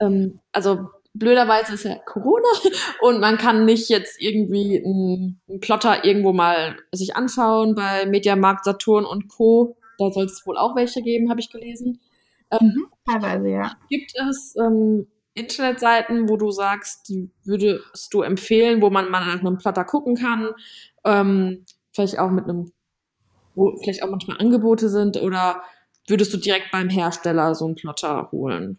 ähm, 0.00 0.40
also 0.52 0.88
blöderweise 1.14 1.74
ist 1.74 1.84
ja 1.84 1.96
Corona 1.96 2.48
und 3.00 3.20
man 3.20 3.38
kann 3.38 3.64
nicht 3.64 3.88
jetzt 3.88 4.20
irgendwie 4.20 4.82
einen, 4.84 5.40
einen 5.48 5.60
Plotter 5.60 6.04
irgendwo 6.04 6.32
mal 6.32 6.76
sich 6.92 7.16
anschauen 7.16 7.74
bei 7.74 8.06
Mediamarkt, 8.06 8.64
Saturn 8.64 9.04
und 9.04 9.28
Co. 9.28 9.76
Da 9.98 10.10
soll 10.12 10.26
es 10.26 10.46
wohl 10.46 10.56
auch 10.56 10.76
welche 10.76 11.02
geben, 11.02 11.30
habe 11.30 11.40
ich 11.40 11.50
gelesen. 11.50 12.00
Ähm, 12.50 12.74
mhm, 12.74 12.86
teilweise, 13.04 13.48
ja. 13.48 13.76
Gibt 13.88 14.12
es 14.16 14.54
ähm, 14.56 15.08
Internetseiten, 15.38 16.28
wo 16.28 16.36
du 16.36 16.50
sagst, 16.50 17.08
die 17.08 17.30
würdest 17.44 18.12
du 18.12 18.22
empfehlen, 18.22 18.82
wo 18.82 18.90
man 18.90 19.10
mal 19.10 19.24
nach 19.24 19.40
einem 19.40 19.58
Plotter 19.58 19.84
gucken 19.84 20.16
kann? 20.16 20.50
Ähm, 21.04 21.64
vielleicht 21.92 22.18
auch 22.18 22.30
mit 22.30 22.44
einem, 22.44 22.72
wo 23.54 23.76
vielleicht 23.82 24.02
auch 24.02 24.10
manchmal 24.10 24.38
Angebote 24.38 24.88
sind 24.88 25.16
oder 25.16 25.62
würdest 26.06 26.32
du 26.32 26.38
direkt 26.38 26.70
beim 26.72 26.88
Hersteller 26.88 27.54
so 27.54 27.66
einen 27.66 27.74
Plotter 27.74 28.30
holen? 28.32 28.78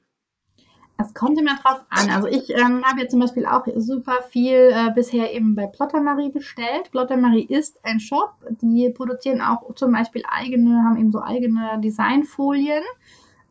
Es 1.01 1.13
kommt 1.13 1.39
immer 1.39 1.55
drauf 1.55 1.85
an. 1.89 2.09
Also 2.09 2.27
ich 2.27 2.49
ähm, 2.49 2.83
habe 2.83 2.99
jetzt 2.99 3.11
zum 3.11 3.21
Beispiel 3.21 3.45
auch 3.45 3.65
super 3.77 4.17
viel 4.31 4.71
äh, 4.73 4.91
bisher 4.93 5.33
eben 5.33 5.55
bei 5.55 5.65
Plottermarie 5.65 6.29
bestellt. 6.29 6.91
Plottermarie 6.91 7.45
ist 7.45 7.79
ein 7.83 8.01
Shop, 8.01 8.33
die 8.61 8.89
produzieren 8.89 9.39
auch 9.39 9.73
zum 9.75 9.93
Beispiel 9.93 10.23
eigene, 10.27 10.83
haben 10.83 10.97
eben 10.97 11.11
so 11.11 11.21
eigene 11.21 11.79
Designfolien. 11.81 12.83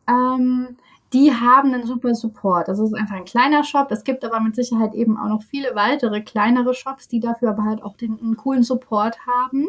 Ähm, 0.07 0.77
die 1.13 1.33
haben 1.33 1.73
einen 1.73 1.85
super 1.85 2.13
Support. 2.13 2.67
Das 2.67 2.79
ist 2.79 2.93
einfach 2.93 3.15
ein 3.15 3.25
kleiner 3.25 3.63
Shop. 3.63 3.91
Es 3.91 4.03
gibt 4.03 4.23
aber 4.23 4.39
mit 4.39 4.55
Sicherheit 4.55 4.93
eben 4.93 5.17
auch 5.17 5.27
noch 5.27 5.41
viele 5.41 5.75
weitere 5.75 6.21
kleinere 6.21 6.73
Shops, 6.73 7.07
die 7.07 7.19
dafür 7.19 7.49
aber 7.49 7.63
halt 7.63 7.83
auch 7.83 7.95
den 7.97 8.19
einen 8.19 8.37
coolen 8.37 8.63
Support 8.63 9.17
haben. 9.25 9.67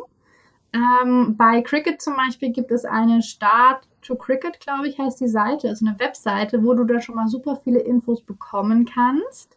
Ähm, 0.72 1.36
bei 1.36 1.62
Cricket 1.62 2.00
zum 2.00 2.16
Beispiel 2.16 2.50
gibt 2.50 2.70
es 2.70 2.84
eine 2.84 3.22
Start 3.22 3.88
to 4.02 4.16
Cricket, 4.16 4.60
glaube 4.60 4.88
ich, 4.88 4.98
heißt 4.98 5.20
die 5.20 5.28
Seite. 5.28 5.68
Also 5.68 5.86
eine 5.86 5.98
Webseite, 5.98 6.62
wo 6.62 6.74
du 6.74 6.84
da 6.84 7.00
schon 7.00 7.16
mal 7.16 7.28
super 7.28 7.56
viele 7.64 7.80
Infos 7.80 8.22
bekommen 8.22 8.84
kannst. 8.84 9.56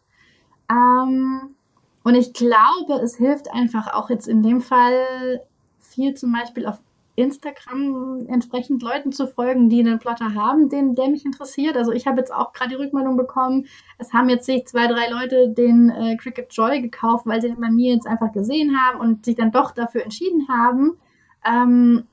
Ähm, 0.72 1.56
und 2.04 2.16
ich 2.16 2.34
glaube, 2.34 3.02
es 3.04 3.16
hilft 3.16 3.52
einfach 3.54 3.94
auch 3.94 4.10
jetzt 4.10 4.28
in 4.28 4.42
dem 4.42 4.62
Fall 4.62 5.42
viel 5.80 6.14
zum 6.14 6.32
Beispiel 6.32 6.66
auf 6.66 6.80
Instagram 7.16 8.26
entsprechend 8.28 8.82
Leuten 8.82 9.12
zu 9.12 9.28
folgen, 9.28 9.70
die 9.70 9.80
einen 9.80 10.00
Plotter 10.00 10.34
haben, 10.34 10.70
den, 10.70 10.96
der 10.96 11.10
mich 11.10 11.26
interessiert. 11.26 11.78
Also 11.78 11.92
ich 11.92 12.08
habe 12.08 12.20
jetzt 12.20 12.34
auch 12.34 12.54
gerade 12.54 12.72
die 12.72 12.76
Rückmeldung 12.76 13.18
bekommen, 13.18 13.68
es 14.00 14.14
haben 14.14 14.30
jetzt 14.30 14.46
sich 14.46 14.66
zwei, 14.66 14.88
drei 14.88 15.10
Leute 15.10 15.50
den 15.50 15.90
äh, 15.90 16.18
Cricket 16.18 16.52
Joy 16.54 16.82
gekauft, 16.82 17.26
weil 17.26 17.42
sie 17.42 17.50
den 17.50 17.60
bei 17.60 17.70
mir 17.70 17.94
jetzt 17.94 18.08
einfach 18.08 18.32
gesehen 18.32 18.80
haben 18.80 19.00
und 19.00 19.26
sich 19.26 19.36
dann 19.36 19.52
doch 19.52 19.72
dafür 19.72 20.04
entschieden 20.04 20.48
haben. 20.48 20.98
Ähm, 21.46 22.06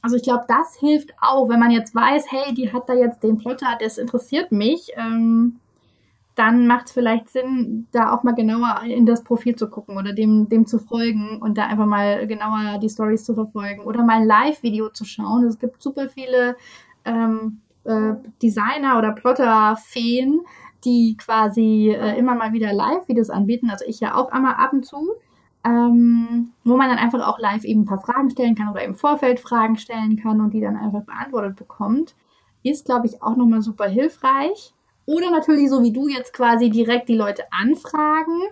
also 0.00 0.16
ich 0.16 0.22
glaube, 0.22 0.44
das 0.48 0.76
hilft 0.76 1.12
auch, 1.20 1.48
wenn 1.48 1.60
man 1.60 1.70
jetzt 1.70 1.94
weiß, 1.94 2.30
hey, 2.30 2.54
die 2.54 2.72
hat 2.72 2.88
da 2.88 2.94
jetzt 2.94 3.22
den 3.22 3.36
Plotter, 3.36 3.76
das 3.80 3.98
interessiert 3.98 4.52
mich. 4.52 4.92
Ähm, 4.96 5.60
dann 6.38 6.68
macht 6.68 6.86
es 6.86 6.92
vielleicht 6.92 7.28
Sinn, 7.28 7.88
da 7.90 8.12
auch 8.12 8.22
mal 8.22 8.34
genauer 8.34 8.82
in 8.86 9.06
das 9.06 9.24
Profil 9.24 9.56
zu 9.56 9.68
gucken 9.68 9.96
oder 9.96 10.12
dem, 10.12 10.48
dem 10.48 10.66
zu 10.66 10.78
folgen 10.78 11.42
und 11.42 11.58
da 11.58 11.66
einfach 11.66 11.86
mal 11.86 12.26
genauer 12.28 12.78
die 12.78 12.88
Stories 12.88 13.24
zu 13.24 13.34
verfolgen 13.34 13.82
oder 13.82 14.04
mal 14.04 14.20
ein 14.20 14.26
Live-Video 14.26 14.90
zu 14.90 15.04
schauen. 15.04 15.44
Es 15.44 15.58
gibt 15.58 15.82
super 15.82 16.08
viele 16.08 16.56
ähm, 17.04 17.60
äh, 17.84 18.14
Designer 18.40 18.98
oder 18.98 19.12
Plotter-Feen, 19.12 20.42
die 20.84 21.16
quasi 21.16 21.90
äh, 21.90 22.16
immer 22.16 22.36
mal 22.36 22.52
wieder 22.52 22.72
Live-Videos 22.72 23.30
anbieten. 23.30 23.68
Also 23.68 23.84
ich 23.88 23.98
ja 23.98 24.14
auch 24.14 24.30
einmal 24.30 24.54
ab 24.54 24.72
und 24.72 24.86
zu. 24.86 25.14
Ähm, 25.64 26.52
wo 26.62 26.76
man 26.76 26.88
dann 26.88 26.98
einfach 26.98 27.26
auch 27.26 27.40
live 27.40 27.64
eben 27.64 27.82
ein 27.82 27.84
paar 27.84 28.00
Fragen 28.00 28.30
stellen 28.30 28.54
kann 28.54 28.70
oder 28.70 28.84
im 28.84 28.94
Vorfeld 28.94 29.40
Fragen 29.40 29.76
stellen 29.76 30.16
kann 30.16 30.40
und 30.40 30.54
die 30.54 30.60
dann 30.60 30.76
einfach 30.76 31.02
beantwortet 31.02 31.56
bekommt, 31.56 32.14
ist, 32.62 32.86
glaube 32.86 33.06
ich, 33.06 33.22
auch 33.22 33.36
nochmal 33.36 33.60
super 33.60 33.88
hilfreich. 33.88 34.72
Oder 35.08 35.30
natürlich 35.30 35.70
so 35.70 35.82
wie 35.82 35.90
du 35.90 36.06
jetzt 36.06 36.34
quasi 36.34 36.68
direkt 36.68 37.08
die 37.08 37.16
Leute 37.16 37.44
anfragen. 37.50 38.42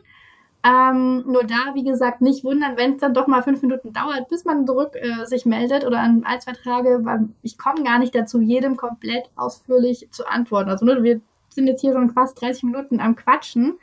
Ähm, 0.65 1.23
nur 1.27 1.45
da, 1.45 1.75
wie 1.75 1.85
gesagt, 1.85 2.23
nicht 2.23 2.45
wundern, 2.45 2.79
wenn 2.79 2.95
es 2.95 3.01
dann 3.01 3.13
doch 3.13 3.27
mal 3.27 3.43
fünf 3.43 3.61
Minuten 3.61 3.93
dauert, 3.93 4.31
bis 4.31 4.47
man 4.47 4.67
zurück 4.67 4.95
äh, 4.95 5.27
sich 5.27 5.45
meldet 5.45 5.85
oder 5.85 5.99
an 5.99 6.25
ein, 6.25 6.41
zwei 6.41 6.53
Tage, 6.53 7.01
weil 7.03 7.29
ich 7.43 7.59
komme 7.59 7.85
gar 7.85 7.99
nicht 7.99 8.15
dazu, 8.15 8.41
jedem 8.41 8.79
komplett 8.79 9.29
ausführlich 9.37 10.09
zu 10.11 10.27
antworten. 10.27 10.71
Also 10.71 10.87
ne, 10.87 11.03
wir 11.03 11.21
sind 11.51 11.67
jetzt 11.67 11.83
hier 11.83 11.93
schon 11.93 12.09
fast 12.09 12.41
30 12.41 12.63
Minuten 12.63 13.01
am 13.01 13.17
Quatschen 13.17 13.79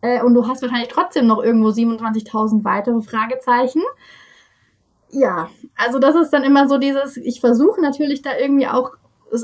äh, 0.00 0.22
und 0.22 0.32
du 0.32 0.48
hast 0.48 0.62
wahrscheinlich 0.62 0.88
trotzdem 0.88 1.26
noch 1.26 1.42
irgendwo 1.42 1.68
27.000 1.68 2.64
weitere 2.64 3.02
Fragezeichen. 3.02 3.82
Ja, 5.10 5.50
also 5.76 5.98
das 5.98 6.16
ist 6.16 6.30
dann 6.30 6.44
immer 6.44 6.66
so 6.66 6.78
dieses, 6.78 7.18
ich 7.18 7.40
versuche 7.40 7.82
natürlich 7.82 8.22
da 8.22 8.30
irgendwie 8.38 8.68
auch 8.68 8.92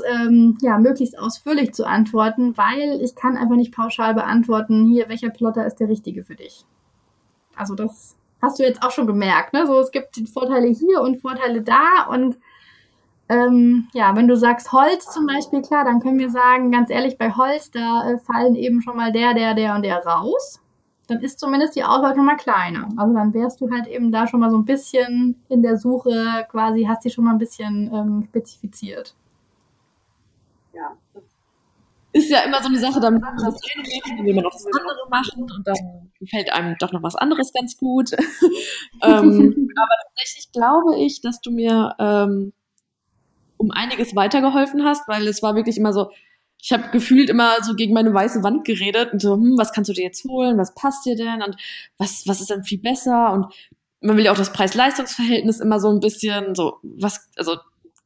ähm, 0.01 0.57
ja, 0.61 0.77
möglichst 0.77 1.17
ausführlich 1.17 1.73
zu 1.73 1.85
antworten, 1.85 2.57
weil 2.57 3.01
ich 3.01 3.15
kann 3.15 3.37
einfach 3.37 3.55
nicht 3.55 3.73
pauschal 3.73 4.13
beantworten, 4.13 4.85
hier, 4.85 5.09
welcher 5.09 5.29
Plotter 5.29 5.65
ist 5.65 5.79
der 5.79 5.89
richtige 5.89 6.23
für 6.23 6.35
dich. 6.35 6.65
Also 7.55 7.75
das 7.75 8.15
hast 8.41 8.59
du 8.59 8.63
jetzt 8.63 8.83
auch 8.83 8.91
schon 8.91 9.07
gemerkt, 9.07 9.53
ne? 9.53 9.67
So, 9.67 9.79
es 9.79 9.91
gibt 9.91 10.17
Vorteile 10.29 10.67
hier 10.67 11.01
und 11.01 11.21
Vorteile 11.21 11.61
da 11.61 12.07
und 12.09 12.37
ähm, 13.29 13.87
ja, 13.93 14.15
wenn 14.15 14.27
du 14.27 14.35
sagst 14.35 14.71
Holz 14.73 15.05
zum 15.11 15.25
Beispiel, 15.27 15.61
klar, 15.61 15.85
dann 15.85 16.01
können 16.01 16.19
wir 16.19 16.29
sagen, 16.29 16.71
ganz 16.71 16.89
ehrlich, 16.89 17.17
bei 17.17 17.31
Holz, 17.31 17.71
da 17.71 18.09
äh, 18.09 18.19
fallen 18.19 18.55
eben 18.55 18.81
schon 18.81 18.97
mal 18.97 19.11
der, 19.11 19.33
der, 19.33 19.53
der 19.53 19.75
und 19.75 19.83
der 19.83 20.05
raus. 20.05 20.59
Dann 21.07 21.21
ist 21.21 21.39
zumindest 21.39 21.75
die 21.75 21.83
Auswahl 21.83 22.15
schon 22.15 22.25
mal 22.25 22.35
kleiner. 22.35 22.89
Also 22.97 23.13
dann 23.13 23.33
wärst 23.33 23.61
du 23.61 23.71
halt 23.71 23.87
eben 23.87 24.11
da 24.11 24.27
schon 24.27 24.39
mal 24.39 24.51
so 24.51 24.57
ein 24.57 24.65
bisschen 24.65 25.41
in 25.49 25.61
der 25.61 25.77
Suche 25.77 26.45
quasi, 26.49 26.83
hast 26.83 27.05
die 27.05 27.09
schon 27.09 27.25
mal 27.25 27.31
ein 27.31 27.37
bisschen 27.37 27.91
ähm, 27.93 28.23
spezifiziert 28.27 29.15
ja, 30.73 30.97
ist 32.13 32.29
ja 32.29 32.41
immer 32.41 32.61
so 32.61 32.69
eine 32.69 32.77
Sache, 32.77 32.99
dann 32.99 33.15
will 33.15 33.21
man 33.21 33.35
das 33.37 33.43
eine 33.45 33.81
machen, 33.81 34.17
dann 34.17 34.25
will 34.25 34.33
man 34.35 34.43
noch 34.43 34.53
das 34.53 34.65
andere 34.65 35.09
machen 35.09 35.43
und 35.43 35.67
dann 35.67 36.11
gefällt 36.19 36.53
einem 36.53 36.75
doch 36.79 36.91
noch 36.91 37.01
was 37.01 37.15
anderes 37.15 37.51
ganz 37.51 37.75
gut. 37.75 38.11
ähm, 39.01 39.69
aber 39.75 39.95
tatsächlich 40.07 40.51
glaube 40.51 40.95
ich, 40.97 41.21
dass 41.21 41.41
du 41.41 41.51
mir 41.51 41.95
ähm, 41.99 42.53
um 43.57 43.71
einiges 43.71 44.15
weitergeholfen 44.15 44.83
hast, 44.83 45.07
weil 45.07 45.27
es 45.27 45.41
war 45.41 45.55
wirklich 45.55 45.77
immer 45.77 45.91
so, 45.91 46.11
ich 46.61 46.71
habe 46.71 46.89
gefühlt 46.91 47.29
immer 47.29 47.61
so 47.63 47.73
gegen 47.75 47.93
meine 47.93 48.13
weiße 48.13 48.43
Wand 48.43 48.63
geredet 48.63 49.11
und 49.11 49.21
so, 49.21 49.33
hm, 49.33 49.57
was 49.57 49.73
kannst 49.73 49.89
du 49.89 49.93
dir 49.93 50.03
jetzt 50.03 50.23
holen, 50.25 50.57
was 50.57 50.75
passt 50.75 51.05
dir 51.05 51.15
denn? 51.15 51.41
Und 51.41 51.57
was, 51.97 52.27
was 52.27 52.41
ist 52.41 52.51
denn 52.51 52.63
viel 52.63 52.79
besser? 52.79 53.33
Und 53.33 53.47
man 54.01 54.17
will 54.17 54.25
ja 54.25 54.31
auch 54.31 54.37
das 54.37 54.53
Preis-Leistungs-Verhältnis 54.53 55.59
immer 55.59 55.79
so 55.79 55.89
ein 55.89 55.99
bisschen 55.99 56.53
so, 56.53 56.77
was, 56.83 57.29
also 57.37 57.57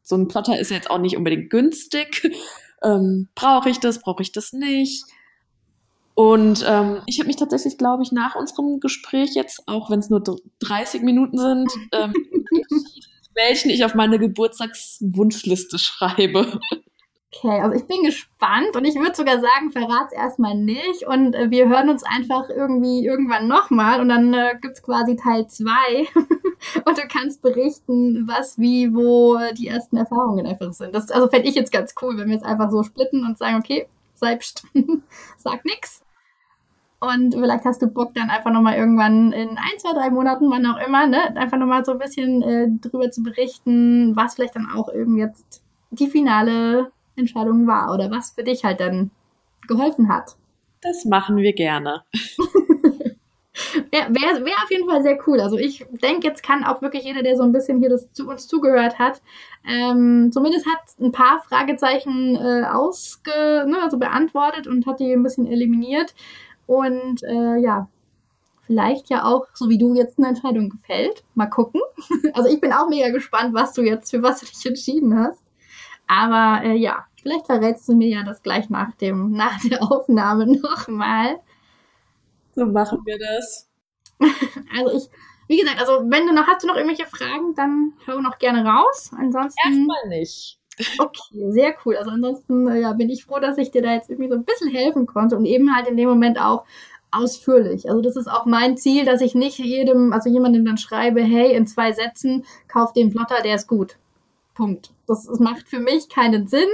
so 0.07 0.15
ein 0.15 0.29
Plotter 0.29 0.57
ist 0.57 0.71
jetzt 0.71 0.89
auch 0.89 0.99
nicht 0.99 1.17
unbedingt 1.17 1.49
günstig. 1.49 2.31
Ähm, 2.83 3.27
brauche 3.33 3.71
ich 3.71 3.79
das, 3.79 4.01
brauche 4.01 4.21
ich 4.21 4.33
das 4.33 4.53
nicht? 4.53 5.03
Und 6.13 6.63
ähm, 6.67 7.01
ich 7.07 7.17
habe 7.17 7.25
mich 7.25 7.37
tatsächlich, 7.37 7.79
glaube 7.79 8.03
ich, 8.03 8.11
nach 8.11 8.35
unserem 8.35 8.79
Gespräch 8.79 9.31
jetzt, 9.33 9.67
auch 9.67 9.89
wenn 9.89 9.97
es 9.97 10.11
nur 10.11 10.21
30 10.59 11.01
Minuten 11.01 11.39
sind, 11.39 11.71
ähm, 11.91 12.13
welchen 13.33 13.71
ich 13.71 13.83
auf 13.83 13.95
meine 13.95 14.19
Geburtstagswunschliste 14.19 15.79
schreibe. 15.79 16.59
Okay, 17.33 17.59
also 17.59 17.75
ich 17.75 17.85
bin 17.85 18.03
gespannt 18.03 18.75
und 18.75 18.85
ich 18.85 18.95
würde 18.95 19.13
sogar 19.13 19.41
sagen, 19.41 19.71
verrat's 19.71 20.13
erstmal 20.13 20.55
nicht 20.55 21.05
und 21.05 21.35
äh, 21.35 21.51
wir 21.51 21.67
hören 21.67 21.89
uns 21.89 22.03
einfach 22.03 22.49
irgendwie 22.49 23.05
irgendwann 23.05 23.49
nochmal 23.49 23.99
und 23.99 24.07
dann 24.07 24.33
äh, 24.33 24.55
gibt's 24.61 24.81
quasi 24.81 25.17
Teil 25.17 25.45
zwei 25.47 26.07
und 26.85 26.97
du 26.97 27.01
kannst 27.11 27.41
berichten, 27.41 28.27
was, 28.27 28.57
wie, 28.57 28.93
wo 28.95 29.37
die 29.57 29.67
ersten 29.67 29.97
Erfahrungen 29.97 30.47
einfach 30.47 30.71
sind. 30.71 30.95
Das, 30.95 31.11
also 31.11 31.27
fände 31.27 31.49
ich 31.49 31.55
jetzt 31.55 31.73
ganz 31.73 31.95
cool, 32.01 32.17
wenn 32.17 32.29
wir 32.29 32.37
es 32.37 32.43
einfach 32.43 32.71
so 32.71 32.81
splitten 32.81 33.25
und 33.25 33.37
sagen, 33.37 33.57
okay, 33.57 33.89
selbst, 34.15 34.65
sag 35.37 35.65
nix. 35.65 36.01
Und 36.99 37.35
vielleicht 37.35 37.65
hast 37.65 37.81
du 37.81 37.87
Bock, 37.87 38.13
dann 38.15 38.29
einfach 38.29 38.51
nochmal 38.51 38.77
irgendwann 38.77 39.33
in 39.33 39.49
ein, 39.49 39.79
zwei, 39.79 39.93
drei 39.93 40.09
Monaten, 40.09 40.49
wann 40.49 40.65
auch 40.65 40.79
immer, 40.79 41.05
ne, 41.07 41.35
einfach 41.35 41.57
nochmal 41.57 41.83
so 41.83 41.91
ein 41.91 41.99
bisschen 41.99 42.41
äh, 42.41 42.67
drüber 42.69 43.11
zu 43.11 43.21
berichten, 43.21 44.15
was 44.15 44.35
vielleicht 44.35 44.55
dann 44.55 44.71
auch 44.73 44.91
eben 44.93 45.17
jetzt 45.17 45.61
die 45.91 46.07
finale 46.07 46.91
Entscheidung 47.17 47.67
war 47.67 47.93
oder 47.93 48.11
was 48.11 48.31
für 48.31 48.43
dich 48.43 48.63
halt 48.63 48.79
dann 48.79 49.11
geholfen 49.67 50.09
hat. 50.09 50.35
Das 50.81 51.05
machen 51.05 51.37
wir 51.37 51.53
gerne. 51.53 52.03
Wäre 53.91 54.09
wär, 54.09 54.45
wär 54.45 54.53
auf 54.63 54.69
jeden 54.69 54.87
Fall 54.87 55.01
sehr 55.01 55.17
cool. 55.27 55.41
Also 55.41 55.57
ich 55.57 55.85
denke, 56.03 56.27
jetzt 56.27 56.43
kann 56.43 56.63
auch 56.63 56.81
wirklich 56.81 57.03
jeder, 57.03 57.23
der 57.23 57.35
so 57.35 57.43
ein 57.43 57.51
bisschen 57.51 57.79
hier 57.79 57.89
das 57.89 58.11
zu 58.13 58.27
uns 58.27 58.47
zugehört 58.47 58.99
hat, 58.99 59.21
ähm, 59.67 60.29
zumindest 60.31 60.67
hat 60.67 60.79
ein 60.99 61.11
paar 61.11 61.41
Fragezeichen 61.47 62.35
äh, 62.35 62.65
ausge, 62.65 63.65
ne, 63.67 63.81
also 63.81 63.97
beantwortet 63.97 64.67
und 64.67 64.85
hat 64.85 64.99
die 64.99 65.11
ein 65.11 65.23
bisschen 65.23 65.47
eliminiert. 65.47 66.13
Und 66.67 67.23
äh, 67.23 67.57
ja, 67.57 67.89
vielleicht 68.67 69.09
ja 69.09 69.25
auch, 69.25 69.47
so 69.53 69.69
wie 69.69 69.77
du 69.77 69.95
jetzt 69.95 70.19
eine 70.19 70.27
Entscheidung 70.27 70.69
gefällt. 70.69 71.23
Mal 71.33 71.47
gucken. 71.47 71.81
Also 72.33 72.49
ich 72.49 72.61
bin 72.61 72.73
auch 72.73 72.87
mega 72.89 73.09
gespannt, 73.09 73.55
was 73.55 73.73
du 73.73 73.81
jetzt, 73.81 74.11
für 74.11 74.21
was 74.21 74.41
du 74.41 74.45
dich 74.45 74.63
entschieden 74.65 75.17
hast. 75.17 75.41
Aber 76.05 76.63
äh, 76.63 76.75
ja, 76.75 77.06
vielleicht 77.21 77.45
verrätst 77.45 77.87
du 77.87 77.95
mir 77.95 78.07
ja 78.07 78.23
das 78.23 78.41
gleich 78.41 78.69
nach 78.69 78.93
dem, 78.95 79.31
nach 79.31 79.59
der 79.61 79.83
Aufnahme 79.83 80.47
nochmal. 80.61 81.39
So 82.55 82.65
machen 82.65 82.99
wir 83.05 83.19
das. 83.19 83.69
also 84.19 84.97
ich, 84.97 85.09
wie 85.47 85.57
gesagt, 85.57 85.79
also 85.79 86.09
wenn 86.09 86.25
du 86.27 86.33
noch, 86.33 86.47
hast 86.47 86.63
du 86.63 86.67
noch 86.67 86.75
irgendwelche 86.75 87.05
Fragen, 87.05 87.53
dann 87.55 87.93
hau 88.07 88.19
noch 88.19 88.37
gerne 88.39 88.65
raus. 88.65 89.11
Ansonsten. 89.17 89.59
Erstmal 89.65 90.09
nicht. 90.09 90.59
Okay, 90.99 91.51
sehr 91.51 91.75
cool. 91.85 91.95
Also 91.95 92.11
ansonsten 92.11 92.67
ja, 92.79 92.93
bin 92.93 93.09
ich 93.09 93.25
froh, 93.25 93.39
dass 93.39 93.57
ich 93.57 93.71
dir 93.71 93.81
da 93.81 93.93
jetzt 93.93 94.09
irgendwie 94.09 94.29
so 94.29 94.35
ein 94.35 94.45
bisschen 94.45 94.69
helfen 94.69 95.05
konnte 95.07 95.35
und 95.35 95.45
eben 95.45 95.75
halt 95.75 95.87
in 95.87 95.97
dem 95.97 96.07
Moment 96.07 96.39
auch 96.39 96.65
ausführlich. 97.11 97.89
Also 97.89 98.01
das 98.01 98.15
ist 98.15 98.27
auch 98.27 98.45
mein 98.45 98.77
Ziel, 98.77 99.05
dass 99.05 99.21
ich 99.21 99.33
nicht 99.33 99.57
jedem, 99.57 100.13
also 100.13 100.29
jemandem 100.29 100.65
dann 100.65 100.77
schreibe, 100.77 101.21
hey, 101.21 101.53
in 101.55 101.65
zwei 101.65 101.93
Sätzen, 101.93 102.45
kauf 102.67 102.93
den 102.93 103.09
Plotter, 103.11 103.41
der 103.43 103.55
ist 103.55 103.67
gut. 103.67 103.97
Punkt. 104.57 104.91
Das, 105.07 105.25
das 105.25 105.39
macht 105.39 105.69
für 105.69 105.79
mich 105.79 106.09
keinen 106.09 106.47
Sinn. 106.47 106.67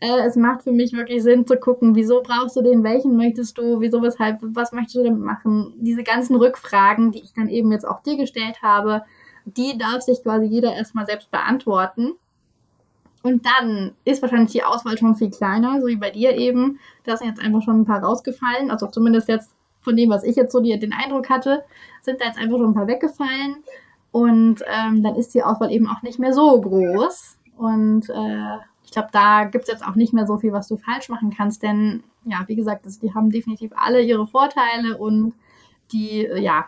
Äh, 0.00 0.26
es 0.26 0.34
macht 0.34 0.62
für 0.62 0.72
mich 0.72 0.94
wirklich 0.94 1.22
Sinn 1.22 1.46
zu 1.46 1.56
gucken, 1.58 1.94
wieso 1.94 2.22
brauchst 2.22 2.56
du 2.56 2.62
den, 2.62 2.82
welchen 2.82 3.16
möchtest 3.16 3.58
du, 3.58 3.80
wieso, 3.80 4.02
weshalb, 4.02 4.38
was 4.40 4.72
möchtest 4.72 4.96
du 4.96 5.04
damit 5.04 5.22
machen. 5.22 5.74
Diese 5.76 6.02
ganzen 6.02 6.36
Rückfragen, 6.36 7.12
die 7.12 7.20
ich 7.20 7.34
dann 7.34 7.48
eben 7.48 7.70
jetzt 7.70 7.86
auch 7.86 8.02
dir 8.02 8.16
gestellt 8.16 8.62
habe, 8.62 9.02
die 9.44 9.76
darf 9.76 10.02
sich 10.02 10.22
quasi 10.22 10.46
jeder 10.46 10.74
erstmal 10.74 11.06
selbst 11.06 11.30
beantworten. 11.30 12.14
Und 13.22 13.44
dann 13.44 13.92
ist 14.04 14.22
wahrscheinlich 14.22 14.52
die 14.52 14.62
Auswahl 14.62 14.96
schon 14.96 15.16
viel 15.16 15.30
kleiner, 15.30 15.80
so 15.80 15.86
wie 15.86 15.96
bei 15.96 16.10
dir 16.10 16.36
eben. 16.36 16.78
Da 17.04 17.16
sind 17.16 17.28
jetzt 17.28 17.42
einfach 17.42 17.62
schon 17.62 17.80
ein 17.80 17.84
paar 17.84 18.02
rausgefallen. 18.02 18.70
Also 18.70 18.86
zumindest 18.86 19.28
jetzt 19.28 19.52
von 19.80 19.96
dem, 19.96 20.10
was 20.10 20.24
ich 20.24 20.36
jetzt 20.36 20.52
so 20.52 20.60
den 20.60 20.92
Eindruck 20.92 21.28
hatte, 21.28 21.64
sind 22.02 22.20
da 22.20 22.26
jetzt 22.26 22.38
einfach 22.38 22.56
schon 22.56 22.70
ein 22.70 22.74
paar 22.74 22.86
weggefallen. 22.86 23.56
Und 24.18 24.62
ähm, 24.66 25.02
dann 25.02 25.14
ist 25.14 25.32
die 25.34 25.44
Auswahl 25.44 25.70
eben 25.70 25.86
auch 25.86 26.02
nicht 26.02 26.18
mehr 26.18 26.32
so 26.32 26.60
groß. 26.60 27.38
Und 27.56 28.08
äh, 28.10 28.56
ich 28.84 28.90
glaube, 28.90 29.10
da 29.12 29.44
gibt 29.44 29.64
es 29.64 29.70
jetzt 29.70 29.86
auch 29.86 29.94
nicht 29.94 30.12
mehr 30.12 30.26
so 30.26 30.38
viel, 30.38 30.52
was 30.52 30.66
du 30.66 30.76
falsch 30.76 31.08
machen 31.08 31.30
kannst, 31.36 31.62
denn 31.62 32.02
ja, 32.24 32.38
wie 32.46 32.56
gesagt, 32.56 32.84
das, 32.84 32.98
die 32.98 33.14
haben 33.14 33.30
definitiv 33.30 33.70
alle 33.76 34.02
ihre 34.02 34.26
Vorteile 34.26 34.98
und 34.98 35.34
die, 35.92 36.26
äh, 36.26 36.40
ja, 36.40 36.66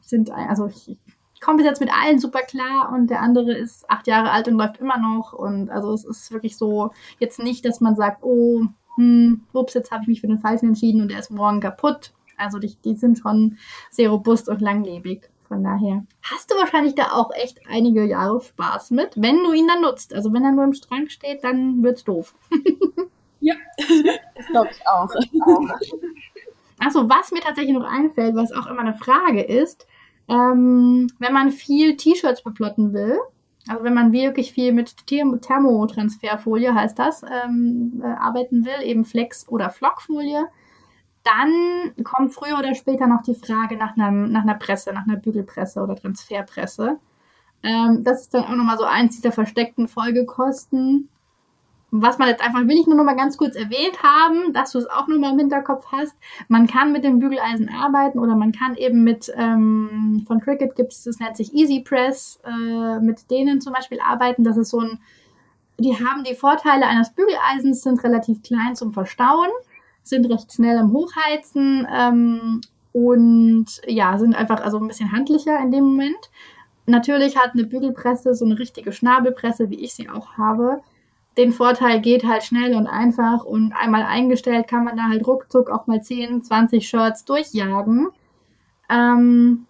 sind, 0.00 0.30
also 0.30 0.66
ich, 0.68 0.96
ich 1.34 1.40
komme 1.40 1.58
bis 1.58 1.66
jetzt 1.66 1.80
mit 1.80 1.92
allen 1.92 2.18
super 2.18 2.40
klar 2.40 2.90
und 2.94 3.10
der 3.10 3.20
andere 3.20 3.52
ist 3.52 3.88
acht 3.90 4.06
Jahre 4.06 4.30
alt 4.30 4.48
und 4.48 4.54
läuft 4.54 4.78
immer 4.78 4.98
noch 4.98 5.32
und 5.32 5.68
also 5.68 5.92
es 5.92 6.04
ist 6.04 6.32
wirklich 6.32 6.56
so, 6.56 6.90
jetzt 7.18 7.38
nicht, 7.38 7.64
dass 7.64 7.80
man 7.80 7.96
sagt, 7.96 8.22
oh, 8.22 8.62
hm, 8.96 9.42
ups, 9.52 9.74
jetzt 9.74 9.90
habe 9.90 10.02
ich 10.02 10.08
mich 10.08 10.20
für 10.20 10.26
den 10.26 10.38
Falschen 10.38 10.68
entschieden 10.68 11.02
und 11.02 11.10
der 11.10 11.18
ist 11.18 11.30
morgen 11.30 11.60
kaputt. 11.60 12.12
Also 12.36 12.58
die, 12.58 12.76
die 12.84 12.96
sind 12.96 13.18
schon 13.18 13.58
sehr 13.90 14.10
robust 14.10 14.48
und 14.48 14.60
langlebig. 14.60 15.28
Von 15.48 15.64
daher 15.64 16.04
hast 16.22 16.50
du 16.50 16.56
wahrscheinlich 16.56 16.94
da 16.94 17.12
auch 17.12 17.30
echt 17.34 17.60
einige 17.68 18.04
Jahre 18.04 18.40
Spaß 18.40 18.90
mit, 18.90 19.12
wenn 19.16 19.42
du 19.42 19.52
ihn 19.52 19.66
dann 19.66 19.80
nutzt. 19.80 20.14
Also 20.14 20.32
wenn 20.32 20.44
er 20.44 20.52
nur 20.52 20.64
im 20.64 20.74
Strang 20.74 21.08
steht, 21.08 21.42
dann 21.42 21.82
wird's 21.82 22.04
doof. 22.04 22.34
ja, 23.40 23.54
das 24.36 24.46
glaube 24.48 24.68
ich 24.70 24.86
auch. 24.86 25.08
Achso, 26.78 27.08
was 27.08 27.32
mir 27.32 27.40
tatsächlich 27.40 27.74
noch 27.74 27.90
einfällt, 27.90 28.36
was 28.36 28.52
auch 28.52 28.66
immer 28.66 28.80
eine 28.80 28.94
Frage 28.94 29.42
ist, 29.42 29.86
ähm, 30.28 31.10
wenn 31.18 31.32
man 31.32 31.50
viel 31.50 31.96
T-Shirts 31.96 32.42
beplotten 32.42 32.92
will, 32.92 33.18
also 33.68 33.84
wenn 33.84 33.94
man 33.94 34.12
wirklich 34.12 34.52
viel 34.52 34.72
mit 34.72 34.94
Thermotransferfolie 35.06 36.74
heißt 36.74 36.98
das, 36.98 37.22
ähm, 37.22 38.00
äh, 38.02 38.06
arbeiten 38.06 38.64
will, 38.64 38.82
eben 38.84 39.04
Flex- 39.04 39.48
oder 39.48 39.70
Flockfolie, 39.70 40.46
dann 41.28 42.04
kommt 42.04 42.32
früher 42.32 42.58
oder 42.58 42.74
später 42.74 43.06
noch 43.06 43.22
die 43.22 43.34
Frage 43.34 43.76
nach, 43.76 43.96
einem, 43.96 44.32
nach 44.32 44.42
einer 44.42 44.54
Presse, 44.54 44.92
nach 44.92 45.06
einer 45.06 45.16
Bügelpresse 45.16 45.80
oder 45.80 45.96
Transferpresse. 45.96 46.98
Ähm, 47.62 48.02
das 48.04 48.22
ist 48.22 48.34
dann 48.34 48.44
auch 48.44 48.56
nochmal 48.56 48.78
so 48.78 48.84
eins 48.84 49.16
dieser 49.16 49.32
versteckten 49.32 49.88
Folgekosten. 49.88 51.08
Was 51.90 52.18
man 52.18 52.28
jetzt 52.28 52.44
einfach, 52.44 52.60
will 52.60 52.78
ich 52.78 52.86
nur 52.86 52.96
noch 52.96 53.04
mal 53.04 53.16
ganz 53.16 53.38
kurz 53.38 53.56
erwähnt 53.56 54.02
haben, 54.02 54.52
dass 54.52 54.72
du 54.72 54.78
es 54.78 54.86
auch 54.86 55.08
nur 55.08 55.18
mal 55.18 55.32
im 55.32 55.38
Hinterkopf 55.38 55.86
hast. 55.90 56.14
Man 56.48 56.66
kann 56.66 56.92
mit 56.92 57.02
dem 57.02 57.18
Bügeleisen 57.18 57.70
arbeiten 57.70 58.18
oder 58.18 58.36
man 58.36 58.52
kann 58.52 58.74
eben 58.76 59.04
mit, 59.04 59.32
ähm, 59.36 60.24
von 60.26 60.40
Cricut 60.40 60.76
gibt 60.76 60.92
es, 60.92 61.04
das 61.04 61.18
nennt 61.18 61.36
sich 61.36 61.54
Easy 61.54 61.80
Press, 61.80 62.40
äh, 62.44 63.00
mit 63.00 63.30
denen 63.30 63.62
zum 63.62 63.72
Beispiel 63.72 64.00
arbeiten. 64.00 64.44
Das 64.44 64.58
ist 64.58 64.68
so 64.70 64.80
ein, 64.80 65.00
die 65.78 65.94
haben 65.94 66.24
die 66.24 66.34
Vorteile 66.34 66.86
eines 66.86 67.10
Bügeleisens, 67.10 67.82
sind 67.82 68.04
relativ 68.04 68.42
klein 68.42 68.76
zum 68.76 68.92
Verstauen 68.92 69.48
sind 70.08 70.26
recht 70.30 70.52
schnell 70.52 70.78
am 70.78 70.92
Hochheizen 70.92 71.86
ähm, 71.94 72.60
und 72.92 73.66
ja, 73.86 74.18
sind 74.18 74.34
einfach 74.34 74.60
also 74.60 74.78
ein 74.78 74.88
bisschen 74.88 75.12
handlicher 75.12 75.58
in 75.60 75.70
dem 75.70 75.84
Moment. 75.84 76.30
Natürlich 76.86 77.36
hat 77.36 77.52
eine 77.52 77.64
Bügelpresse, 77.64 78.34
so 78.34 78.44
eine 78.44 78.58
richtige 78.58 78.92
Schnabelpresse, 78.92 79.68
wie 79.70 79.84
ich 79.84 79.94
sie 79.94 80.08
auch 80.08 80.38
habe, 80.38 80.80
den 81.38 81.52
Vorteil, 81.52 82.00
geht 82.00 82.24
halt 82.24 82.42
schnell 82.42 82.74
und 82.74 82.86
einfach 82.86 83.44
und 83.44 83.72
einmal 83.72 84.02
eingestellt 84.02 84.66
kann 84.66 84.84
man 84.84 84.96
da 84.96 85.04
halt 85.04 85.26
ruckzuck 85.26 85.70
auch 85.70 85.86
mal 85.86 86.02
10, 86.02 86.42
20 86.42 86.88
Shirts 86.88 87.24
durchjagen. 87.24 88.08
Ähm, 88.90 89.66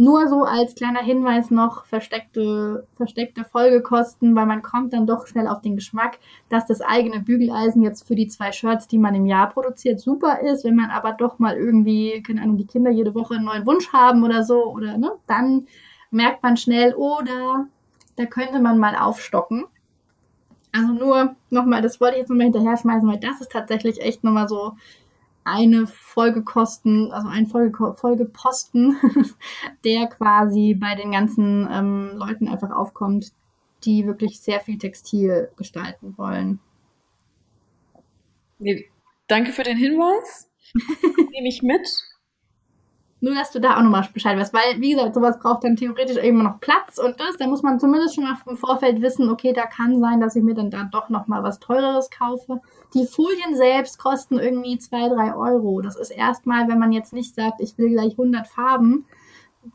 nur 0.00 0.28
so 0.28 0.44
als 0.44 0.74
kleiner 0.74 1.02
Hinweis 1.02 1.50
noch 1.50 1.84
versteckte, 1.84 2.86
versteckte 2.94 3.44
Folgekosten, 3.44 4.34
weil 4.34 4.46
man 4.46 4.62
kommt 4.62 4.94
dann 4.94 5.06
doch 5.06 5.26
schnell 5.26 5.46
auf 5.46 5.60
den 5.60 5.76
Geschmack, 5.76 6.18
dass 6.48 6.64
das 6.64 6.80
eigene 6.80 7.20
Bügeleisen 7.20 7.82
jetzt 7.82 8.08
für 8.08 8.14
die 8.14 8.26
zwei 8.26 8.50
Shirts, 8.50 8.88
die 8.88 8.96
man 8.96 9.14
im 9.14 9.26
Jahr 9.26 9.50
produziert, 9.50 10.00
super 10.00 10.40
ist. 10.40 10.64
Wenn 10.64 10.74
man 10.74 10.88
aber 10.88 11.12
doch 11.12 11.38
mal 11.38 11.54
irgendwie, 11.54 12.22
keine 12.22 12.40
Ahnung, 12.40 12.56
die 12.56 12.66
Kinder 12.66 12.90
jede 12.90 13.14
Woche 13.14 13.34
einen 13.34 13.44
neuen 13.44 13.66
Wunsch 13.66 13.92
haben 13.92 14.24
oder 14.24 14.42
so, 14.42 14.64
oder 14.72 14.96
ne, 14.96 15.12
dann 15.26 15.66
merkt 16.10 16.42
man 16.42 16.56
schnell, 16.56 16.94
oder 16.94 17.66
da 18.16 18.24
könnte 18.24 18.58
man 18.58 18.78
mal 18.78 18.96
aufstocken. 18.96 19.66
Also 20.72 20.94
nur 20.94 21.36
nochmal, 21.50 21.82
das 21.82 22.00
wollte 22.00 22.14
ich 22.14 22.20
jetzt 22.20 22.30
nochmal 22.30 22.44
hinterher 22.44 22.78
schmeißen, 22.78 23.06
weil 23.06 23.20
das 23.20 23.42
ist 23.42 23.52
tatsächlich 23.52 24.00
echt 24.00 24.24
nochmal 24.24 24.48
so 24.48 24.72
eine 25.50 25.86
Folgekosten, 25.86 27.12
also 27.12 27.28
ein 27.28 27.46
Folge, 27.46 27.94
Folgeposten, 27.94 28.96
der 29.84 30.06
quasi 30.06 30.74
bei 30.74 30.94
den 30.94 31.12
ganzen 31.12 31.68
ähm, 31.70 32.12
Leuten 32.14 32.48
einfach 32.48 32.70
aufkommt, 32.70 33.32
die 33.84 34.06
wirklich 34.06 34.40
sehr 34.40 34.60
viel 34.60 34.78
Textil 34.78 35.50
gestalten 35.56 36.16
wollen. 36.16 36.60
Nee, 38.58 38.90
danke 39.26 39.52
für 39.52 39.62
den 39.62 39.76
Hinweis. 39.76 40.50
Nehme 41.32 41.48
ich 41.48 41.62
mit. 41.62 41.88
Nur, 43.22 43.34
dass 43.34 43.50
du 43.50 43.60
da 43.60 43.76
auch 43.76 43.82
nochmal 43.82 44.08
Bescheid 44.12 44.38
weißt, 44.38 44.54
weil, 44.54 44.80
wie 44.80 44.92
gesagt, 44.92 45.14
sowas 45.14 45.38
braucht 45.38 45.64
dann 45.64 45.76
theoretisch 45.76 46.16
immer 46.16 46.42
noch 46.42 46.60
Platz 46.60 46.98
und 46.98 47.20
das, 47.20 47.36
da 47.38 47.46
muss 47.46 47.62
man 47.62 47.78
zumindest 47.78 48.14
schon 48.14 48.24
mal 48.24 48.36
im 48.46 48.56
Vorfeld 48.56 49.02
wissen, 49.02 49.28
okay, 49.28 49.52
da 49.52 49.66
kann 49.66 50.00
sein, 50.00 50.20
dass 50.20 50.36
ich 50.36 50.42
mir 50.42 50.54
dann 50.54 50.70
da 50.70 50.88
doch 50.90 51.10
nochmal 51.10 51.42
was 51.42 51.60
Teureres 51.60 52.08
kaufe. 52.10 52.60
Die 52.94 53.06
Folien 53.06 53.54
selbst 53.56 53.98
kosten 53.98 54.38
irgendwie 54.38 54.78
zwei, 54.78 55.08
drei 55.08 55.34
Euro. 55.34 55.82
Das 55.82 55.96
ist 55.96 56.10
erstmal, 56.10 56.66
wenn 56.68 56.78
man 56.78 56.92
jetzt 56.92 57.12
nicht 57.12 57.34
sagt, 57.34 57.60
ich 57.60 57.76
will 57.76 57.90
gleich 57.90 58.12
100 58.12 58.48
Farben, 58.48 59.04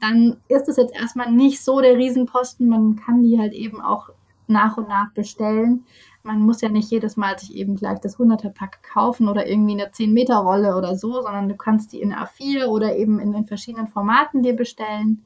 dann 0.02 0.38
ist 0.48 0.68
es 0.68 0.78
jetzt 0.78 0.96
erstmal 0.96 1.32
nicht 1.32 1.64
so 1.64 1.80
der 1.82 1.96
Riesenposten. 1.96 2.68
Man 2.68 2.96
kann 2.96 3.22
die 3.22 3.38
halt 3.38 3.54
eben 3.54 3.80
auch 3.80 4.10
nach 4.48 4.78
und 4.78 4.88
nach 4.88 5.12
bestellen 5.14 5.86
man 6.26 6.40
muss 6.40 6.62
ja 6.62 6.70
nicht 6.70 6.90
jedes 6.90 7.18
Mal 7.18 7.38
sich 7.38 7.56
eben 7.56 7.76
gleich 7.76 8.00
das 8.00 8.18
100er-Pack 8.18 8.82
kaufen 8.82 9.30
oder 9.30 9.48
irgendwie 9.48 9.74
eine 9.74 9.92
10-Meter-Rolle 9.92 10.76
oder 10.76 10.96
so, 10.96 11.22
sondern 11.22 11.48
du 11.48 11.56
kannst 11.56 11.94
die 11.94 12.02
in 12.02 12.14
A4 12.14 12.66
oder 12.66 12.96
eben 12.98 13.20
in 13.20 13.32
den 13.32 13.46
verschiedenen 13.46 13.88
Formaten 13.88 14.42
dir 14.42 14.56
bestellen. 14.56 15.24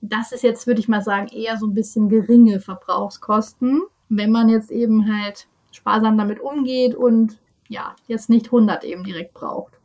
Das 0.00 0.32
ist 0.32 0.42
jetzt, 0.42 0.66
würde 0.66 0.80
ich 0.80 0.88
mal 0.88 1.02
sagen, 1.02 1.28
eher 1.28 1.56
so 1.56 1.66
ein 1.66 1.74
bisschen 1.74 2.08
geringe 2.08 2.58
Verbrauchskosten, 2.58 3.82
wenn 4.08 4.32
man 4.32 4.48
jetzt 4.48 4.72
eben 4.72 5.06
halt 5.06 5.46
sparsam 5.70 6.18
damit 6.18 6.40
umgeht 6.40 6.96
und 6.96 7.38
ja, 7.68 7.94
jetzt 8.08 8.28
nicht 8.28 8.46
100 8.46 8.82
eben 8.82 9.04
direkt 9.04 9.34
braucht. 9.34 9.78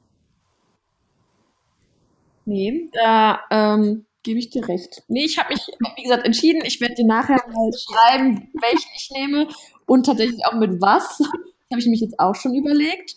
Nee, 2.45 2.89
da 2.91 3.41
ähm, 3.51 4.05
gebe 4.23 4.39
ich 4.39 4.49
dir 4.49 4.67
recht. 4.67 5.03
Nee, 5.07 5.25
ich 5.25 5.37
habe 5.37 5.53
mich, 5.53 5.61
wie 5.95 6.03
gesagt, 6.03 6.25
entschieden. 6.25 6.61
Ich 6.65 6.81
werde 6.81 6.95
dir 6.95 7.05
nachher 7.05 7.41
mal 7.47 7.71
schreiben, 7.73 8.51
welchen 8.53 8.89
ich 8.95 9.09
nehme 9.11 9.47
und 9.85 10.05
tatsächlich 10.05 10.45
auch 10.45 10.53
mit 10.53 10.81
was. 10.81 11.17
Das 11.17 11.27
habe 11.71 11.81
ich 11.81 11.87
mich 11.87 12.01
jetzt 12.01 12.19
auch 12.19 12.35
schon 12.35 12.55
überlegt. 12.55 13.15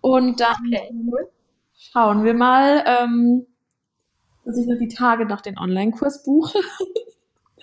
Und 0.00 0.40
dann 0.40 0.56
okay. 0.66 0.92
schauen 1.76 2.24
wir 2.24 2.34
mal, 2.34 2.84
ähm, 2.86 3.46
dass 4.44 4.58
ich 4.58 4.66
noch 4.66 4.78
die 4.78 4.88
Tage 4.88 5.24
nach 5.24 5.40
den 5.40 5.58
Online-Kurs 5.58 6.22
buche. 6.22 6.58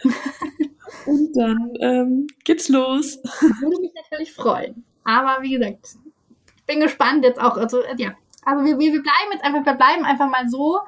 und 1.06 1.38
dann 1.38 1.74
ähm, 1.80 2.28
geht's 2.44 2.70
los. 2.70 3.20
Würde 3.62 3.82
mich 3.82 3.94
natürlich 3.94 4.34
freuen. 4.34 4.84
Aber 5.04 5.44
wie 5.44 5.52
gesagt, 5.52 5.96
ich 6.58 6.64
bin 6.66 6.80
gespannt 6.80 7.24
jetzt 7.24 7.40
auch. 7.40 7.58
Also, 7.58 7.82
äh, 7.82 7.96
ja. 7.98 8.16
Also 8.44 8.66
wir, 8.66 8.80
wir 8.80 8.92
bleiben 8.92 9.32
jetzt 9.34 9.44
einfach, 9.44 9.64
wir 9.64 9.74
bleiben 9.74 10.04
einfach 10.04 10.30
mal 10.30 10.50
so 10.50 10.80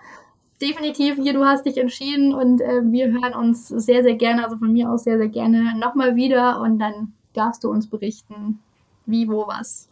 definitiv 0.62 1.16
hier, 1.16 1.34
du 1.34 1.45
hast 1.45 1.66
dich 1.66 1.78
entschieden 1.78 2.34
und 2.34 2.62
äh, 2.62 2.82
wir 2.84 3.12
hören 3.12 3.34
uns 3.34 3.68
sehr, 3.68 4.04
sehr 4.04 4.16
gerne, 4.16 4.43
also 4.43 4.58
von 4.58 4.72
mir 4.72 4.89
aus 4.89 5.04
sehr, 5.04 5.18
sehr 5.18 5.30
gerne 5.30 5.78
nochmal 5.78 6.16
wieder 6.16 6.62
und 6.62 6.80
dann 6.80 7.14
darfst 7.34 7.64
du 7.64 7.70
uns 7.70 7.88
berichten, 7.88 8.60
wie, 9.06 9.28
wo, 9.28 9.47
was 9.47 9.89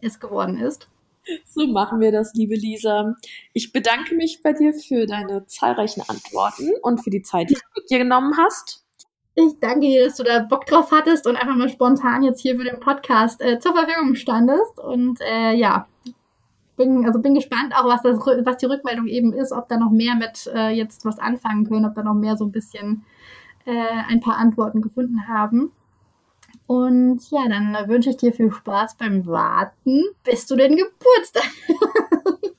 es 0.00 0.20
geworden 0.20 0.58
ist. 0.58 0.88
So 1.44 1.66
machen 1.66 2.00
wir 2.00 2.12
das, 2.12 2.34
liebe 2.34 2.54
Lisa. 2.54 3.16
Ich 3.52 3.72
bedanke 3.72 4.14
mich 4.14 4.42
bei 4.42 4.52
dir 4.52 4.72
für 4.72 5.06
deine 5.06 5.46
zahlreichen 5.46 6.02
Antworten 6.06 6.70
und 6.82 7.02
für 7.02 7.10
die 7.10 7.22
Zeit, 7.22 7.50
die 7.50 7.54
du 7.54 7.60
mit 7.74 7.90
dir 7.90 7.98
genommen 7.98 8.36
hast. 8.36 8.84
Ich 9.34 9.58
danke 9.60 9.80
dir, 9.80 10.06
dass 10.06 10.16
du 10.16 10.22
da 10.22 10.38
Bock 10.38 10.66
drauf 10.66 10.90
hattest 10.92 11.26
und 11.26 11.36
einfach 11.36 11.56
mal 11.56 11.68
spontan 11.68 12.22
jetzt 12.22 12.40
hier 12.40 12.56
für 12.56 12.64
den 12.64 12.80
Podcast 12.80 13.42
äh, 13.42 13.58
zur 13.58 13.74
Verfügung 13.74 14.14
standest. 14.14 14.78
Und 14.78 15.20
äh, 15.20 15.52
ja, 15.52 15.88
bin, 16.76 17.06
also 17.06 17.20
bin 17.20 17.34
gespannt 17.34 17.74
auch, 17.74 17.86
was, 17.86 18.02
das, 18.02 18.18
was 18.18 18.56
die 18.58 18.66
Rückmeldung 18.66 19.06
eben 19.06 19.32
ist, 19.32 19.52
ob 19.52 19.68
da 19.68 19.76
noch 19.76 19.90
mehr 19.90 20.14
mit 20.14 20.50
äh, 20.54 20.70
jetzt 20.70 21.04
was 21.04 21.18
anfangen 21.18 21.66
können, 21.66 21.86
ob 21.86 21.94
da 21.94 22.02
noch 22.02 22.14
mehr 22.14 22.36
so 22.36 22.44
ein 22.44 22.52
bisschen 22.52 23.04
äh, 23.64 24.02
ein 24.08 24.20
paar 24.20 24.36
Antworten 24.36 24.82
gefunden 24.82 25.26
haben. 25.28 25.72
Und 26.66 27.30
ja, 27.30 27.48
dann 27.48 27.88
wünsche 27.88 28.10
ich 28.10 28.16
dir 28.16 28.32
viel 28.32 28.52
Spaß 28.52 28.96
beim 28.96 29.26
Warten, 29.26 30.02
bis 30.24 30.46
du 30.46 30.56
den 30.56 30.76
Geburtstag. 30.76 31.48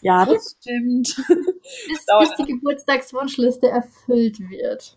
ja, 0.00 0.24
das 0.24 0.56
stimmt. 0.60 1.14
bis, 1.26 2.06
bis 2.18 2.36
die 2.38 2.52
Geburtstagswunschliste 2.52 3.68
erfüllt 3.68 4.40
wird. 4.40 4.96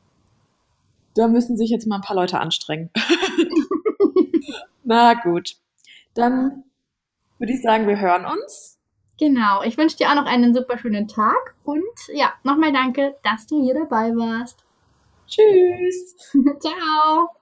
Da 1.16 1.28
müssen 1.28 1.58
sich 1.58 1.70
jetzt 1.70 1.88
mal 1.88 1.96
ein 1.96 2.02
paar 2.02 2.16
Leute 2.16 2.40
anstrengen. 2.40 2.90
Na 4.84 5.16
gut. 5.16 5.58
Dann 6.14 6.64
würde 7.40 7.54
ich 7.54 7.62
sagen, 7.62 7.88
wir 7.88 8.00
hören 8.00 8.26
uns. 8.26 8.80
Genau. 9.20 9.64
Ich 9.64 9.78
wünsche 9.78 9.98
dir 9.98 10.10
auch 10.10 10.16
noch 10.16 10.26
einen 10.26 10.54
super 10.54 10.78
schönen 10.78 11.08
Tag 11.08 11.56
und 11.64 11.84
ja, 12.14 12.34
nochmal 12.44 12.72
danke, 12.72 13.16
dass 13.24 13.48
du 13.48 13.64
hier 13.64 13.74
dabei 13.74 14.12
warst. 14.16 14.64
Tschüss. 15.28 16.16
Ciao. 16.60 17.37